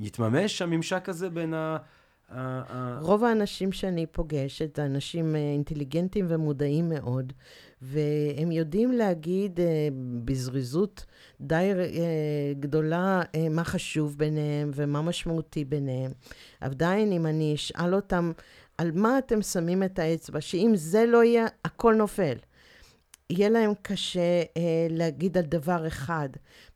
יתממש, 0.00 0.62
הממשק 0.62 1.08
הזה 1.08 1.30
בין 1.30 1.54
רוב 3.00 3.24
האנשים 3.24 3.72
שאני 3.72 4.06
פוגשת, 4.06 4.78
אנשים 4.78 5.36
אה, 5.36 5.40
אינטליגנטים 5.40 6.26
ומודעים 6.28 6.88
מאוד, 6.88 7.32
והם 7.82 8.52
יודעים 8.52 8.92
להגיד 8.92 9.60
בזריזות 10.24 11.04
די 11.40 11.72
גדולה 12.60 13.22
מה 13.50 13.64
חשוב 13.64 14.18
ביניהם 14.18 14.70
ומה 14.74 15.02
משמעותי 15.02 15.64
ביניהם. 15.64 16.12
עדיין, 16.60 17.12
אם 17.12 17.26
אני 17.26 17.54
אשאל 17.54 17.94
אותם 17.94 18.32
על 18.78 18.90
מה 18.94 19.18
אתם 19.18 19.42
שמים 19.42 19.82
את 19.82 19.98
האצבע, 19.98 20.40
שאם 20.40 20.72
זה 20.74 21.06
לא 21.06 21.24
יהיה, 21.24 21.46
הכל 21.64 21.94
נופל. 21.94 22.36
יהיה 23.30 23.48
להם 23.48 23.72
קשה 23.82 24.42
אה, 24.56 24.86
להגיד 24.90 25.38
על 25.38 25.44
דבר 25.44 25.86
אחד. 25.86 26.28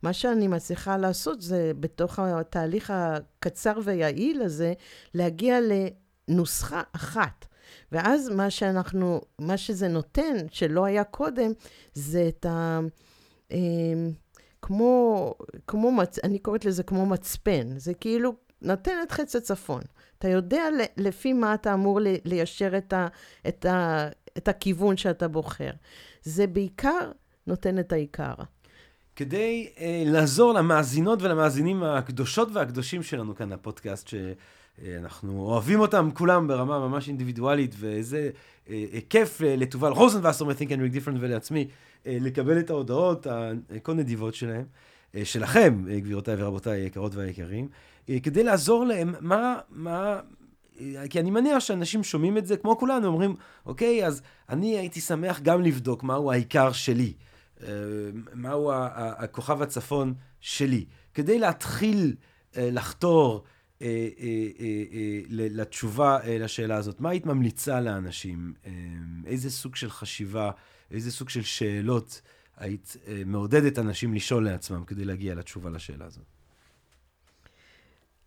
מה 0.03 0.13
שאני 0.13 0.47
מצליחה 0.47 0.97
לעשות 0.97 1.41
זה, 1.41 1.71
בתוך 1.79 2.19
התהליך 2.19 2.93
הקצר 2.95 3.73
והיעיל 3.83 4.41
הזה, 4.41 4.73
להגיע 5.13 5.57
לנוסחה 5.61 6.81
אחת. 6.91 7.45
ואז 7.91 8.29
מה 8.29 8.49
שאנחנו, 8.49 9.21
מה 9.39 9.57
שזה 9.57 9.87
נותן, 9.87 10.35
שלא 10.51 10.85
היה 10.85 11.03
קודם, 11.03 11.51
זה 11.93 12.27
את 12.27 12.45
ה... 12.45 12.79
אה, 13.51 13.57
כמו, 14.61 15.33
כמו, 15.67 15.91
מצ... 15.91 16.19
אני 16.19 16.39
קוראת 16.39 16.65
לזה 16.65 16.83
כמו 16.83 17.05
מצפן. 17.05 17.77
זה 17.77 17.93
כאילו 17.93 18.33
נותן 18.61 18.95
את 19.03 19.11
חץ 19.11 19.35
הצפון. 19.35 19.81
אתה 20.17 20.27
יודע 20.27 20.63
לפי 20.97 21.33
מה 21.33 21.53
אתה 21.53 21.73
אמור 21.73 21.99
ליישר 22.25 22.77
את, 22.77 22.93
ה, 22.93 23.07
את, 23.47 23.65
ה, 23.65 24.07
את 24.37 24.47
הכיוון 24.47 24.97
שאתה 24.97 25.27
בוחר. 25.27 25.71
זה 26.23 26.47
בעיקר 26.47 27.11
נותן 27.47 27.79
את 27.79 27.91
העיקר. 27.91 28.33
כדי 29.15 29.69
אה, 29.79 30.03
לעזור 30.05 30.53
למאזינות 30.53 31.21
ולמאזינים 31.21 31.83
הקדושות 31.83 32.49
והקדושים 32.53 33.03
שלנו 33.03 33.35
כאן 33.35 33.53
לפודקאסט, 33.53 34.07
שאנחנו 34.07 35.41
אוהבים 35.41 35.79
אותם 35.79 36.09
כולם 36.13 36.47
ברמה 36.47 36.79
ממש 36.79 37.07
אינדיבידואלית, 37.07 37.75
ואיזה 37.79 38.29
אה, 38.69 38.85
כיף 39.09 39.41
אה, 39.41 39.55
לתובל 39.55 39.91
רוזנבסר 39.91 40.45
מ-Think 40.45 40.69
and 40.69 40.93
Read 40.93 40.95
Different 40.95 41.17
ולעצמי 41.19 41.67
אה, 42.07 42.17
לקבל 42.21 42.59
את 42.59 42.69
ההודעות 42.69 43.27
הכה 43.75 43.93
נדיבות 43.93 44.35
שלהם, 44.35 44.65
אה, 45.15 45.25
שלכם, 45.25 45.83
אה, 45.89 45.99
גבירותיי 45.99 46.35
ורבותיי 46.37 46.81
היקרות 46.81 47.15
והיקרים, 47.15 47.67
אה, 48.09 48.19
כדי 48.23 48.43
לעזור 48.43 48.85
להם, 48.85 49.13
מה, 49.19 49.59
מה, 49.69 50.19
כי 51.09 51.19
אני 51.19 51.31
מניח 51.31 51.59
שאנשים 51.59 52.03
שומעים 52.03 52.37
את 52.37 52.45
זה, 52.45 52.57
כמו 52.57 52.77
כולנו, 52.77 53.07
אומרים, 53.07 53.35
אוקיי, 53.65 54.05
אז 54.07 54.21
אני 54.49 54.77
הייתי 54.77 55.01
שמח 55.01 55.39
גם 55.39 55.61
לבדוק 55.61 56.03
מהו 56.03 56.31
העיקר 56.31 56.71
שלי, 56.71 57.13
אה, 57.63 57.67
מהו 58.33 58.71
הכוכב 58.93 59.61
הצפון 59.61 60.13
שלי, 60.39 60.85
כדי 61.13 61.39
להתחיל 61.39 62.15
אה, 62.57 62.69
לחתור 62.71 63.43
אה, 63.81 64.07
לתשובה 65.29 66.19
לשאלה 66.39 66.75
הזאת. 66.75 66.99
מה 66.99 67.09
היית 67.09 67.25
ממליצה 67.25 67.81
לאנשים? 67.81 68.53
איזה 69.25 69.49
סוג 69.51 69.75
של 69.75 69.89
חשיבה, 69.89 70.51
איזה 70.91 71.11
סוג 71.11 71.29
של 71.29 71.41
שאלות 71.41 72.21
היית 72.57 72.97
מעודדת 73.25 73.79
אנשים 73.79 74.13
לשאול 74.13 74.45
לעצמם 74.45 74.83
כדי 74.83 75.05
להגיע 75.05 75.35
לתשובה 75.35 75.69
לשאלה 75.69 76.05
הזאת? 76.05 76.23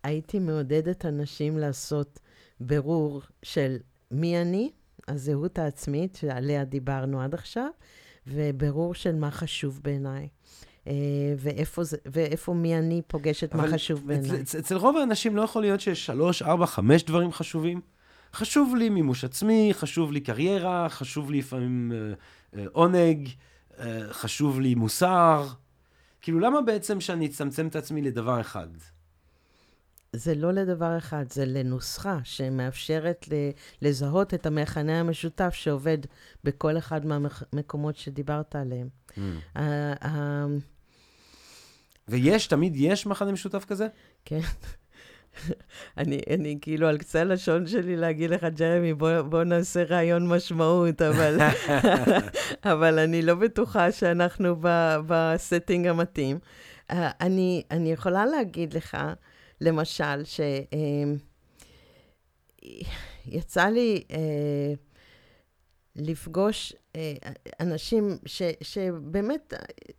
הייתי 0.02 0.38
מעודדת 0.38 1.06
אנשים 1.06 1.58
לעשות 1.58 2.20
בירור 2.66 3.22
של 3.42 3.76
מי 4.10 4.40
אני, 4.40 4.70
הזהות 5.08 5.58
העצמית 5.58 6.16
שעליה 6.16 6.64
דיברנו 6.64 7.20
עד 7.20 7.34
עכשיו, 7.34 7.68
ובירור 8.26 8.94
של 8.94 9.14
מה 9.14 9.30
חשוב 9.30 9.80
בעיניי. 9.82 10.28
Uh, 10.84 10.88
ואיפה, 11.38 11.84
זה, 11.84 11.96
ואיפה 12.06 12.54
מי 12.54 12.78
אני 12.78 13.02
פוגשת 13.06 13.54
מה 13.54 13.68
חשוב 13.72 14.06
בעיניי. 14.06 14.40
אצל, 14.40 14.58
אצל 14.58 14.76
רוב 14.76 14.96
האנשים 14.96 15.36
לא 15.36 15.42
יכול 15.42 15.62
להיות 15.62 15.80
שיש 15.80 16.06
שלוש, 16.06 16.42
ארבע, 16.42 16.66
חמש 16.66 17.04
דברים 17.04 17.32
חשובים. 17.32 17.80
חשוב 18.34 18.74
לי 18.76 18.88
מימוש 18.88 19.24
עצמי, 19.24 19.70
חשוב 19.72 20.12
לי 20.12 20.20
קריירה, 20.20 20.88
חשוב 20.88 21.30
לי 21.30 21.38
לפעמים 21.38 21.92
uh, 21.92 22.56
uh, 22.56 22.58
עונג, 22.72 23.28
uh, 23.76 23.82
חשוב 24.10 24.60
לי 24.60 24.74
מוסר. 24.74 25.46
כאילו, 26.20 26.40
למה 26.40 26.60
בעצם 26.60 27.00
שאני 27.00 27.26
אצמצם 27.26 27.66
את 27.66 27.76
עצמי 27.76 28.02
לדבר 28.02 28.40
אחד? 28.40 28.68
זה 30.16 30.34
לא 30.34 30.52
לדבר 30.52 30.98
אחד, 30.98 31.24
זה 31.30 31.46
לנוסחה 31.46 32.18
שמאפשרת 32.24 33.28
לזהות 33.82 34.34
את 34.34 34.46
המכנה 34.46 35.00
המשותף 35.00 35.54
שעובד 35.54 35.98
בכל 36.44 36.78
אחד 36.78 37.00
מהמקומות 37.06 37.96
שדיברת 37.96 38.56
עליהם. 38.56 38.88
Mm. 39.16 39.60
ויש, 42.08 42.46
תמיד 42.46 42.72
יש 42.76 43.06
מכנה 43.06 43.32
משותף 43.32 43.64
כזה? 43.64 43.86
כן. 44.24 44.40
אני, 45.98 46.20
אני 46.30 46.58
כאילו 46.60 46.88
על 46.88 46.98
קצה 46.98 47.20
הלשון 47.20 47.66
שלי 47.66 47.96
להגיד 47.96 48.30
לך, 48.30 48.44
ג'רמי, 48.44 48.94
בוא, 48.94 49.22
בוא 49.22 49.44
נעשה 49.44 49.84
ריאיון 49.84 50.28
משמעות, 50.28 51.02
אבל, 51.02 51.38
אבל 52.72 52.98
אני 52.98 53.22
לא 53.22 53.34
בטוחה 53.34 53.92
שאנחנו 53.92 54.56
ב 55.06 55.16
setting 55.16 55.86
המתאים. 55.86 56.38
Uh, 56.92 56.94
אני, 57.20 57.62
אני 57.70 57.92
יכולה 57.92 58.26
להגיד 58.26 58.74
לך, 58.74 58.96
למשל, 59.60 60.22
שיצא 63.26 63.64
לי 63.64 64.04
אה, 64.10 64.74
לפגוש 65.96 66.72
אה, 66.96 67.14
אנשים 67.60 68.18
ש, 68.26 68.42
שבאמת, 68.60 69.54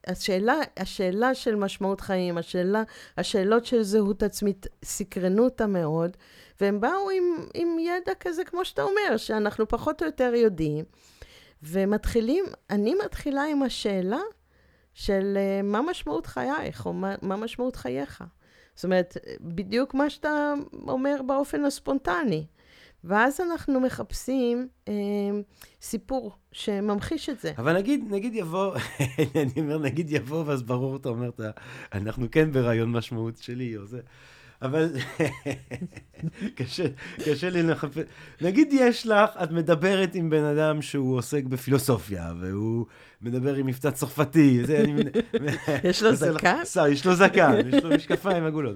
השאלה, 0.08 0.56
השאלה 0.78 1.36
של 1.36 1.56
משמעות 1.56 2.02
חיים, 2.02 2.38
השאלה, 2.38 2.84
השאלות 3.18 3.66
של 3.66 3.84
זהות 3.84 4.24
עצמית 4.24 4.68
סקרנו 4.84 5.44
אותם 5.44 5.74
מאוד, 5.74 6.18
והם 6.62 6.82
באו 6.82 7.10
עם, 7.10 7.48
עם 7.54 7.80
ידע 7.80 8.14
כזה, 8.20 8.44
כמו 8.44 8.66
שאתה 8.66 8.84
אומר, 8.84 9.18
שאנחנו 9.18 9.68
פחות 9.68 10.02
או 10.02 10.08
יותר 10.08 10.34
יודעים, 10.36 10.86
ומתחילים, 11.64 12.46
אני 12.70 12.96
מתחילה 13.06 13.44
עם 13.44 13.64
השאלה 13.64 14.22
של 14.94 15.38
מה 15.64 15.82
משמעות 15.82 16.26
חייך, 16.26 16.86
או 16.86 16.94
מה, 16.94 17.16
מה 17.22 17.36
משמעות 17.36 17.76
חייך. 17.76 18.24
זאת 18.76 18.84
אומרת, 18.84 19.18
בדיוק 19.42 19.94
מה 19.94 20.10
שאתה 20.10 20.54
אומר 20.88 21.22
באופן 21.26 21.66
הספונטני. 21.66 22.46
ואז 23.08 23.42
אנחנו 23.42 23.80
מחפשים 23.80 24.68
אה, 24.88 24.94
סיפור 25.82 26.32
שממחיש 26.52 27.30
את 27.30 27.40
זה. 27.40 27.54
אבל 27.58 27.78
נגיד, 27.78 28.06
נגיד 28.10 28.36
יבוא, 28.36 28.76
אני 29.42 29.52
אומר, 29.58 29.78
נגיד 29.78 30.12
יבוא, 30.12 30.44
ואז 30.46 30.64
ברור, 30.64 30.96
אתה 30.96 31.10
אומר, 31.10 31.30
אנחנו 31.94 32.32
כן 32.32 32.52
ברעיון 32.52 32.92
משמעות 32.92 33.38
שלי, 33.38 33.78
או 33.78 33.86
זה. 33.86 34.00
אבל 34.62 34.90
קשה, 36.56 36.84
קשה 37.26 37.50
לי 37.50 37.64
לחפש. 37.64 38.04
נגיד 38.42 38.68
יש 38.72 39.08
לך, 39.08 39.30
את 39.44 39.52
מדברת 39.52 40.16
עם 40.16 40.30
בן 40.30 40.44
אדם 40.44 40.82
שהוא 40.82 41.18
עוסק 41.18 41.44
בפילוסופיה, 41.44 42.34
והוא 42.40 42.86
מדבר 43.22 43.56
עם 43.56 43.66
מבטא 43.66 43.92
צרפתי, 43.92 44.66
זה, 44.66 44.78
אני... 44.78 45.04
יש 45.84 46.04
לו 46.04 46.16
זקן? 46.36 46.62
יש 46.92 47.06
לו 47.06 47.16
זקן, 47.16 47.54
יש 47.74 47.84
לו 47.84 47.90
משקפיים 47.90 48.46
עגולות. 48.46 48.76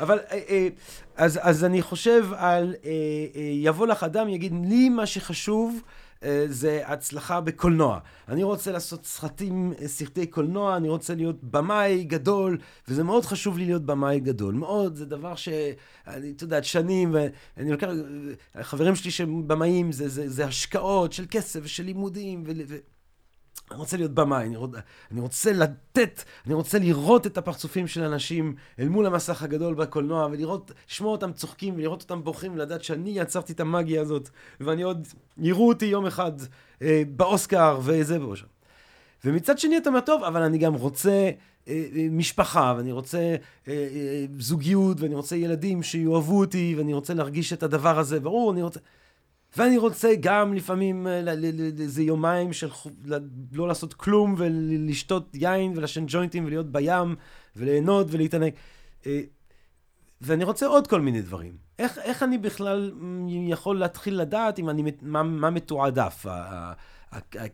אבל 0.00 0.18
אה, 0.30 0.40
אה, 0.48 0.68
אז, 1.16 1.40
אז 1.42 1.64
אני 1.64 1.82
חושב 1.82 2.26
על, 2.36 2.74
אה, 2.84 2.90
יבוא 3.36 3.86
לך 3.86 4.02
אדם, 4.02 4.28
יגיד, 4.28 4.52
לי 4.68 4.88
מה 4.88 5.06
שחשוב, 5.06 5.82
זה 6.48 6.82
הצלחה 6.86 7.40
בקולנוע. 7.40 7.98
אני 8.28 8.42
רוצה 8.42 8.72
לעשות 8.72 9.06
סרטים, 9.06 9.72
אה, 9.80 9.88
סרטי 9.88 10.26
קולנוע, 10.26 10.76
אני 10.76 10.88
רוצה 10.88 11.14
להיות 11.14 11.44
במאי 11.44 12.04
גדול, 12.04 12.58
וזה 12.88 13.04
מאוד 13.04 13.24
חשוב 13.24 13.58
לי 13.58 13.64
להיות 13.64 13.86
במאי 13.86 14.20
גדול. 14.20 14.54
מאוד, 14.54 14.96
זה 14.96 15.06
דבר 15.06 15.34
שאני, 15.34 16.32
את 16.36 16.42
יודעת, 16.42 16.64
שנים, 16.64 17.14
ואני 17.14 17.70
לוקח, 17.70 17.88
חברים 18.62 18.94
שלי 18.94 19.10
שהם 19.10 19.48
במאים, 19.48 19.92
זה, 19.92 20.08
זה, 20.08 20.28
זה 20.28 20.46
השקעות 20.46 21.12
של 21.12 21.24
כסף 21.30 21.60
ושל 21.62 21.82
לימודים, 21.82 22.44
ו... 22.46 22.76
אני 23.72 23.80
רוצה 23.80 23.96
להיות 23.96 24.10
במאי, 24.10 24.46
אני, 24.46 24.56
רוצ, 24.56 24.70
אני 25.12 25.20
רוצה 25.20 25.52
לתת, 25.52 26.22
אני 26.46 26.54
רוצה 26.54 26.78
לראות 26.78 27.26
את 27.26 27.38
הפרצופים 27.38 27.86
של 27.86 28.02
אנשים 28.02 28.54
אל 28.78 28.88
מול 28.88 29.06
המסך 29.06 29.42
הגדול 29.42 29.74
בקולנוע, 29.74 30.28
ולראות, 30.32 30.72
לשמוע 30.88 31.12
אותם 31.12 31.32
צוחקים, 31.32 31.74
ולראות 31.74 32.02
אותם 32.02 32.24
בוכים, 32.24 32.54
ולדעת 32.54 32.84
שאני 32.84 33.10
יצרתי 33.10 33.52
את 33.52 33.60
המאגיה 33.60 34.00
הזאת, 34.00 34.28
ואני 34.60 34.82
עוד, 34.82 35.08
יראו 35.38 35.68
אותי 35.68 35.86
יום 35.86 36.06
אחד 36.06 36.32
אה, 36.82 37.02
באוסקר, 37.16 37.80
וזה 37.82 38.18
בראשם. 38.18 38.46
ומצד 39.24 39.58
שני 39.58 39.78
אתה 39.78 39.88
אומר, 39.88 40.00
טוב, 40.00 40.24
אבל 40.24 40.42
אני 40.42 40.58
גם 40.58 40.74
רוצה 40.74 41.10
אה, 41.10 41.30
אה, 41.68 42.06
משפחה, 42.10 42.74
ואני 42.76 42.92
רוצה 42.92 43.18
אה, 43.18 43.36
אה, 43.68 44.24
זוגיות, 44.38 45.00
ואני 45.00 45.14
רוצה 45.14 45.36
ילדים 45.36 45.82
שיאהבו 45.82 46.38
אותי, 46.38 46.74
ואני 46.78 46.94
רוצה 46.94 47.14
להרגיש 47.14 47.52
את 47.52 47.62
הדבר 47.62 47.98
הזה, 47.98 48.20
ברור, 48.20 48.52
אני 48.52 48.62
רוצה... 48.62 48.80
ואני 49.56 49.78
רוצה 49.78 50.12
גם 50.20 50.54
לפעמים 50.54 51.06
אה, 51.06 51.32
איזה 51.80 52.02
יומיים 52.02 52.52
של 52.52 52.68
לא 53.52 53.68
לעשות 53.68 53.94
כלום 53.94 54.34
ולשתות 54.38 55.34
יין 55.34 55.72
ולשן 55.76 56.04
ג'וינטים 56.06 56.44
ולהיות 56.44 56.72
בים 56.72 57.16
וליהנות 57.56 58.06
ולהתענג. 58.10 58.52
אה, 59.06 59.20
ואני 60.20 60.44
רוצה 60.44 60.66
עוד 60.66 60.86
כל 60.86 61.00
מיני 61.00 61.22
דברים. 61.22 61.56
איך, 61.78 61.98
איך 61.98 62.22
אני 62.22 62.38
בכלל 62.38 62.92
יכול 63.48 63.78
להתחיל 63.78 64.20
לדעת 64.20 64.58
אם 64.58 64.70
אני, 64.70 64.92
מה, 65.02 65.22
מה 65.22 65.50
מתועדף? 65.50 66.26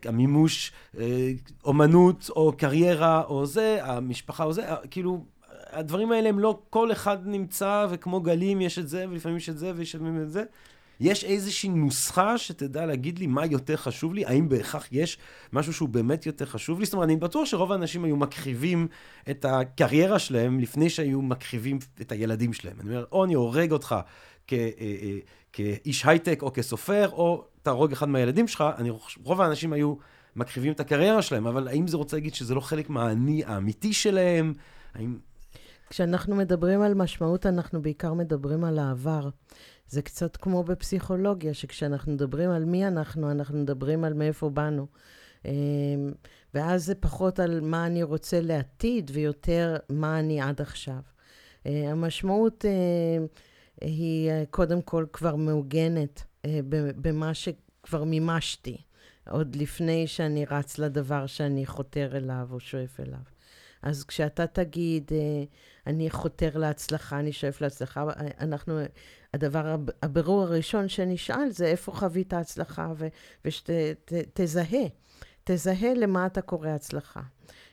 המימוש, 0.05 0.71
אה, 0.99 1.31
אומנות 1.63 2.29
או 2.29 2.53
קריירה 2.57 3.23
או 3.23 3.45
זה, 3.45 3.79
המשפחה 3.81 4.43
או 4.43 4.53
זה, 4.53 4.65
כאילו, 4.91 5.25
הדברים 5.71 6.11
האלה 6.11 6.29
הם 6.29 6.39
לא 6.39 6.61
כל 6.69 6.91
אחד 6.91 7.27
נמצא, 7.27 7.87
וכמו 7.89 8.21
גלים 8.21 8.61
יש 8.61 8.79
את 8.79 8.89
זה, 8.89 9.05
ולפעמים 9.09 9.37
יש 9.37 9.49
את 9.49 9.57
זה, 9.57 9.71
ויש 9.75 9.95
את 9.95 10.31
זה. 10.31 10.43
יש 10.99 11.23
איזושהי 11.23 11.69
נוסחה 11.69 12.37
שתדע 12.37 12.85
להגיד 12.85 13.19
לי 13.19 13.27
מה 13.27 13.45
יותר 13.45 13.75
חשוב 13.75 14.13
לי? 14.13 14.25
האם 14.25 14.49
בהכרח 14.49 14.87
יש 14.91 15.17
משהו 15.53 15.73
שהוא 15.73 15.89
באמת 15.89 16.25
יותר 16.25 16.45
חשוב 16.45 16.79
לי? 16.79 16.85
זאת 16.85 16.93
אומרת, 16.93 17.05
אני 17.05 17.15
בטוח 17.15 17.45
שרוב 17.45 17.71
האנשים 17.71 18.03
היו 18.03 18.15
מקריבים 18.15 18.87
את 19.29 19.45
הקריירה 19.45 20.19
שלהם 20.19 20.59
לפני 20.59 20.89
שהיו 20.89 21.21
מקריבים 21.21 21.79
את 22.01 22.11
הילדים 22.11 22.53
שלהם. 22.53 22.75
אני 22.79 22.89
אומר, 22.89 23.05
או 23.11 23.25
אני 23.25 23.33
הורג 23.33 23.71
אותך 23.71 23.95
אה, 24.53 24.69
אה, 24.79 25.17
כאיש 25.53 26.05
הייטק 26.05 26.39
או 26.41 26.53
כסופר, 26.53 27.09
או 27.09 27.45
תהרוג 27.61 27.91
אחד 27.91 28.09
מהילדים 28.09 28.47
שלך, 28.47 28.63
אני, 28.77 28.89
רוב 29.23 29.41
האנשים 29.41 29.73
היו 29.73 29.95
מקריבים 30.35 30.71
את 30.71 30.79
הקריירה 30.79 31.21
שלהם, 31.21 31.47
אבל 31.47 31.67
האם 31.67 31.87
זה 31.87 31.97
רוצה 31.97 32.17
להגיד 32.17 32.33
שזה 32.33 32.55
לא 32.55 32.61
חלק 32.61 32.89
מהאני 32.89 33.43
האמיתי 33.45 33.93
שלהם? 33.93 34.53
האם... 34.95 35.17
כשאנחנו 35.89 36.35
מדברים 36.35 36.81
על 36.81 36.93
משמעות, 36.93 37.45
אנחנו 37.45 37.81
בעיקר 37.81 38.13
מדברים 38.13 38.63
על 38.63 38.79
העבר. 38.79 39.29
זה 39.89 40.01
קצת 40.01 40.37
כמו 40.37 40.63
בפסיכולוגיה, 40.63 41.53
שכשאנחנו 41.53 42.11
מדברים 42.11 42.49
על 42.49 42.65
מי 42.65 42.87
אנחנו, 42.87 43.31
אנחנו 43.31 43.57
מדברים 43.57 44.03
על 44.03 44.13
מאיפה 44.13 44.49
באנו. 44.49 44.87
אמ, 45.45 45.51
ואז 46.53 46.85
זה 46.85 46.95
פחות 46.95 47.39
על 47.39 47.59
מה 47.61 47.85
אני 47.85 48.03
רוצה 48.03 48.41
לעתיד, 48.41 49.11
ויותר 49.13 49.77
מה 49.89 50.19
אני 50.19 50.41
עד 50.41 50.61
עכשיו. 50.61 50.99
אה, 51.65 51.91
המשמעות 51.91 52.65
אה, 52.65 53.25
היא 53.81 54.29
אה, 54.29 54.43
קודם 54.49 54.81
כל 54.81 55.05
כבר 55.13 55.35
מעוגנת 55.35 56.23
במה 57.01 57.33
שכבר 57.33 58.03
מימשתי, 58.03 58.77
עוד 59.29 59.55
לפני 59.55 60.07
שאני 60.07 60.45
רץ 60.45 60.77
לדבר 60.77 61.25
שאני 61.25 61.65
חותר 61.65 62.17
אליו 62.17 62.47
או 62.51 62.59
שואף 62.59 62.99
אליו. 62.99 63.19
אז 63.81 64.03
כשאתה 64.03 64.47
תגיד, 64.47 65.11
אני 65.87 66.09
חותר 66.09 66.57
להצלחה, 66.57 67.19
אני 67.19 67.31
שואף 67.31 67.61
להצלחה, 67.61 68.05
אנחנו 68.39 68.79
הדבר, 69.33 69.75
הבירור 70.03 70.41
הראשון 70.43 70.87
שנשאל 70.87 71.49
זה 71.49 71.65
איפה 71.65 71.91
חווית 71.91 72.33
הצלחה, 72.33 72.93
ושתזהה, 73.45 74.87
תזהה 75.43 75.93
למה 75.93 76.25
אתה 76.25 76.41
קורא 76.41 76.69
הצלחה. 76.69 77.21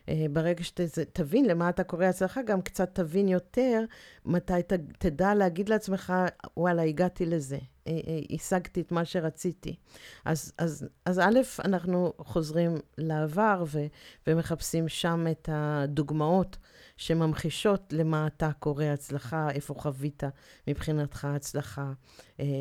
אה, 0.09 0.26
ברגע 0.32 0.64
שתבין 0.64 1.44
למה 1.44 1.68
אתה 1.68 1.84
קורא 1.84 2.04
הצלחה, 2.04 2.42
גם 2.42 2.62
קצת 2.62 2.94
תבין 2.94 3.28
יותר 3.28 3.84
מתי 4.24 4.62
ת, 4.62 4.72
תדע 4.98 5.34
להגיד 5.34 5.68
לעצמך, 5.68 6.12
וואלה, 6.57 6.82
הגעתי 6.82 7.26
לזה, 7.26 7.59
אה, 7.86 7.92
אה, 7.92 8.18
השגתי 8.30 8.80
את 8.80 8.92
מה 8.92 9.04
שרציתי. 9.04 9.76
אז, 10.24 10.52
אז, 10.59 10.88
אז 11.04 11.18
א', 11.18 11.40
אנחנו 11.64 12.12
חוזרים 12.18 12.74
לעבר 12.98 13.64
ו, 13.66 13.86
ומחפשים 14.26 14.88
שם 14.88 15.26
את 15.30 15.48
הדוגמאות 15.52 16.57
שממחישות 16.97 17.92
למה 17.92 18.26
אתה 18.26 18.51
קורא 18.59 18.84
הצלחה, 18.84 19.51
איפה 19.51 19.74
חווית 19.74 20.22
מבחינתך 20.66 21.24
הצלחה, 21.24 21.92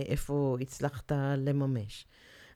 איפה 0.08 0.58
הצלחת 0.62 1.12
לממש. 1.38 2.08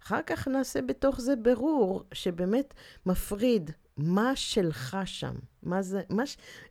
אחר 0.03 0.19
כך 0.25 0.47
נעשה 0.47 0.81
בתוך 0.81 1.21
זה 1.21 1.35
ברור 1.35 2.03
שבאמת 2.13 2.73
מפריד 3.05 3.71
מה 3.97 4.35
שלך 4.35 4.97
שם? 5.05 5.35
מה 5.63 5.81
זה, 5.81 6.01
מה, 6.09 6.23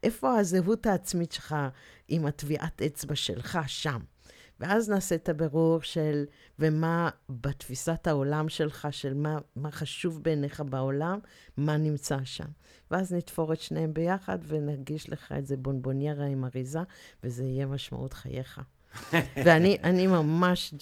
איפה 0.03 0.39
הזהות 0.39 0.87
העצמית 0.87 1.33
שלך 1.33 1.57
עם 2.09 2.27
הטביעת 2.27 2.83
אצבע 2.83 3.15
שלך 3.15 3.59
שם? 3.67 4.01
ואז 4.61 4.91
נעשה 4.91 5.15
את 5.15 5.29
הבירור 5.29 5.83
של, 5.83 6.25
ומה 6.59 7.11
בתפיסת 7.29 8.07
העולם 8.07 8.49
שלך, 8.49 8.89
של 8.91 9.15
מה, 9.15 9.39
מה 9.57 9.71
חשוב 9.71 10.23
בעיניך 10.23 10.63
בעולם, 10.69 11.19
מה 11.57 11.77
נמצא 11.77 12.19
שם. 12.25 12.49
ואז 12.91 13.13
נתפור 13.13 13.53
את 13.53 13.61
שניהם 13.61 13.95
ביחד 13.95 14.39
ונרגיש 14.47 15.11
לך 15.11 15.33
את 15.39 15.47
זה 15.47 15.57
בונבוניירה 15.57 16.25
עם 16.27 16.45
אריזה, 16.45 16.81
וזה 17.25 17.45
יהיה 17.45 17.67
משמעות 17.67 18.13
חייך. 18.13 18.61
ואני 19.45 19.77
אני 19.85 20.07
ממש, 20.07 20.75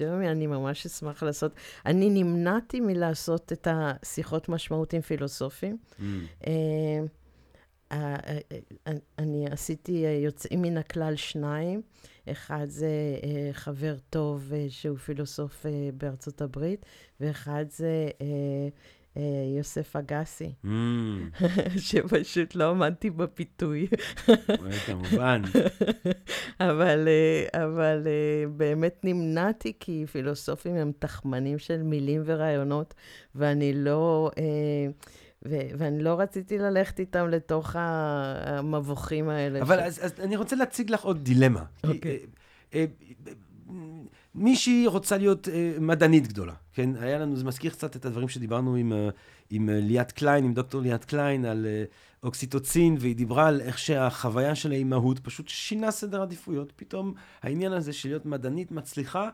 ג'רמי, 0.00 0.28
אני 0.30 0.46
ממש 0.46 0.86
אשמח 0.86 1.22
לעשות, 1.22 1.52
אני 1.86 2.10
נמנעתי 2.10 2.80
מלעשות 2.80 3.52
את 3.52 3.68
השיחות 3.70 4.48
משמעות 4.48 4.92
עם 4.92 5.00
פילוסופים. 5.00 5.76
Mm. 5.98 6.02
אה, 7.92 8.16
אה, 8.26 8.38
אה, 8.86 8.92
אני 9.18 9.46
עשיתי 9.50 10.04
יוצאים 10.24 10.62
מן 10.62 10.76
הכלל 10.76 11.16
שניים. 11.16 11.82
אחד 12.28 12.66
זה 12.68 12.88
חבר 13.52 13.94
טוב 14.10 14.52
שהוא 14.68 14.98
פילוסוף 14.98 15.66
בארצות 15.94 16.42
הברית, 16.42 16.86
ואחד 17.20 17.64
זה 17.68 18.08
יוסף 19.56 19.96
אגסי, 19.96 20.52
mm. 20.64 20.68
שפשוט 21.86 22.54
לא 22.54 22.70
עמדתי 22.70 23.10
בפיתוי. 23.10 23.86
כמובן. 24.86 25.42
אבל, 26.70 27.08
אבל 27.54 28.06
באמת 28.56 29.00
נמנעתי, 29.04 29.72
כי 29.80 30.04
פילוסופים 30.12 30.76
הם 30.76 30.92
תחמנים 30.98 31.58
של 31.58 31.82
מילים 31.82 32.22
ורעיונות, 32.24 32.94
ואני 33.34 33.72
לא... 33.74 34.30
ו- 35.48 35.68
ואני 35.78 36.02
לא 36.02 36.20
רציתי 36.20 36.58
ללכת 36.58 37.00
איתם 37.00 37.28
לתוך 37.28 37.76
המבוכים 37.78 39.28
האלה. 39.28 39.62
אבל 39.62 39.78
ש... 39.78 39.82
אז, 39.82 40.04
אז 40.04 40.20
אני 40.20 40.36
רוצה 40.36 40.56
להציג 40.56 40.90
לך 40.90 41.04
עוד 41.04 41.24
דילמה. 41.24 41.64
אוקיי. 41.84 42.18
Okay. 42.72 42.76
מישהי 44.34 44.86
רוצה 44.86 45.18
להיות 45.18 45.48
uh, 45.48 45.80
מדענית 45.80 46.26
גדולה, 46.26 46.52
כן? 46.72 46.90
היה 47.00 47.18
לנו, 47.18 47.36
זה 47.36 47.44
מזכיר 47.44 47.70
קצת 47.70 47.96
את 47.96 48.04
הדברים 48.04 48.28
שדיברנו 48.28 48.74
עם, 48.74 48.92
uh, 48.92 49.12
עם 49.50 49.68
uh, 49.68 49.72
ליאת 49.72 50.12
קליין, 50.12 50.44
עם 50.44 50.54
דוקטור 50.54 50.80
ליאת 50.80 51.04
קליין, 51.04 51.44
על 51.44 51.66
uh, 51.66 52.24
אוקסיטוצין, 52.26 52.96
והיא 53.00 53.16
דיברה 53.16 53.48
על 53.48 53.60
איך 53.60 53.78
שהחוויה 53.78 54.54
של 54.54 54.72
האימהות 54.72 55.18
פשוט 55.18 55.48
שינה 55.48 55.90
סדר 55.90 56.22
עדיפויות. 56.22 56.72
פתאום 56.76 57.14
העניין 57.42 57.72
הזה 57.72 57.92
של 57.92 58.08
להיות 58.08 58.26
מדענית 58.26 58.72
מצליחה, 58.72 59.28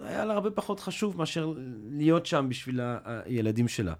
היה 0.00 0.24
לה 0.24 0.34
הרבה 0.34 0.50
פחות 0.50 0.80
חשוב 0.80 1.16
מאשר 1.18 1.54
להיות 1.90 2.26
שם 2.26 2.46
בשביל 2.48 2.80
הילדים 3.04 3.68
שלה. 3.68 3.92
Uh, 3.92 3.96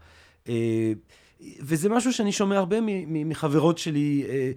וזה 1.61 1.89
משהו 1.89 2.13
שאני 2.13 2.33
שומע 2.33 2.59
הרבה 2.59 2.77
מחברות 3.07 3.79
שלי, 3.79 4.25
אה, 4.29 4.51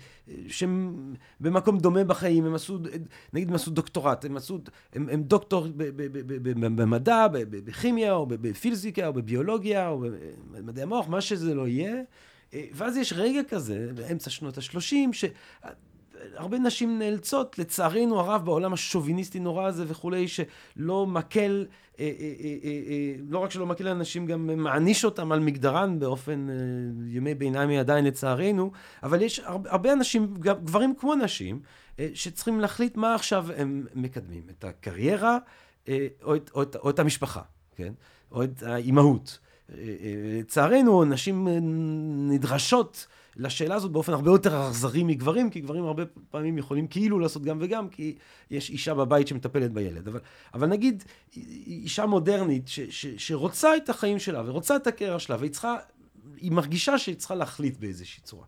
שהם 0.48 0.96
במקום 1.40 1.78
דומה 1.78 2.04
בחיים, 2.04 2.46
הם 2.46 2.56
עשו, 2.56 2.80
נגיד 3.34 3.50
הם 3.50 3.56
עשו 3.56 3.72
דוקטורט, 3.72 4.26
הם 4.26 4.38
עשו, 4.38 4.60
הם, 4.94 5.10
הם 5.12 5.24
דוקטור 5.24 5.68
במדע, 6.76 7.28
בכימיה, 7.50 8.14
או 8.14 8.26
בפיזיקה, 8.26 9.08
או 9.08 9.14
בביולוגיה, 9.14 9.90
או 9.90 10.04
במדעי 10.52 10.84
המוח, 10.84 11.08
מה 11.08 11.22
שזה 11.22 11.54
לא 11.54 11.68
יהיה. 11.68 11.96
אה, 12.54 12.66
ואז 12.74 12.98
יש 12.98 13.14
רגע 13.14 13.42
כזה, 13.50 13.90
באמצע 13.96 14.30
שנות 14.30 14.58
ה-30, 14.58 15.28
הרבה 16.36 16.60
נשים 16.60 17.00
נאלצות, 17.00 17.60
לצערנו 17.60 18.20
הרב, 18.20 18.46
בעולם 18.46 18.74
השוביניסטי 18.74 19.40
נורא 19.40 19.68
הזה 19.68 19.86
וכולי, 19.88 20.28
שלא 20.28 21.08
מקל, 21.08 21.66
אה, 22.00 22.12
אה, 22.20 22.34
אה, 22.64 23.16
לא 23.30 23.40
רק 23.40 23.52
שלא 23.52 23.66
מקל 23.66 23.88
אנשים, 23.88 24.26
גם 24.26 24.64
מעניש 24.64 25.06
אותם 25.06 25.32
על 25.32 25.40
מגדרן 25.40 26.00
באופן, 26.00 26.48
ימי 27.08 27.36
ביניים 27.36 27.70
עדיין 27.70 28.06
לצערנו, 28.06 28.72
אבל 29.04 29.22
יש 29.22 29.40
הרבה, 29.40 29.72
הרבה 29.72 29.94
אנשים, 29.94 30.34
גברים 30.40 30.94
כמו 31.00 31.16
נשים, 31.16 31.60
שצריכים 32.14 32.60
להחליט 32.60 32.98
מה 32.98 33.16
עכשיו 33.16 33.48
הם 33.58 33.86
מקדמים, 33.96 34.44
את 34.50 34.64
הקריירה 34.64 35.38
או 36.24 36.36
את, 36.36 36.52
או 36.54 36.62
את, 36.62 36.76
או 36.76 36.90
את 36.90 37.00
המשפחה, 37.00 37.42
כן? 37.76 37.94
או 38.32 38.44
את 38.44 38.64
האימהות. 38.64 39.40
לצערנו, 40.40 41.04
נשים 41.04 41.48
נדרשות 42.30 43.08
לשאלה 43.36 43.76
הזאת 43.76 43.92
באופן 43.92 44.14
הרבה 44.14 44.32
יותר 44.32 44.68
אכזרי 44.68 45.04
מגברים, 45.04 45.50
כי 45.50 45.60
גברים 45.60 45.84
הרבה 45.84 46.04
פעמים 46.30 46.58
יכולים 46.58 46.88
כאילו 46.88 47.20
לעשות 47.20 47.44
גם 47.44 47.58
וגם, 47.62 47.90
כי 47.90 48.16
יש 48.52 48.70
אישה 48.70 48.94
בבית 48.94 49.28
שמטפלת 49.28 49.72
בילד. 49.72 50.08
אבל, 50.08 50.20
אבל 50.54 50.68
נגיד, 50.68 51.04
אישה 51.68 52.06
מודרנית 52.06 52.68
ש, 52.68 52.80
ש, 52.80 53.06
שרוצה 53.18 53.78
את 53.78 53.90
החיים 53.90 54.20
שלה 54.20 54.44
ורוצה 54.46 54.76
את 54.76 54.88
הקריירה 54.88 55.20
שלה, 55.20 55.36
והיא 55.40 55.52
צריכה, 55.52 55.78
היא 56.38 56.52
מרגישה 56.52 56.98
שהיא 56.98 57.16
צריכה 57.16 57.36
להחליט 57.36 57.78
באיזושהי 57.78 58.22
צורה. 58.24 58.46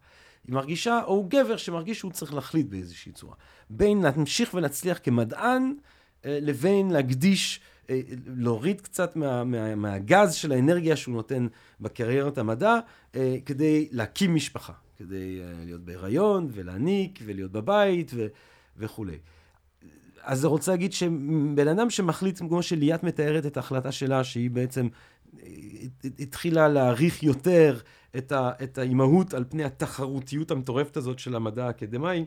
היא 0.48 0.56
מרגישה, 0.56 1.02
או 1.04 1.26
גבר 1.30 1.58
שמרגיש 1.58 2.00
שהוא 2.00 2.12
צריך 2.12 2.34
להחליט 2.34 2.68
באיזושהי 2.68 3.12
צורה. 3.12 3.36
בין 3.70 4.02
להמשיך 4.02 4.54
ולהצליח 4.54 5.00
כמדען, 5.04 5.74
אה, 6.26 6.40
לבין 6.42 6.92
להקדיש 6.92 7.60
להוריד 8.38 8.82
קצת 8.82 9.16
מה, 9.16 9.44
מה, 9.44 9.76
מהגז 9.76 10.34
של 10.34 10.52
האנרגיה 10.52 10.96
שהוא 10.96 11.16
נותן 11.16 11.48
בקריירת 11.82 12.38
המדע, 12.38 12.80
אה, 13.16 13.38
כדי 13.46 13.88
להקים 13.92 14.36
משפחה, 14.36 14.74
כדי 14.98 15.42
אה, 15.42 15.66
להיות 15.66 15.82
בהיריון 15.82 16.48
ולהניק 16.52 17.20
ולהיות 17.26 17.52
בבית 17.52 18.12
ו, 18.16 18.28
וכולי. 18.78 19.18
אז 20.22 20.40
זה 20.40 20.48
רוצה 20.48 20.72
להגיד 20.72 20.94
שבן 20.94 21.68
אדם 21.68 21.90
שמחליט, 21.90 22.40
כמו 22.40 22.64
שליאת 22.64 23.04
מתארת 23.04 23.46
את 23.46 23.58
ההחלטה 23.58 23.92
שלה, 23.92 24.24
שהיא 24.24 24.50
בעצם 24.50 24.88
התחילה 26.20 26.68
להעריך 26.68 27.24
יותר 27.24 27.80
את, 28.18 28.32
ה, 28.32 28.52
את 28.64 28.78
האימהות 28.78 29.34
על 29.34 29.46
פני 29.50 29.64
התחרותיות 29.64 30.52
המטורפת 30.52 30.98
הזאת 30.98 31.20
של 31.20 31.36
המדע 31.36 31.66
האקדמאי, 31.66 32.26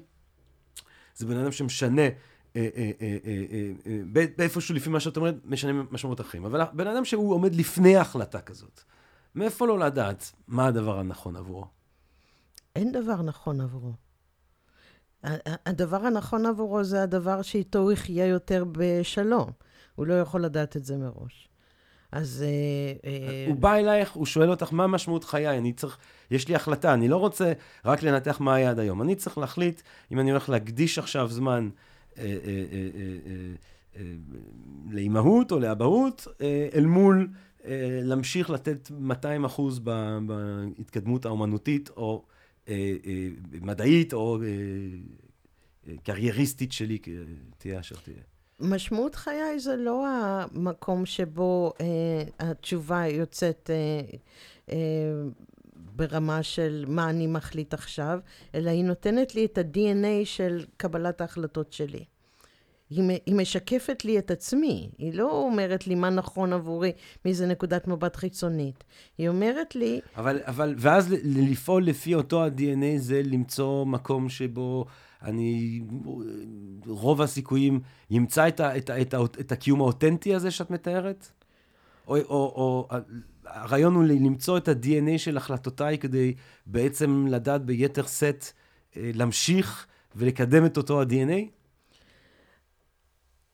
זה 1.16 1.26
בן 1.26 1.36
אדם 1.36 1.52
שמשנה 1.52 2.02
אה, 2.02 2.08
אה, 2.08 2.12
אה, 2.12 2.16
באיפשהו 4.36 4.74
לפי 4.74 4.90
מה 4.90 5.00
שאת 5.00 5.16
אומרת, 5.16 5.34
משנה 5.44 5.82
משמעות 5.90 6.20
אחרים. 6.20 6.44
אבל 6.44 6.60
בן 6.72 6.86
אדם 6.86 7.04
שהוא 7.04 7.34
עומד 7.34 7.54
לפני 7.54 7.96
החלטה 7.96 8.40
כזאת, 8.40 8.80
מאיפה 9.34 9.66
לא 9.66 9.78
לדעת 9.78 10.32
מה 10.48 10.66
הדבר 10.66 10.98
הנכון 10.98 11.36
עבורו? 11.36 11.66
אין 12.76 12.92
דבר 12.92 13.22
נכון 13.22 13.60
עבורו. 13.60 13.92
הדבר 15.66 16.06
הנכון 16.06 16.46
עבורו 16.46 16.84
זה 16.84 17.02
הדבר 17.02 17.42
שאיתו 17.42 17.78
הוא 17.78 17.92
יחיה 17.92 18.26
יותר 18.26 18.64
בשלום. 18.72 19.50
הוא 19.94 20.06
לא 20.06 20.14
יכול 20.14 20.44
לדעת 20.44 20.76
את 20.76 20.84
זה 20.84 20.96
מראש. 20.96 21.48
אז... 22.12 22.44
אה, 22.46 23.10
אה, 23.10 23.44
הוא 23.48 23.56
בא 23.56 23.74
אלייך, 23.74 24.12
הוא 24.12 24.26
שואל 24.26 24.50
אותך, 24.50 24.72
מה 24.72 24.86
משמעות 24.86 25.24
חיי? 25.24 25.58
אני 25.58 25.72
צריך, 25.72 25.98
יש 26.30 26.48
לי 26.48 26.54
החלטה, 26.54 26.94
אני 26.94 27.08
לא 27.08 27.16
רוצה 27.16 27.52
רק 27.84 28.02
לנתח 28.02 28.40
מה 28.40 28.54
היה 28.54 28.70
עד 28.70 28.78
היום. 28.78 29.02
אני 29.02 29.14
צריך 29.14 29.38
להחליט 29.38 29.82
אם 30.12 30.20
אני 30.20 30.30
הולך 30.30 30.48
להקדיש 30.48 30.98
עכשיו 30.98 31.28
זמן 31.28 31.68
אה, 31.72 31.95
לאימהות 34.90 35.52
או 35.52 35.58
לאבהות, 35.58 36.26
אל 36.74 36.86
מול 36.86 37.28
להמשיך 38.02 38.50
לתת 38.50 38.90
200 38.90 39.44
אחוז 39.44 39.78
בהתקדמות 40.26 41.26
האומנותית 41.26 41.90
או 41.96 42.24
מדעית 43.62 44.12
או 44.12 44.38
קרייריסטית 46.02 46.72
שלי, 46.72 46.98
תהיה 47.58 47.80
אשר 47.80 47.96
תהיה. 47.96 48.22
משמעות 48.60 49.14
חיי 49.14 49.58
זה 49.58 49.76
לא 49.76 50.06
המקום 50.06 51.06
שבו 51.06 51.72
אה, 51.80 52.22
התשובה 52.50 53.06
יוצאת 53.06 53.70
אה, 53.70 54.00
אה, 54.70 54.76
ברמה 55.96 56.42
של 56.42 56.84
מה 56.88 57.10
אני 57.10 57.26
מחליט 57.26 57.74
עכשיו, 57.74 58.18
אלא 58.54 58.70
היא 58.70 58.84
נותנת 58.84 59.34
לי 59.34 59.44
את 59.44 59.58
ה-DNA 59.58 60.24
של 60.24 60.64
קבלת 60.76 61.20
ההחלטות 61.20 61.72
שלי. 61.72 62.04
היא, 62.90 63.18
היא 63.26 63.34
משקפת 63.34 64.04
לי 64.04 64.18
את 64.18 64.30
עצמי, 64.30 64.90
היא 64.98 65.14
לא 65.14 65.30
אומרת 65.30 65.86
לי 65.86 65.94
מה 65.94 66.10
נכון 66.10 66.52
עבורי 66.52 66.92
מאיזה 67.24 67.46
נקודת 67.46 67.88
מבט 67.88 68.16
חיצונית. 68.16 68.84
היא 69.18 69.28
אומרת 69.28 69.76
לי... 69.76 70.00
אבל, 70.16 70.40
אבל, 70.44 70.74
ואז 70.78 71.14
לפעול 71.24 71.84
לפי 71.84 72.14
אותו 72.14 72.44
ה-DNA 72.44 72.98
זה 72.98 73.22
למצוא 73.24 73.84
מקום 73.86 74.28
שבו 74.28 74.84
אני, 75.22 75.80
רוב 76.86 77.22
הסיכויים, 77.22 77.80
ימצא 78.10 78.48
את, 78.48 78.60
ה, 78.60 78.76
את, 78.76 78.90
ה, 78.90 79.00
את, 79.00 79.14
ה, 79.14 79.18
את 79.40 79.52
הקיום 79.52 79.80
האותנטי 79.80 80.34
הזה 80.34 80.50
שאת 80.50 80.70
מתארת? 80.70 81.28
או, 82.08 82.16
או, 82.16 82.22
או 82.28 82.88
הרעיון 83.46 83.94
הוא 83.94 84.04
למצוא 84.04 84.58
את 84.58 84.68
ה-DNA 84.68 85.18
של 85.18 85.36
החלטותיי 85.36 85.98
כדי 85.98 86.34
בעצם 86.66 87.26
לדעת 87.26 87.64
ביתר 87.64 88.06
שאת 88.06 88.44
אה, 88.96 89.10
להמשיך 89.14 89.86
ולקדם 90.16 90.66
את 90.66 90.76
אותו 90.76 91.00
ה-DNA? 91.00 91.50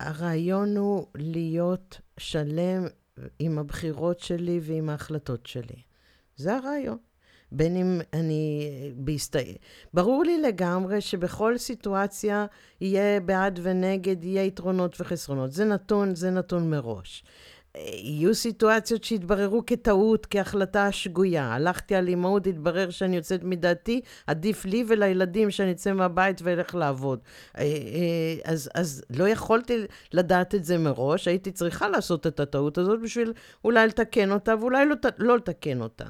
הרעיון 0.01 0.77
הוא 0.77 1.07
להיות 1.15 2.01
שלם 2.19 2.87
עם 3.39 3.59
הבחירות 3.59 4.21
שלי 4.21 4.61
ועם 4.63 4.89
ההחלטות 4.89 5.47
שלי. 5.47 5.83
זה 6.37 6.57
הרעיון. 6.57 6.99
בין 7.53 7.77
אם 7.77 8.01
אני... 8.13 8.71
בהסת... 8.97 9.37
ברור 9.95 10.25
לי 10.25 10.43
לגמרי 10.43 11.01
שבכל 11.01 11.59
סיטואציה 11.59 12.47
יהיה 12.81 13.21
בעד 13.21 13.61
ונגד, 13.63 14.25
יהיה 14.25 14.45
יתרונות 14.45 15.01
וחסרונות. 15.01 15.53
זה 15.53 15.65
נתון, 15.65 16.15
זה 16.15 16.31
נתון 16.31 16.71
מראש. 16.71 17.25
יהיו 17.79 18.35
סיטואציות 18.35 19.05
שהתבררו 19.05 19.63
כטעות, 19.67 20.27
כהחלטה 20.31 20.93
שגויה. 20.93 21.55
הלכתי 21.55 21.95
על 21.95 22.09
אימהות, 22.09 22.47
התברר 22.47 22.91
שאני 22.91 23.17
יוצאת 23.17 23.45
מדעתי, 23.45 24.01
עדיף 24.27 24.65
לי 24.65 24.85
ולילדים 24.89 25.51
שאני 25.51 25.73
אצא 25.73 25.93
מהבית 25.93 26.41
ואלך 26.43 26.75
לעבוד. 26.75 27.19
אה, 27.59 27.63
אה, 27.63 28.53
אז, 28.53 28.71
אז 28.75 29.05
לא 29.11 29.29
יכולתי 29.29 29.87
לדעת 30.13 30.55
את 30.55 30.65
זה 30.65 30.79
מראש, 30.79 31.29
הייתי 31.29 31.53
צריכה 31.53 31.89
לעשות 31.89 32.27
את 32.27 32.41
הטעות 32.41 32.79
הזאת 32.79 33.01
בשביל 33.01 33.33
אולי 33.65 33.87
לתקן 33.87 34.31
אותה 34.31 34.55
ואולי 34.61 34.87
לא, 34.87 34.97
לא 35.19 35.37
לתקן 35.37 35.81
אותה. 35.81 36.07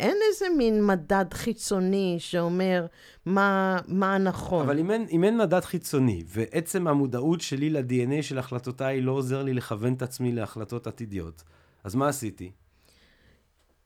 אין 0.00 0.16
איזה 0.28 0.46
מין 0.58 0.86
מדד 0.86 1.34
חיצוני 1.34 2.16
שאומר 2.18 2.86
מה, 3.26 3.78
מה 3.88 4.18
נכון. 4.18 4.64
אבל 4.64 4.78
אם 4.78 4.90
אין, 4.90 5.06
אם 5.10 5.24
אין 5.24 5.38
מדד 5.38 5.60
חיצוני, 5.60 6.24
ועצם 6.26 6.88
המודעות 6.88 7.40
שלי 7.40 7.70
ל-DNA 7.70 8.22
של 8.22 8.38
החלטותיי 8.38 9.00
לא 9.00 9.12
עוזר 9.12 9.42
לי 9.42 9.54
לכוון 9.54 9.92
את 9.92 10.02
עצמי 10.02 10.32
להחלטות 10.32 10.86
עתידיות, 10.86 11.42
אז 11.84 11.94
מה 11.94 12.08
עשיתי? 12.08 12.52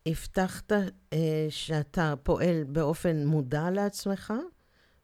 הבטחת 0.07 0.73
אה, 1.13 1.47
שאתה 1.49 2.15
פועל 2.23 2.65
באופן 2.69 3.27
מודע 3.27 3.71
לעצמך, 3.71 4.33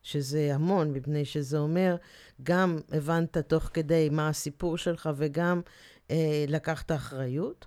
שזה 0.03 0.55
המון, 0.55 0.93
מפני 0.93 1.25
שזה 1.25 1.59
אומר, 1.59 1.97
גם 2.43 2.79
הבנת 2.93 3.39
תוך 3.39 3.71
כדי 3.73 4.09
מה 4.13 4.29
הסיפור 4.29 4.79
שלך 4.79 5.11
וגם 5.17 5.61
אה, 6.11 6.45
לקחת 6.49 6.93
אחריות. 6.93 7.67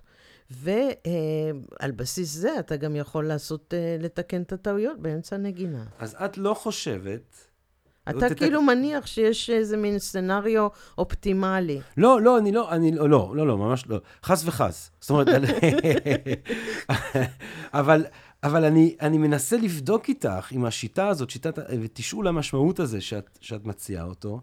ועל 0.50 1.90
בסיס 1.96 2.32
זה 2.34 2.58
אתה 2.58 2.76
גם 2.76 2.96
יכול 2.96 3.26
לעשות, 3.26 3.74
אה, 3.74 3.96
לתקן 4.00 4.42
את 4.42 4.52
הטעויות 4.52 4.98
באמצע 4.98 5.36
הנגינה. 5.36 5.84
אז 5.98 6.16
את 6.24 6.38
לא 6.38 6.54
חושבת... 6.54 7.46
אתה 8.10 8.34
כאילו 8.34 8.62
מניח 8.62 9.06
שיש 9.06 9.50
איזה 9.50 9.76
מין 9.76 9.98
סצנריו 9.98 10.68
אופטימלי. 10.98 11.80
לא, 11.96 12.20
לא, 12.20 12.38
אני 12.38 12.52
לא, 12.52 12.72
אני 12.72 12.92
לא, 12.92 13.08
לא, 13.08 13.32
לא, 13.36 13.46
לא, 13.46 13.58
ממש 13.58 13.84
לא. 13.86 14.00
חס 14.24 14.42
וחס. 14.46 14.90
זאת 15.00 15.10
אומרת, 15.10 15.26
אבל, 17.74 18.04
אבל 18.42 18.64
אני, 18.64 18.96
אני 19.00 19.18
מנסה 19.18 19.56
לבדוק 19.56 20.08
איתך, 20.08 20.52
עם 20.52 20.64
השיטה 20.64 21.08
הזאת, 21.08 21.30
שיטת, 21.30 21.58
ותשאול 21.82 22.28
המשמעות 22.28 22.80
הזה 22.80 23.00
שאת, 23.00 23.38
שאת 23.40 23.64
מציעה 23.64 24.04
אותו, 24.04 24.40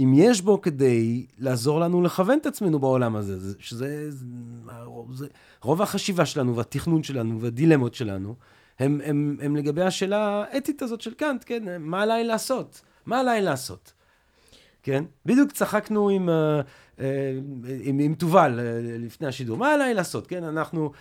אם 0.00 0.12
יש 0.16 0.40
בו 0.40 0.60
כדי 0.60 1.26
לעזור 1.38 1.80
לנו 1.80 2.02
לכוון 2.02 2.38
את 2.38 2.46
עצמנו 2.46 2.78
בעולם 2.78 3.16
הזה, 3.16 3.54
שזה 3.58 4.10
זה, 4.10 4.24
זה, 5.12 5.26
רוב 5.62 5.82
החשיבה 5.82 6.26
שלנו 6.26 6.56
והתכנון 6.56 7.02
שלנו 7.02 7.40
והדילמות 7.40 7.94
שלנו, 7.94 8.34
הם, 8.78 9.00
הם, 9.04 9.36
הם 9.42 9.56
לגבי 9.56 9.82
השאלה 9.82 10.44
האתית 10.52 10.82
הזאת 10.82 11.00
של 11.00 11.14
קאנט, 11.14 11.44
כן, 11.46 11.82
מה 11.82 12.02
עליי 12.02 12.24
לעשות? 12.24 12.80
מה 13.06 13.20
עליי 13.20 13.42
לעשות? 13.42 13.92
כן? 14.82 15.04
בדיוק 15.26 15.52
צחקנו 15.52 16.08
עם, 16.08 16.28
אה, 16.28 16.60
אה, 17.00 17.32
עם, 17.80 17.98
עם 17.98 18.14
תובל 18.14 18.60
אה, 18.60 18.64
לפני 18.98 19.26
השידור, 19.26 19.56
מה 19.56 19.74
עליי 19.74 19.94
לעשות? 19.94 20.26
כן, 20.26 20.44
אנחנו, 20.44 20.92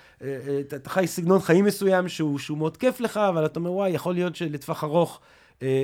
אתה 0.76 0.90
חי 0.90 1.08
סגנון 1.08 1.40
חיים 1.40 1.66
מסוים 1.66 2.08
שהוא, 2.08 2.40
שהוא 2.40 2.58
מאוד 2.58 2.78
כיף 2.78 3.00
לך, 3.00 3.18
אבל 3.18 3.46
אתה 3.46 3.60
אומר, 3.60 3.72
וואי, 3.72 3.90
יכול 3.90 4.14
להיות 4.14 4.36
שלטווח 4.36 4.84
ארוך 4.84 5.20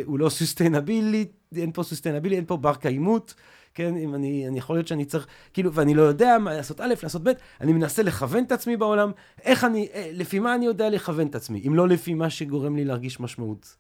הוא 0.06 0.20
לא 0.20 0.30
sustainable, 0.30 1.26
אין 1.56 1.72
פה 1.72 1.84
sustainability, 1.84 2.36
אין 2.36 2.46
פה 2.46 2.58
בר 2.58 2.76
קיימות, 2.76 3.34
כן, 3.74 3.98
אם 3.98 4.16
אני, 4.16 4.48
אני 4.48 4.58
יכול 4.58 4.76
להיות 4.76 4.88
שאני 4.88 5.06
צריך, 5.06 5.28
כאילו, 5.54 5.74
ואני 5.74 5.94
לא 5.94 6.02
יודע 6.02 6.38
מה 6.38 6.54
לעשות 6.54 6.82
א', 6.82 6.94
לעשות 7.04 7.24
ב', 7.24 7.32
אני 7.62 7.74
מנסה 7.74 8.04
לכוון 8.04 8.44
את 8.44 8.52
עצמי 8.52 8.78
בעולם, 8.78 9.12
איך 9.44 9.64
אני, 9.64 9.88
אה, 9.94 10.10
לפי 10.14 10.40
מה 10.40 10.56
אני 10.56 10.66
יודע 10.66 10.90
לכוון 10.90 11.28
את 11.28 11.36
עצמי, 11.36 11.64
אם 11.68 11.76
לא 11.76 11.88
לפי 11.88 12.14
מה 12.14 12.30
שגורם 12.30 12.76
לי 12.76 12.86
להרגיש 12.86 13.20
משמעות. 13.20 13.76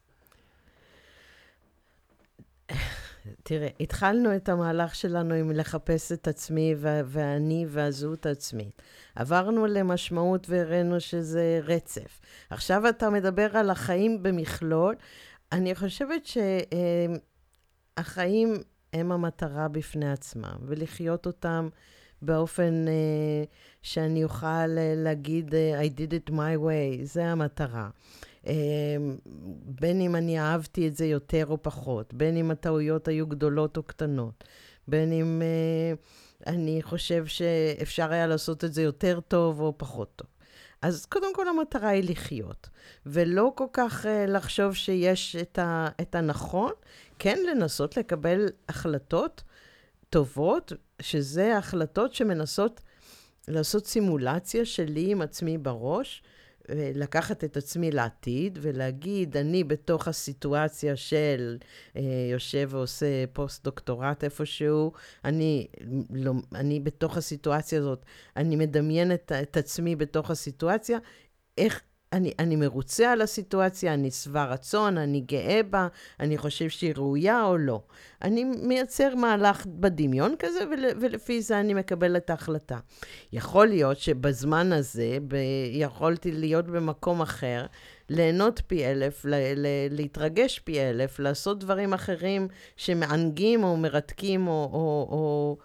תראה, 3.43 3.67
התחלנו 3.79 4.35
את 4.35 4.49
המהלך 4.49 4.95
שלנו 4.95 5.33
עם 5.33 5.51
לחפש 5.51 6.11
את 6.11 6.27
עצמי 6.27 6.75
ואני 7.05 7.65
והזהות 7.69 8.25
העצמית. 8.25 8.81
עברנו 9.15 9.65
למשמעות 9.65 10.49
והראינו 10.49 10.99
שזה 10.99 11.59
רצף. 11.63 12.19
עכשיו 12.49 12.89
אתה 12.89 13.09
מדבר 13.09 13.57
על 13.57 13.69
החיים 13.69 14.23
במכלול. 14.23 14.95
אני 15.51 15.75
חושבת 15.75 16.25
ש... 16.25 16.37
אה, 16.37 17.15
החיים 17.97 18.53
הם 18.93 19.11
המטרה 19.11 19.67
בפני 19.67 20.11
עצמם, 20.11 20.57
ולחיות 20.65 21.25
אותם 21.25 21.69
באופן 22.21 22.85
uh, 22.87 23.47
שאני 23.81 24.23
אוכל 24.23 24.45
uh, 24.45 24.79
להגיד, 24.95 25.53
uh, 25.53 25.81
I 25.81 25.97
did 25.97 26.11
it 26.11 26.31
my 26.31 26.57
way, 26.57 27.03
זה 27.03 27.25
המטרה. 27.25 27.89
בין 29.65 30.01
אם 30.01 30.15
אני 30.15 30.39
אהבתי 30.39 30.87
את 30.87 30.95
זה 30.95 31.05
יותר 31.05 31.45
או 31.49 31.63
פחות, 31.63 32.13
בין 32.13 32.37
אם 32.37 32.51
הטעויות 32.51 33.07
היו 33.07 33.27
גדולות 33.27 33.77
או 33.77 33.83
קטנות, 33.83 34.43
בין 34.87 35.11
אם 35.11 35.41
אני 36.47 36.81
חושב 36.81 37.25
שאפשר 37.25 38.11
היה 38.11 38.27
לעשות 38.27 38.63
את 38.63 38.73
זה 38.73 38.81
יותר 38.81 39.19
טוב 39.19 39.61
או 39.61 39.73
פחות 39.77 40.11
טוב. 40.15 40.27
אז 40.81 41.05
קודם 41.05 41.35
כל 41.35 41.47
המטרה 41.47 41.89
היא 41.89 42.09
לחיות, 42.09 42.69
ולא 43.05 43.51
כל 43.55 43.67
כך 43.73 44.05
uh, 44.05 44.07
לחשוב 44.27 44.75
שיש 44.75 45.35
את, 45.35 45.59
ה, 45.59 45.87
את 46.01 46.15
הנכון, 46.15 46.71
כן 47.19 47.37
לנסות 47.51 47.97
לקבל 47.97 48.45
החלטות 48.69 49.43
טובות, 50.09 50.73
שזה 51.01 51.57
החלטות 51.57 52.13
שמנסות 52.13 52.81
לעשות 53.47 53.85
סימולציה 53.85 54.65
שלי 54.65 55.11
עם 55.11 55.21
עצמי 55.21 55.57
בראש, 55.57 56.23
לקחת 56.69 57.43
את 57.43 57.57
עצמי 57.57 57.91
לעתיד 57.91 58.59
ולהגיד, 58.61 59.37
אני 59.37 59.63
בתוך 59.63 60.07
הסיטואציה 60.07 60.95
של 60.95 61.57
אה, 61.95 62.01
יושב 62.31 62.69
ועושה 62.71 63.27
פוסט-דוקטורט 63.33 64.23
איפשהו, 64.23 64.91
אני, 65.25 65.67
לא, 66.09 66.33
אני 66.55 66.79
בתוך 66.79 67.17
הסיטואציה 67.17 67.79
הזאת, 67.79 68.05
אני 68.37 68.55
מדמיין 68.55 69.11
את, 69.11 69.31
את 69.41 69.57
עצמי 69.57 69.95
בתוך 69.95 70.31
הסיטואציה, 70.31 70.97
איך, 71.57 71.81
אני, 72.13 72.33
אני 72.39 72.55
מרוצה 72.55 73.11
על 73.11 73.21
הסיטואציה, 73.21 73.93
אני 73.93 74.11
שבע 74.11 74.45
רצון, 74.45 74.97
אני 74.97 75.19
גאה 75.19 75.61
בה, 75.69 75.87
אני 76.19 76.37
חושב 76.37 76.69
שהיא 76.69 76.93
ראויה 76.97 77.45
או 77.45 77.57
לא. 77.57 77.81
אני 78.21 78.43
מייצר 78.43 79.15
מהלך 79.15 79.65
בדמיון 79.65 80.35
כזה, 80.39 80.59
ול, 80.71 80.85
ולפי 81.01 81.41
זה 81.41 81.59
אני 81.59 81.73
מקבל 81.73 82.17
את 82.17 82.29
ההחלטה. 82.29 82.77
יכול 83.33 83.67
להיות 83.67 83.97
שבזמן 83.97 84.73
הזה, 84.73 85.17
ב, 85.27 85.35
יכולתי 85.71 86.31
להיות 86.31 86.65
במקום 86.67 87.21
אחר, 87.21 87.65
ליהנות 88.09 88.61
פי 88.67 88.85
אלף, 88.85 89.25
ל- 89.25 89.53
ל- 89.55 89.87
להתרגש 89.91 90.59
פי 90.59 90.79
אלף, 90.79 91.19
לעשות 91.19 91.59
דברים 91.59 91.93
אחרים 91.93 92.47
שמענגים 92.77 93.63
או 93.63 93.77
מרתקים 93.77 94.47
או, 94.47 94.69
או, 94.73 95.07
או, 95.11 95.57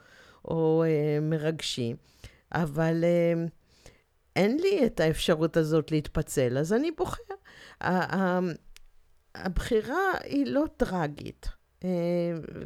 או 0.44 0.84
אה, 0.86 1.18
מרגשים. 1.20 1.96
אבל 2.52 3.04
אה, 3.04 3.44
אין 4.36 4.56
לי 4.60 4.86
את 4.86 5.00
האפשרות 5.00 5.56
הזאת 5.56 5.90
להתפצל, 5.90 6.58
אז 6.58 6.72
אני 6.72 6.90
בוחר. 6.90 7.22
הבחירה 9.34 10.12
היא 10.24 10.46
לא 10.46 10.64
טרגית. 10.76 11.48
אה, 11.84 11.88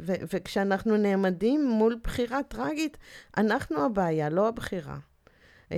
וכשאנחנו 0.05 0.97
נעמדים 0.97 1.69
מול 1.69 1.99
בחירה 2.03 2.43
טרגית, 2.43 2.97
אנחנו 3.37 3.85
הבעיה, 3.85 4.29
לא 4.29 4.47
הבחירה. 4.47 4.97
אה, 5.71 5.77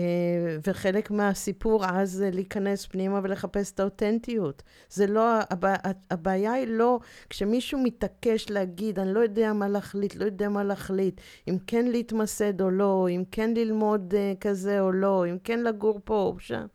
וחלק 0.68 1.12
מהסיפור 1.12 1.86
אז 1.86 2.12
זה 2.12 2.30
להיכנס 2.34 2.86
פנימה 2.86 3.20
ולחפש 3.24 3.72
את 3.72 3.80
האותנטיות. 3.80 4.64
זה 4.90 5.08
לא, 5.08 5.40
הבע, 5.50 5.76
הבעיה 6.12 6.54
היא 6.54 6.68
לא, 6.68 7.00
כשמישהו 7.30 7.80
מתעקש 7.84 8.50
להגיד, 8.50 9.00
אני 9.00 9.14
לא 9.14 9.20
יודע 9.20 9.54
מה 9.54 9.68
להחליט, 9.68 10.16
לא 10.16 10.26
יודע 10.26 10.50
מה 10.50 10.64
להחליט, 10.64 11.22
אם 11.48 11.58
כן 11.68 11.86
להתמסד 11.86 12.62
או 12.62 12.70
לא, 12.70 13.08
אם 13.10 13.24
כן 13.32 13.54
ללמוד 13.54 14.14
uh, 14.14 14.38
כזה 14.42 14.82
או 14.82 14.92
לא, 14.92 15.26
אם 15.30 15.38
כן 15.44 15.64
לגור 15.64 16.00
פה 16.04 16.22
או 16.22 16.40
שם. 16.40 16.66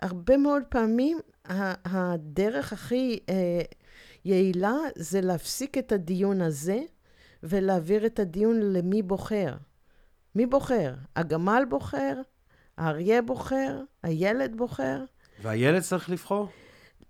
הרבה 0.00 0.36
מאוד 0.36 0.62
פעמים 0.68 1.18
הדרך 1.84 2.72
הכי 2.72 3.18
uh, 3.26 3.30
יעילה 4.24 4.76
זה 4.96 5.20
להפסיק 5.20 5.78
את 5.78 5.92
הדיון 5.92 6.40
הזה 6.40 6.80
ולהעביר 7.42 8.06
את 8.06 8.18
הדיון 8.18 8.60
למי 8.60 9.02
בוחר. 9.02 9.54
מי 10.34 10.46
בוחר? 10.46 10.94
הגמל 11.16 11.62
בוחר? 11.68 12.14
האריה 12.78 13.22
בוחר? 13.22 13.80
הילד 14.02 14.56
בוחר? 14.56 15.00
והילד 15.42 15.82
צריך 15.82 16.10
לבחור? 16.10 16.48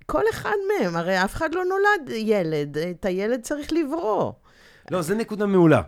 כל 0.07 0.23
אחד 0.31 0.57
מהם, 0.69 0.97
הרי 0.97 1.25
אף 1.25 1.35
אחד 1.35 1.55
לא 1.55 1.65
נולד 1.65 2.11
ילד, 2.17 2.79
את 2.79 3.05
הילד 3.05 3.41
צריך 3.41 3.73
לברוא. 3.73 4.33
לא, 4.91 5.03
זו 5.03 5.15
נקודה 5.15 5.47
מעולה. 5.47 5.83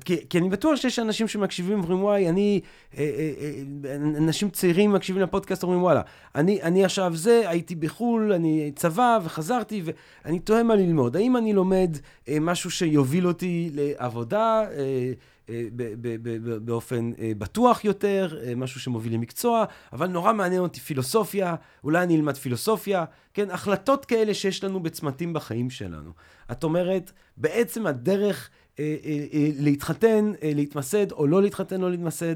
כי, 0.00 0.28
כי 0.30 0.38
אני 0.38 0.48
בטוח 0.48 0.76
שיש 0.76 0.98
אנשים 0.98 1.28
שמקשיבים 1.28 1.80
ואומרים, 1.80 2.02
וואי, 2.02 2.28
אני, 2.28 2.60
אה, 2.98 3.02
אה, 3.02 3.32
אה, 3.84 3.94
אנשים 3.96 4.50
צעירים 4.50 4.92
מקשיבים 4.92 5.22
לפודקאסט, 5.22 5.62
אומרים, 5.62 5.82
וואלה, 5.82 6.02
אני, 6.34 6.62
אני 6.62 6.84
עכשיו 6.84 7.16
זה, 7.16 7.42
הייתי 7.46 7.74
בחו"ל, 7.74 8.32
אני 8.32 8.72
צבא 8.76 9.18
וחזרתי, 9.24 9.82
ואני 10.24 10.38
תוהה 10.38 10.62
מה 10.62 10.74
ללמוד. 10.74 11.16
האם 11.16 11.36
אני 11.36 11.52
לומד 11.52 11.96
משהו 12.40 12.70
שיוביל 12.70 13.26
אותי 13.26 13.70
לעבודה? 13.74 14.62
אה, 15.48 15.66
באופן 16.64 17.10
אה, 17.18 17.32
בטוח 17.38 17.84
יותר, 17.84 18.38
אה, 18.42 18.54
משהו 18.54 18.80
שמוביל 18.80 19.14
למקצוע, 19.14 19.64
אבל 19.92 20.06
נורא 20.06 20.32
מעניין 20.32 20.60
אותי 20.60 20.80
פילוסופיה, 20.80 21.54
אולי 21.84 22.02
אני 22.02 22.16
אלמד 22.16 22.36
פילוסופיה, 22.36 23.04
כן, 23.34 23.50
החלטות 23.50 24.04
כאלה 24.04 24.34
שיש 24.34 24.64
לנו 24.64 24.82
בצמתים 24.82 25.32
בחיים 25.32 25.70
שלנו. 25.70 26.10
את 26.52 26.64
אומרת, 26.64 27.12
בעצם 27.36 27.86
הדרך 27.86 28.50
להתחתן, 29.58 30.32
להתמסד, 30.42 31.12
או 31.12 31.26
לא 31.26 31.42
להתחתן, 31.42 31.80
לא 31.80 31.90
להתמסד, 31.90 32.34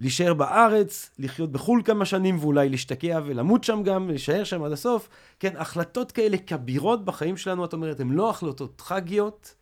להישאר 0.00 0.34
בארץ, 0.34 1.10
לחיות 1.18 1.52
בחו"ל 1.52 1.82
כמה 1.84 2.04
שנים, 2.04 2.38
ואולי 2.40 2.68
להשתקע 2.68 3.20
ולמות 3.26 3.64
שם 3.64 3.82
גם, 3.82 4.08
להישאר 4.08 4.44
שם 4.44 4.62
עד 4.62 4.72
הסוף, 4.72 5.08
כן, 5.40 5.52
החלטות 5.56 6.12
כאלה 6.12 6.36
כבירות 6.46 7.04
בחיים 7.04 7.36
שלנו, 7.36 7.64
את 7.64 7.72
אומרת, 7.72 8.00
הן 8.00 8.10
לא 8.10 8.30
החלטות 8.30 8.82
טרגיות, 8.88 9.54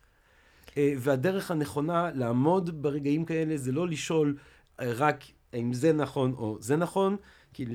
והדרך 0.97 1.51
הנכונה 1.51 2.11
לעמוד 2.13 2.81
ברגעים 2.81 3.25
כאלה 3.25 3.57
זה 3.57 3.71
לא 3.71 3.87
לשאול 3.87 4.37
אה, 4.79 4.91
רק 4.95 5.23
האם 5.53 5.73
זה 5.73 5.93
נכון 5.93 6.33
או 6.37 6.57
זה 6.59 6.75
נכון, 6.75 7.15
כי 7.53 7.65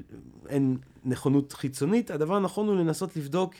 אין 0.49 0.77
נכונות 1.05 1.53
חיצונית, 1.53 2.11
הדבר 2.11 2.37
הנכון 2.37 2.69
הוא 2.69 2.77
לנסות 2.77 3.17
לבדוק 3.17 3.55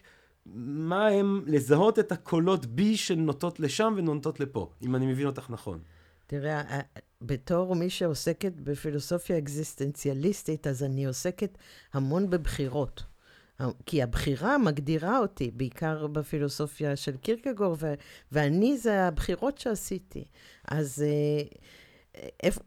מה 0.47 1.09
הם, 1.09 1.43
לזהות 1.47 1.99
את 1.99 2.13
הקולות 2.13 2.67
בי 2.67 2.97
שנוטות 2.97 3.61
לשם 3.61 3.95
ונוטות 3.97 4.41
לפה, 4.41 4.71
אם 4.83 4.97
אני 4.97 5.07
מבין 5.07 5.27
אותך 5.27 5.51
נכון. 5.51 5.79
תראה, 6.27 6.61
אה, 6.61 6.81
בתור 7.23 7.77
מי 7.77 7.91
שעוסקת 7.91 8.53
בפילוסופיה 8.57 9.39
אקזיסטנציאליסטית, 9.39 10.67
אז 10.67 10.83
אני 10.83 11.07
עוסקת 11.07 11.59
המון 11.93 12.31
בבחירות. 12.31 13.12
כי 13.87 14.03
הבחירה 14.03 14.59
מגדירה 14.59 15.19
אותי, 15.19 15.51
בעיקר 15.55 16.07
בפילוסופיה 16.07 16.97
של 16.97 17.17
קירקגור, 17.17 17.77
ו- 17.79 17.95
ואני 18.33 18.79
זה 18.79 19.03
הבחירות 19.03 19.59
שעשיתי. 19.59 20.25
אז 20.69 21.05
אה, 21.07 21.43
איפה, 22.43 22.61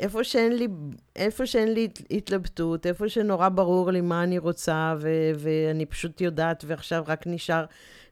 איפה, 0.00 0.24
שאין 0.24 0.56
לי, 0.56 0.68
איפה 1.16 1.46
שאין 1.46 1.72
לי 1.72 1.88
התלבטות, 2.10 2.86
איפה 2.86 3.08
שנורא 3.08 3.48
ברור 3.48 3.90
לי 3.90 4.00
מה 4.00 4.22
אני 4.22 4.38
רוצה, 4.38 4.94
ו- 4.98 5.30
ואני 5.38 5.86
פשוט 5.86 6.20
יודעת, 6.20 6.64
ועכשיו 6.66 7.04
רק 7.06 7.26
נשאר 7.26 7.64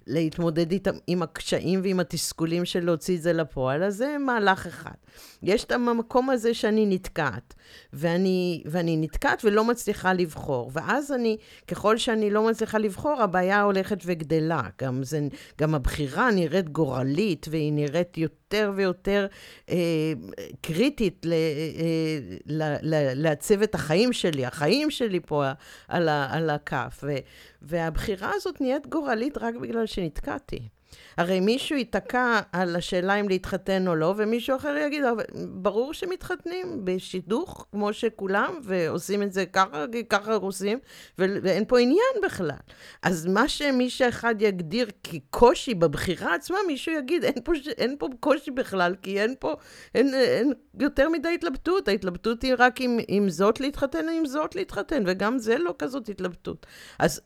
להתמודד 0.07 0.73
איתם, 0.73 0.95
עם 1.07 1.23
הקשיים 1.23 1.81
ועם 1.83 2.01
התסכולים 2.01 2.65
של 2.65 2.85
להוציא 2.85 3.17
את 3.17 3.23
זה 3.23 3.33
לפועל, 3.33 3.83
אז 3.83 3.97
זה 3.97 4.17
מהלך 4.19 4.67
אחד. 4.67 4.95
יש 5.43 5.65
את 5.65 5.73
המקום 5.73 6.31
הזה 6.31 6.55
שאני 6.55 6.87
נתקעת, 6.87 7.55
ואני, 7.93 8.63
ואני 8.67 8.97
נתקעת 8.97 9.45
ולא 9.45 9.65
מצליחה 9.65 10.13
לבחור. 10.13 10.71
ואז 10.75 11.13
אני, 11.13 11.37
ככל 11.69 11.99
שאני 11.99 12.31
לא 12.31 12.49
מצליחה 12.49 12.79
לבחור, 12.79 13.23
הבעיה 13.23 13.63
הולכת 13.63 13.99
וגדלה. 14.05 14.63
גם, 14.83 15.03
זה, 15.03 15.21
גם 15.61 15.75
הבחירה 15.75 16.31
נראית 16.31 16.69
גורלית, 16.69 17.47
והיא 17.51 17.73
נראית 17.73 18.19
יותר 18.19 18.73
ויותר 18.77 19.27
אה, 19.71 19.77
קריטית 20.61 21.21
ל, 21.25 21.33
אה, 21.33 22.37
ל, 22.47 22.63
ל, 22.83 23.23
לעצב 23.23 23.63
את 23.63 23.75
החיים 23.75 24.13
שלי. 24.13 24.47
החיים 24.47 24.91
שלי 24.91 25.21
פה 25.27 25.45
על, 25.89 26.09
על 26.09 26.51
הכף. 26.51 27.01
ו, 27.03 27.17
והבחירה 27.63 28.31
הזאת 28.35 28.61
נהיית 28.61 28.87
גורלית 28.87 29.39
רק 29.39 29.55
בגלל 29.55 29.87
שנתקעתי. 29.87 30.69
הרי 31.17 31.41
מישהו 31.41 31.77
ייתקע 31.77 32.41
על 32.53 32.77
השאלה 32.77 33.15
אם 33.15 33.29
להתחתן 33.29 33.89
או 33.89 33.95
לא, 33.95 34.15
ומישהו 34.17 34.57
אחר 34.57 34.77
יגיד, 34.77 35.05
ברור 35.49 35.95
שמתחתנים 35.95 36.85
בשידוך, 36.85 37.67
כמו 37.73 37.93
שכולם, 37.93 38.61
ועושים 38.63 39.23
את 39.23 39.33
זה 39.33 39.47
ככה, 39.47 39.85
ככה 40.09 40.35
עושים, 40.35 40.79
ואין 41.19 41.65
פה 41.65 41.79
עניין 41.79 42.25
בכלל. 42.25 42.51
אז 43.03 43.27
מה 43.27 43.49
שמי 43.49 43.91
שאחד 43.91 44.35
יגדיר 44.43 44.87
כקושי 45.05 45.75
בבחירה 45.75 46.35
עצמה, 46.35 46.59
מישהו 46.67 46.93
יגיד, 46.95 47.25
אין 47.25 47.43
פה, 47.45 47.53
אין 47.79 47.97
פה 47.99 48.09
קושי 48.21 48.51
בכלל, 48.51 48.95
כי 49.03 49.21
אין 49.21 49.35
פה, 49.39 49.55
אין, 49.95 50.15
אין 50.15 50.53
יותר 50.81 51.09
מדי 51.09 51.35
התלבטות. 51.35 51.89
ההתלבטות 51.89 52.43
היא 52.43 52.55
רק 52.59 52.81
אם, 52.81 52.99
אם 53.09 53.27
זאת 53.29 53.61
להתחתן 53.61 54.09
אם 54.09 54.27
זאת 54.27 54.55
להתחתן, 54.55 55.03
וגם 55.07 55.39
זה 55.39 55.59
לא 55.59 55.75
כזאת 55.79 56.09
התלבטות. 56.09 56.67
אז 56.99 57.21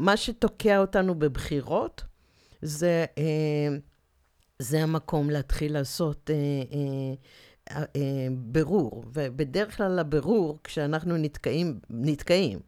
מה 0.00 0.16
שתוקע 0.16 0.78
אותנו 0.78 1.14
בבחירות, 1.14 2.04
זה, 2.62 3.04
אה, 3.18 3.76
זה 4.58 4.82
המקום 4.82 5.30
להתחיל 5.30 5.72
לעשות 5.72 6.30
אה, 6.30 7.84
אה, 7.96 8.28
ברור. 8.32 9.04
ובדרך 9.12 9.76
כלל 9.76 9.98
הבירור, 9.98 10.58
כשאנחנו 10.64 11.16
נתקעים, 11.16 11.78
נתקעים. 11.90 12.58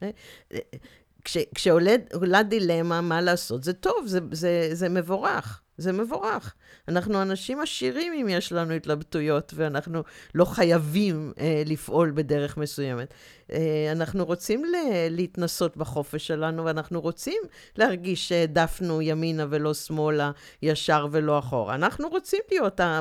כש, 1.24 1.36
כשעולה 1.54 2.42
דילמה 2.48 3.00
מה 3.00 3.20
לעשות, 3.20 3.64
זה 3.64 3.72
טוב, 3.72 4.06
זה, 4.06 4.20
זה, 4.32 4.68
זה 4.72 4.88
מבורך. 4.88 5.62
זה 5.82 5.92
מבורך. 5.92 6.54
אנחנו 6.88 7.22
אנשים 7.22 7.60
עשירים 7.60 8.12
אם 8.20 8.28
יש 8.28 8.52
לנו 8.52 8.72
התלבטויות, 8.74 9.52
ואנחנו 9.56 10.02
לא 10.34 10.44
חייבים 10.44 11.32
אה, 11.38 11.62
לפעול 11.66 12.10
בדרך 12.14 12.56
מסוימת. 12.56 13.14
אה, 13.52 13.88
אנחנו 13.92 14.24
רוצים 14.24 14.64
ל- 14.64 14.68
להתנסות 15.10 15.76
בחופש 15.76 16.26
שלנו, 16.26 16.64
ואנחנו 16.64 17.00
רוצים 17.00 17.42
להרגיש 17.76 18.28
שהעדפנו 18.28 19.02
ימינה 19.02 19.46
ולא 19.50 19.74
שמאלה, 19.74 20.30
ישר 20.62 21.06
ולא 21.12 21.38
אחורה. 21.38 21.74
אנחנו 21.74 22.08
רוצים 22.08 22.40
להיות 22.50 22.80
ה- 22.80 23.00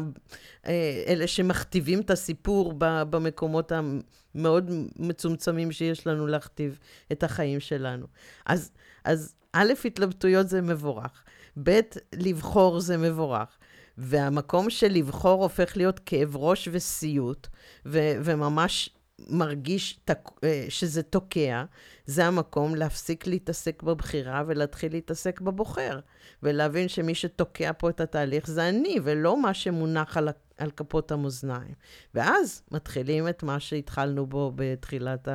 אה, 0.67 1.03
אלה 1.07 1.27
שמכתיבים 1.27 1.99
את 1.99 2.09
הסיפור 2.11 2.73
ב- 2.77 3.03
במקומות 3.09 3.71
המאוד 3.71 4.71
מצומצמים 4.95 5.71
שיש 5.71 6.07
לנו 6.07 6.27
להכתיב 6.27 6.79
את 7.11 7.23
החיים 7.23 7.59
שלנו. 7.59 8.05
אז, 8.45 8.71
אז 9.05 9.33
א', 9.53 9.73
התלבטויות 9.85 10.49
זה 10.49 10.61
מבורך. 10.61 11.23
ב', 11.63 11.79
לבחור 12.13 12.79
זה 12.79 12.97
מבורך. 12.97 13.57
והמקום 13.97 14.69
של 14.69 14.87
לבחור 14.87 15.43
הופך 15.43 15.77
להיות 15.77 15.99
כאב 15.99 16.35
ראש 16.35 16.69
וסיוט, 16.71 17.47
ו- 17.85 18.13
וממש 18.23 18.89
מרגיש 19.29 19.99
תק... 20.05 20.29
אה, 20.43 20.65
שזה 20.69 21.03
תוקע, 21.03 21.63
זה 22.05 22.25
המקום 22.25 22.75
להפסיק 22.75 23.27
להתעסק 23.27 23.83
בבחירה 23.83 24.43
ולהתחיל 24.47 24.91
להתעסק 24.91 25.41
בבוחר. 25.41 25.99
ולהבין 26.43 26.87
שמי 26.87 27.15
שתוקע 27.15 27.71
פה 27.77 27.89
את 27.89 28.01
התהליך 28.01 28.47
זה 28.47 28.69
אני, 28.69 28.97
ולא 29.03 29.41
מה 29.41 29.53
שמונח 29.53 30.17
על, 30.17 30.29
על 30.61 30.71
כפות 30.71 31.11
המאזניים. 31.11 31.73
ואז 32.15 32.61
מתחילים 32.71 33.27
את 33.27 33.43
מה 33.43 33.59
שהתחלנו 33.59 34.25
בו 34.25 34.51
בתחילת 34.55 35.27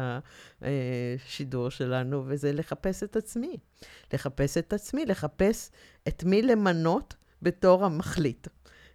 השידור 0.63 1.71
שלנו, 1.71 2.23
וזה 2.27 2.53
לחפש 2.53 3.03
את 3.03 3.17
עצמי. 3.17 3.57
לחפש 4.13 4.59
את 4.59 4.73
עצמי, 4.73 5.07
לחפש 5.07 5.71
את 6.09 6.25
מי 6.25 6.43
למנות 6.43 7.15
בתור 7.43 7.85
המחליט. 7.85 8.49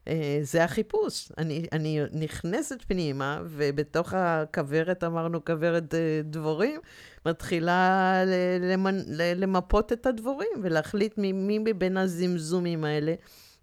אה, 0.07 0.39
זה 0.41 0.63
החיפוש. 0.63 1.31
אני, 1.37 1.65
אני 1.71 1.99
נכנסת 2.13 2.81
פנימה, 2.87 3.41
ובתוך 3.45 4.13
הכוורת, 4.13 5.03
אמרנו 5.03 5.45
כוורת 5.45 5.95
אה, 5.95 6.21
דבורים, 6.23 6.81
מתחילה 7.25 8.13
למנ... 8.61 8.97
למפות 9.35 9.93
את 9.93 10.05
הדבורים 10.05 10.51
ולהחליט 10.61 11.17
מי 11.17 11.59
מבין 11.59 11.97
הזמזומים 11.97 12.83
האלה 12.83 13.13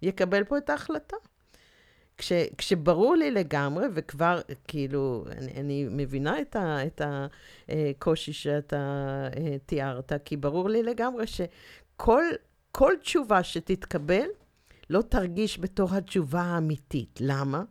יקבל 0.01 0.43
פה 0.43 0.57
את 0.57 0.69
ההחלטה. 0.69 1.17
כש, 2.19 2.31
כשברור 2.57 3.15
לי 3.15 3.31
לגמרי, 3.31 3.85
וכבר, 3.93 4.41
כאילו, 4.67 5.25
אני, 5.31 5.51
אני 5.51 5.87
מבינה 5.91 6.41
את, 6.41 6.55
ה, 6.55 6.77
את 6.85 7.01
הקושי 7.69 8.33
שאתה 8.33 8.77
אה, 9.37 9.57
תיארת, 9.65 10.11
כי 10.25 10.37
ברור 10.37 10.69
לי 10.69 10.83
לגמרי 10.83 11.27
שכל 11.27 12.23
כל 12.71 12.93
תשובה 13.01 13.43
שתתקבל, 13.43 14.25
לא 14.89 15.01
תרגיש 15.01 15.59
בתור 15.59 15.95
התשובה 15.95 16.41
האמיתית. 16.41 17.19
למה? 17.21 17.63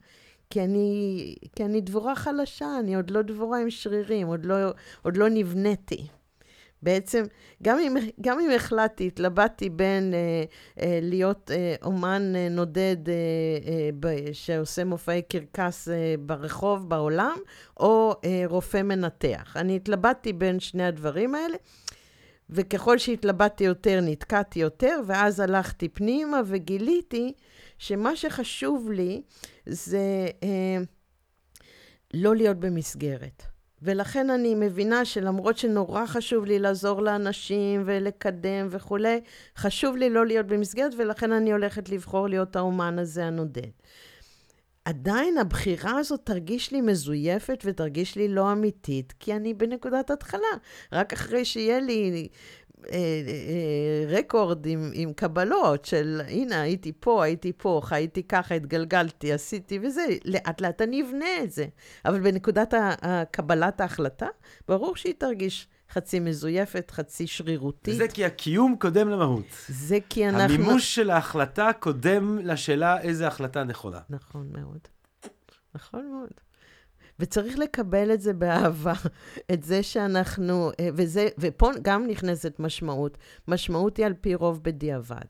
כי 0.51 0.65
אני, 0.65 1.35
כי 1.57 1.65
אני 1.65 1.81
דבורה 1.81 2.17
חלשה, 2.17 2.79
אני 2.81 2.97
עוד 2.97 3.11
לא 3.11 3.23
דבורה 3.23 3.61
עם 3.61 3.71
שרירים, 3.71 4.27
עוד 4.27 4.45
לא, 4.45 4.55
עוד 5.03 5.17
לא 5.17 5.29
נבניתי. 5.29 6.07
בעצם, 6.83 7.25
גם 7.63 7.79
אם, 7.79 7.97
גם 8.21 8.41
אם 8.41 8.51
החלטתי, 8.51 9.07
התלבטתי 9.07 9.71
בין 9.71 10.15
אה, 10.15 10.45
אה, 10.83 10.99
להיות 11.03 11.51
אה, 11.51 11.75
אומן 11.83 12.33
אה, 12.37 12.49
נודד 12.49 13.09
אה, 13.09 13.15
אה, 13.67 13.91
ב, 14.01 14.33
שעושה 14.33 14.85
מופעי 14.85 15.23
קרקס 15.23 15.89
אה, 15.89 16.15
ברחוב, 16.21 16.89
בעולם, 16.89 17.37
או 17.81 18.15
אה, 18.25 18.43
רופא 18.47 18.83
מנתח. 18.83 19.57
אני 19.57 19.77
התלבטתי 19.77 20.33
בין 20.33 20.61
שני 20.61 20.85
הדברים 20.85 21.35
האלה, 21.35 21.57
וככל 22.51 22.99
שהתלבטתי 22.99 23.65
יותר, 23.65 24.01
נתקעתי 24.03 24.61
יותר, 24.61 25.01
ואז 25.07 25.41
הלכתי 25.41 25.89
פנימה 25.89 26.41
וגיליתי 26.47 27.33
שמה 27.79 28.17
שחשוב 28.17 28.91
לי 28.91 29.23
זה 29.67 30.27
אה, 30.43 30.79
לא 32.15 32.37
להיות 32.37 32.57
במסגרת. 32.57 33.58
ולכן 33.83 34.31
אני 34.31 34.55
מבינה 34.55 35.05
שלמרות 35.05 35.59
שנורא 35.59 36.07
חשוב 36.07 36.45
לי 36.45 36.59
לעזור 36.59 37.03
לאנשים 37.03 37.83
ולקדם 37.87 38.67
וכולי, 38.71 39.21
חשוב 39.57 39.97
לי 39.97 40.11
לא 40.11 40.27
להיות 40.27 40.47
במסגרת, 40.47 40.93
ולכן 40.99 41.33
אני 41.33 41.53
הולכת 41.53 41.89
לבחור 41.89 42.29
להיות 42.29 42.57
האומן 42.57 42.99
הזה 42.99 43.25
הנודד. 43.25 43.71
עדיין 44.85 45.39
הבחירה 45.39 45.99
הזאת 45.99 46.21
תרגיש 46.25 46.73
לי 46.73 46.81
מזויפת 46.81 47.63
ותרגיש 47.65 48.17
לי 48.17 48.29
לא 48.29 48.53
אמיתית, 48.53 49.15
כי 49.21 49.33
אני 49.37 49.55
בנקודת 49.55 50.11
התחלה. 50.11 50.41
רק 50.93 51.13
אחרי 51.13 51.45
שיהיה 51.45 51.81
לי 51.81 52.29
רקורד 54.09 54.67
עם, 54.67 54.91
עם 54.95 55.13
קבלות 55.13 55.85
של, 55.85 56.21
הנה, 56.29 56.61
הייתי 56.61 56.93
פה, 57.01 57.25
הייתי 57.25 57.53
פה, 57.57 57.81
חייתי 57.85 58.23
ככה, 58.23 58.55
התגלגלתי, 58.55 59.33
עשיתי 59.33 59.79
וזה, 59.83 60.07
לאט 60.25 60.61
לאט 60.61 60.83
אני 60.83 61.03
אבנה 61.03 61.43
את 61.43 61.51
זה. 61.51 61.67
אבל 62.05 62.21
בנקודת 62.21 62.75
קבלת 63.31 63.81
ההחלטה, 63.81 64.27
ברור 64.69 64.97
שהיא 64.97 65.15
תרגיש 65.19 65.69
חצי 65.93 66.21
מזויפת, 66.21 66.91
חצי 66.91 67.27
שרירותית. 67.27 67.97
זה 67.97 68.09
כי 68.09 68.25
הקיום 68.25 68.77
קודם 68.81 69.09
למהות. 69.09 69.47
זה 69.69 69.99
כי 70.09 70.29
אנחנו... 70.29 70.55
המימוש 70.55 70.95
של 70.95 71.11
ההחלטה 71.11 71.71
קודם 71.81 72.39
לשאלה 72.39 73.01
איזה 73.01 73.27
החלטה 73.27 73.65
נכונה. 73.65 74.01
נכון 74.11 74.49
מאוד. 74.53 74.79
נכון 75.75 76.11
מאוד. 76.11 76.48
וצריך 77.21 77.59
לקבל 77.59 78.13
את 78.13 78.21
זה 78.21 78.33
באהבה, 78.33 78.93
את 79.53 79.63
זה 79.63 79.83
שאנחנו, 79.83 80.71
אה, 80.81 80.89
וזה, 80.95 81.29
ופה 81.39 81.71
גם 81.83 82.07
נכנסת 82.07 82.55
משמעות. 82.59 83.19
משמעות 83.49 83.97
היא 83.97 84.07
על 84.07 84.15
פי 84.21 84.35
רוב 84.35 84.61
בדיעבד. 84.63 85.27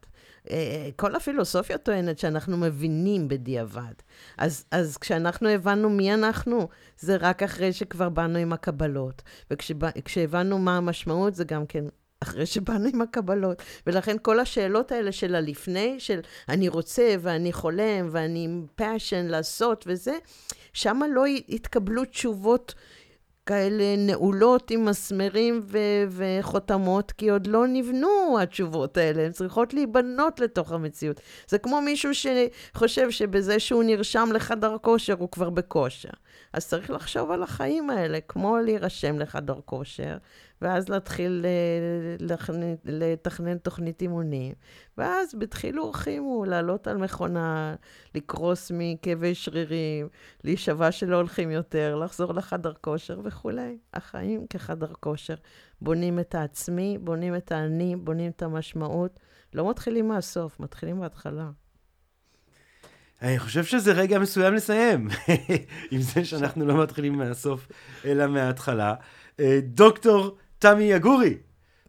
אה, 0.51 0.89
כל 0.97 1.15
הפילוסופיה 1.15 1.79
טוענת 1.79 2.19
שאנחנו 2.19 2.57
מבינים 2.57 3.29
בדיעבד. 3.29 3.95
אז, 4.39 4.65
אז 4.71 4.97
כשאנחנו 4.97 5.49
הבנו 5.49 5.91
מי 5.91 6.15
אנחנו, 6.15 6.69
זה 6.99 7.17
רק 7.17 7.43
אחרי 7.43 7.73
שכבר 7.73 8.09
באנו 8.09 8.39
עם 8.39 8.53
הקבלות. 8.53 9.23
וכשהבנו 9.51 10.59
מה 10.59 10.77
המשמעות, 10.77 11.35
זה 11.35 11.45
גם 11.45 11.67
כן 11.67 11.85
אחרי 12.21 12.47
שבאנו 12.47 12.89
עם 12.93 13.03
הקבלות. 13.03 13.63
ולכן 13.87 14.17
כל 14.23 14.41
השאלות 14.41 14.93
האלה 14.93 15.13
של 15.13 15.35
הלפני, 15.35 15.95
של 15.99 16.21
אני 16.49 16.69
רוצה 16.69 17.15
ואני 17.21 17.53
חולם 17.53 18.09
ואני 18.11 18.45
עם 18.45 18.67
passion 18.75 19.27
לעשות 19.27 19.85
וזה, 19.87 20.19
שם 20.73 21.01
לא 21.13 21.25
התקבלו 21.49 22.05
תשובות 22.05 22.75
כאלה 23.47 23.97
נעולות 23.97 24.71
עם 24.71 24.85
מסמרים 24.85 25.61
ו- 25.63 26.05
וחותמות, 26.11 27.13
כי 27.13 27.31
עוד 27.31 27.47
לא 27.47 27.67
נבנו 27.67 28.39
התשובות 28.41 28.97
האלה, 28.97 29.23
הן 29.23 29.33
צריכות 29.33 29.75
להיבנות 29.75 30.41
לתוך 30.41 30.73
המציאות. 30.73 31.21
זה 31.49 31.59
כמו 31.59 31.81
מישהו 31.81 32.11
שחושב 32.15 33.11
שבזה 33.11 33.61
שהוא 33.61 33.85
נרשם 33.85 34.29
לחדר 34.35 34.77
כושר, 34.83 35.15
הוא 35.19 35.29
כבר 35.31 35.51
בכושר. 35.51 36.09
אז 36.53 36.69
צריך 36.69 36.91
לחשוב 36.91 37.31
על 37.31 37.43
החיים 37.43 37.91
האלה, 37.91 38.19
כמו 38.29 38.57
להירשם 38.59 39.19
לחדר 39.19 39.61
כושר, 39.65 40.17
ואז 40.63 40.89
להתחיל 40.89 41.45
אה, 41.45 42.27
לתכנן 42.85 43.59
תוכנית 43.59 44.03
אימונים. 44.03 44.55
ואז 44.99 45.35
בדחילו 45.35 45.85
ורחימו, 45.85 46.45
לעלות 46.45 46.87
על 46.87 46.97
מכונה, 46.97 47.75
לקרוס 48.15 48.73
מכאבי 48.75 49.35
שרירים, 49.35 50.09
להישבע 50.45 50.93
שלא 50.93 51.17
הולכים 51.17 51.51
יותר, 51.51 51.97
לחזור 51.97 52.35
לחדר 52.35 52.73
כושר 52.81 53.21
וכולי. 53.25 53.79
החיים 53.95 54.47
כחדר 54.47 54.93
כושר. 55.01 55.35
בונים 55.81 56.19
את 56.19 56.35
העצמי, 56.35 56.99
בונים 56.99 57.37
את 57.37 57.53
האני, 57.53 57.97
בונים 57.97 58.31
את 58.31 58.43
המשמעות. 58.43 59.21
לא 59.55 59.71
מתחילים 59.71 60.09
מהסוף, 60.09 60.61
מתחילים 60.61 61.01
בהתחלה. 61.01 61.51
אני 63.23 63.39
חושב 63.39 63.65
שזה 63.65 63.93
רגע 63.93 64.19
מסוים 64.19 64.55
לסיים, 64.55 65.09
עם 65.91 66.01
זה 66.01 66.25
שאנחנו 66.25 66.67
לא 66.67 66.83
מתחילים 66.83 67.13
מהסוף, 67.13 67.69
אלא 68.05 68.27
מההתחלה. 68.27 68.95
אה, 69.41 69.61
דוקטור 69.63 70.37
תמי 70.59 70.85
יגורי, 70.85 71.37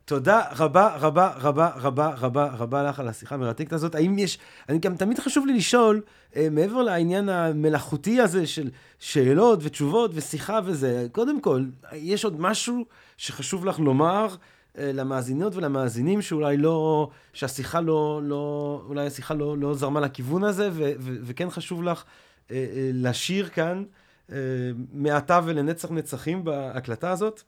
תודה 0.05 0.41
רבה 0.57 0.95
רבה 0.95 1.33
רבה 1.35 1.71
רבה 1.75 2.09
רבה 2.17 2.45
רבה 2.57 2.83
לך 2.83 2.99
על 2.99 3.07
השיחה 3.07 3.35
המרתקת 3.35 3.73
הזאת. 3.73 3.95
האם 3.95 4.19
יש, 4.19 4.37
אני 4.69 4.79
גם 4.79 4.95
תמיד 4.95 5.19
חשוב 5.19 5.45
לי 5.45 5.53
לשאול, 5.53 6.01
אה, 6.35 6.47
מעבר 6.51 6.81
לעניין 6.81 7.29
המלאכותי 7.29 8.21
הזה 8.21 8.47
של 8.47 8.69
שאלות 8.99 9.59
ותשובות 9.61 10.11
ושיחה 10.13 10.59
וזה, 10.65 11.07
קודם 11.11 11.41
כל, 11.41 11.63
יש 11.93 12.25
עוד 12.25 12.41
משהו 12.41 12.85
שחשוב 13.17 13.65
לך 13.65 13.79
לומר 13.79 14.27
למאזינות 14.79 15.55
ולמאזינים 15.55 16.21
שאולי 16.21 16.57
לא, 16.57 17.09
שהשיחה 17.33 17.81
לא, 17.81 18.21
לא 18.23 18.83
אולי 18.85 19.07
השיחה 19.07 19.33
לא, 19.33 19.57
לא 19.57 19.73
זרמה 19.73 19.99
לכיוון 19.99 20.43
הזה, 20.43 20.69
ו, 20.71 20.91
ו, 20.99 21.17
וכן 21.23 21.49
חשוב 21.49 21.83
לך 21.83 22.03
אה, 22.51 22.55
אה, 22.55 22.89
לשיר 22.93 23.49
כאן 23.49 23.83
אה, 24.31 24.37
מעתה 24.93 25.39
ולנצח 25.45 25.91
נצחים 25.91 26.43
בהקלטה 26.43 27.11
הזאת? 27.11 27.41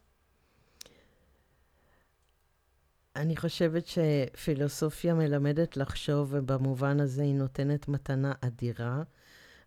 אני 3.15 3.37
חושבת 3.37 3.83
שפילוסופיה 3.87 5.13
מלמדת 5.13 5.77
לחשוב, 5.77 6.27
ובמובן 6.31 6.99
הזה 6.99 7.23
היא 7.23 7.35
נותנת 7.35 7.87
מתנה 7.87 8.33
אדירה. 8.41 9.03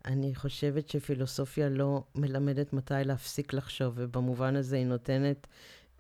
אני 0.05 0.35
חושבת 0.35 0.89
שפילוסופיה 0.89 1.69
לא 1.69 2.05
מלמדת 2.15 2.73
מתי 2.73 2.95
להפסיק 3.05 3.53
לחשוב, 3.53 3.95
ובמובן 3.97 4.57
הזה 4.57 4.77
היא 4.77 4.87
נותנת 4.87 5.47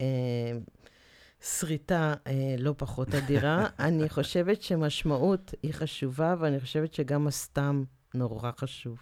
אה, 0.00 0.06
שריטה 1.44 2.14
אה, 2.26 2.54
לא 2.58 2.74
פחות 2.76 3.14
אדירה. 3.14 3.66
אני 3.78 4.08
חושבת 4.08 4.62
שמשמעות 4.62 5.54
היא 5.62 5.72
חשובה, 5.72 6.34
ואני 6.38 6.60
חושבת 6.60 6.94
שגם 6.94 7.26
הסתם 7.26 7.84
נורא 8.14 8.50
חשוב. 8.56 8.98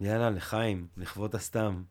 יאללה, 0.00 0.30
לחיים, 0.30 0.86
לכבוד 0.96 1.34
הסתם. 1.34 1.82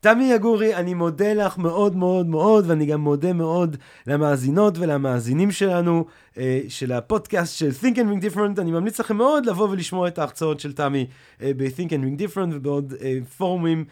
תמי 0.00 0.24
יגורי, 0.24 0.74
אני 0.74 0.94
מודה 0.94 1.34
לך 1.34 1.58
מאוד 1.58 1.96
מאוד 1.96 2.26
מאוד, 2.26 2.64
ואני 2.70 2.86
גם 2.86 3.00
מודה 3.00 3.32
מאוד 3.32 3.76
למאזינות 4.06 4.78
ולמאזינים 4.78 5.50
שלנו, 5.50 6.06
אה, 6.38 6.60
של 6.68 6.92
הפודקאסט 6.92 7.56
של 7.56 7.70
Think 7.82 7.94
and 7.94 7.98
Ring 7.98 8.34
Different. 8.34 8.60
אני 8.60 8.70
ממליץ 8.70 9.00
לכם 9.00 9.16
מאוד 9.16 9.46
לבוא 9.46 9.68
ולשמוע 9.68 10.08
את 10.08 10.18
ההרצאות 10.18 10.60
של 10.60 10.72
תמי 10.72 11.06
אה, 11.42 11.50
ב-Think 11.56 11.88
and 11.88 12.02
Ring 12.02 12.20
Different 12.22 12.54
ובעוד 12.54 12.94
אה, 13.02 13.18
פורומים 13.36 13.84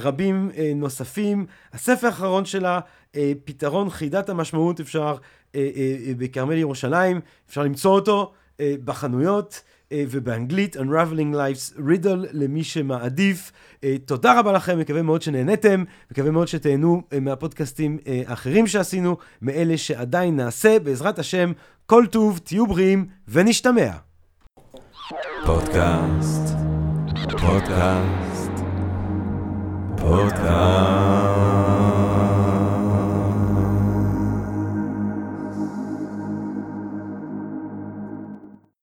רבים 0.00 0.50
אה, 0.56 0.72
נוספים. 0.76 1.46
הספר 1.72 2.06
האחרון 2.06 2.44
שלה, 2.44 2.80
אה, 3.16 3.32
פתרון 3.44 3.90
חידת 3.90 4.28
המשמעות, 4.28 4.80
אפשר 4.80 5.16
אה, 5.54 5.70
אה, 5.76 5.96
אה, 6.06 6.12
בכרמל 6.18 6.56
ירושלים, 6.56 7.20
אפשר 7.48 7.62
למצוא 7.62 7.90
אותו 7.94 8.32
אה, 8.60 8.74
בחנויות. 8.84 9.62
אה, 9.92 10.04
ובאנגלית 10.10 10.76
Unraveling 10.76 11.34
Life's 11.34 11.78
Riddle 11.78 12.26
למי 12.32 12.64
שמעדיף. 12.64 13.52
אה, 13.84 13.96
תודה 14.04 14.38
רבה 14.38 14.52
לכם, 14.52 14.78
מקווה 14.78 15.02
מאוד 15.02 15.22
שנהנתם, 15.22 15.84
מקווה 16.10 16.30
מאוד 16.30 16.48
שתהנו 16.48 17.02
אה, 17.12 17.20
מהפודקאסטים 17.20 17.98
האחרים 18.26 18.66
שעשינו, 18.66 19.16
מאלה 19.42 19.78
שעדיין 19.78 20.36
נעשה, 20.36 20.78
בעזרת 20.78 21.18
השם, 21.18 21.52
כל 21.86 22.04
טוב, 22.10 22.38
תהיו 22.44 22.66
בריאים 22.66 23.06
ונשתמע. 23.28 23.90
פודקאסט, 25.46 26.56
פודקאסט, 27.40 28.31
Podcast. 30.02 31.61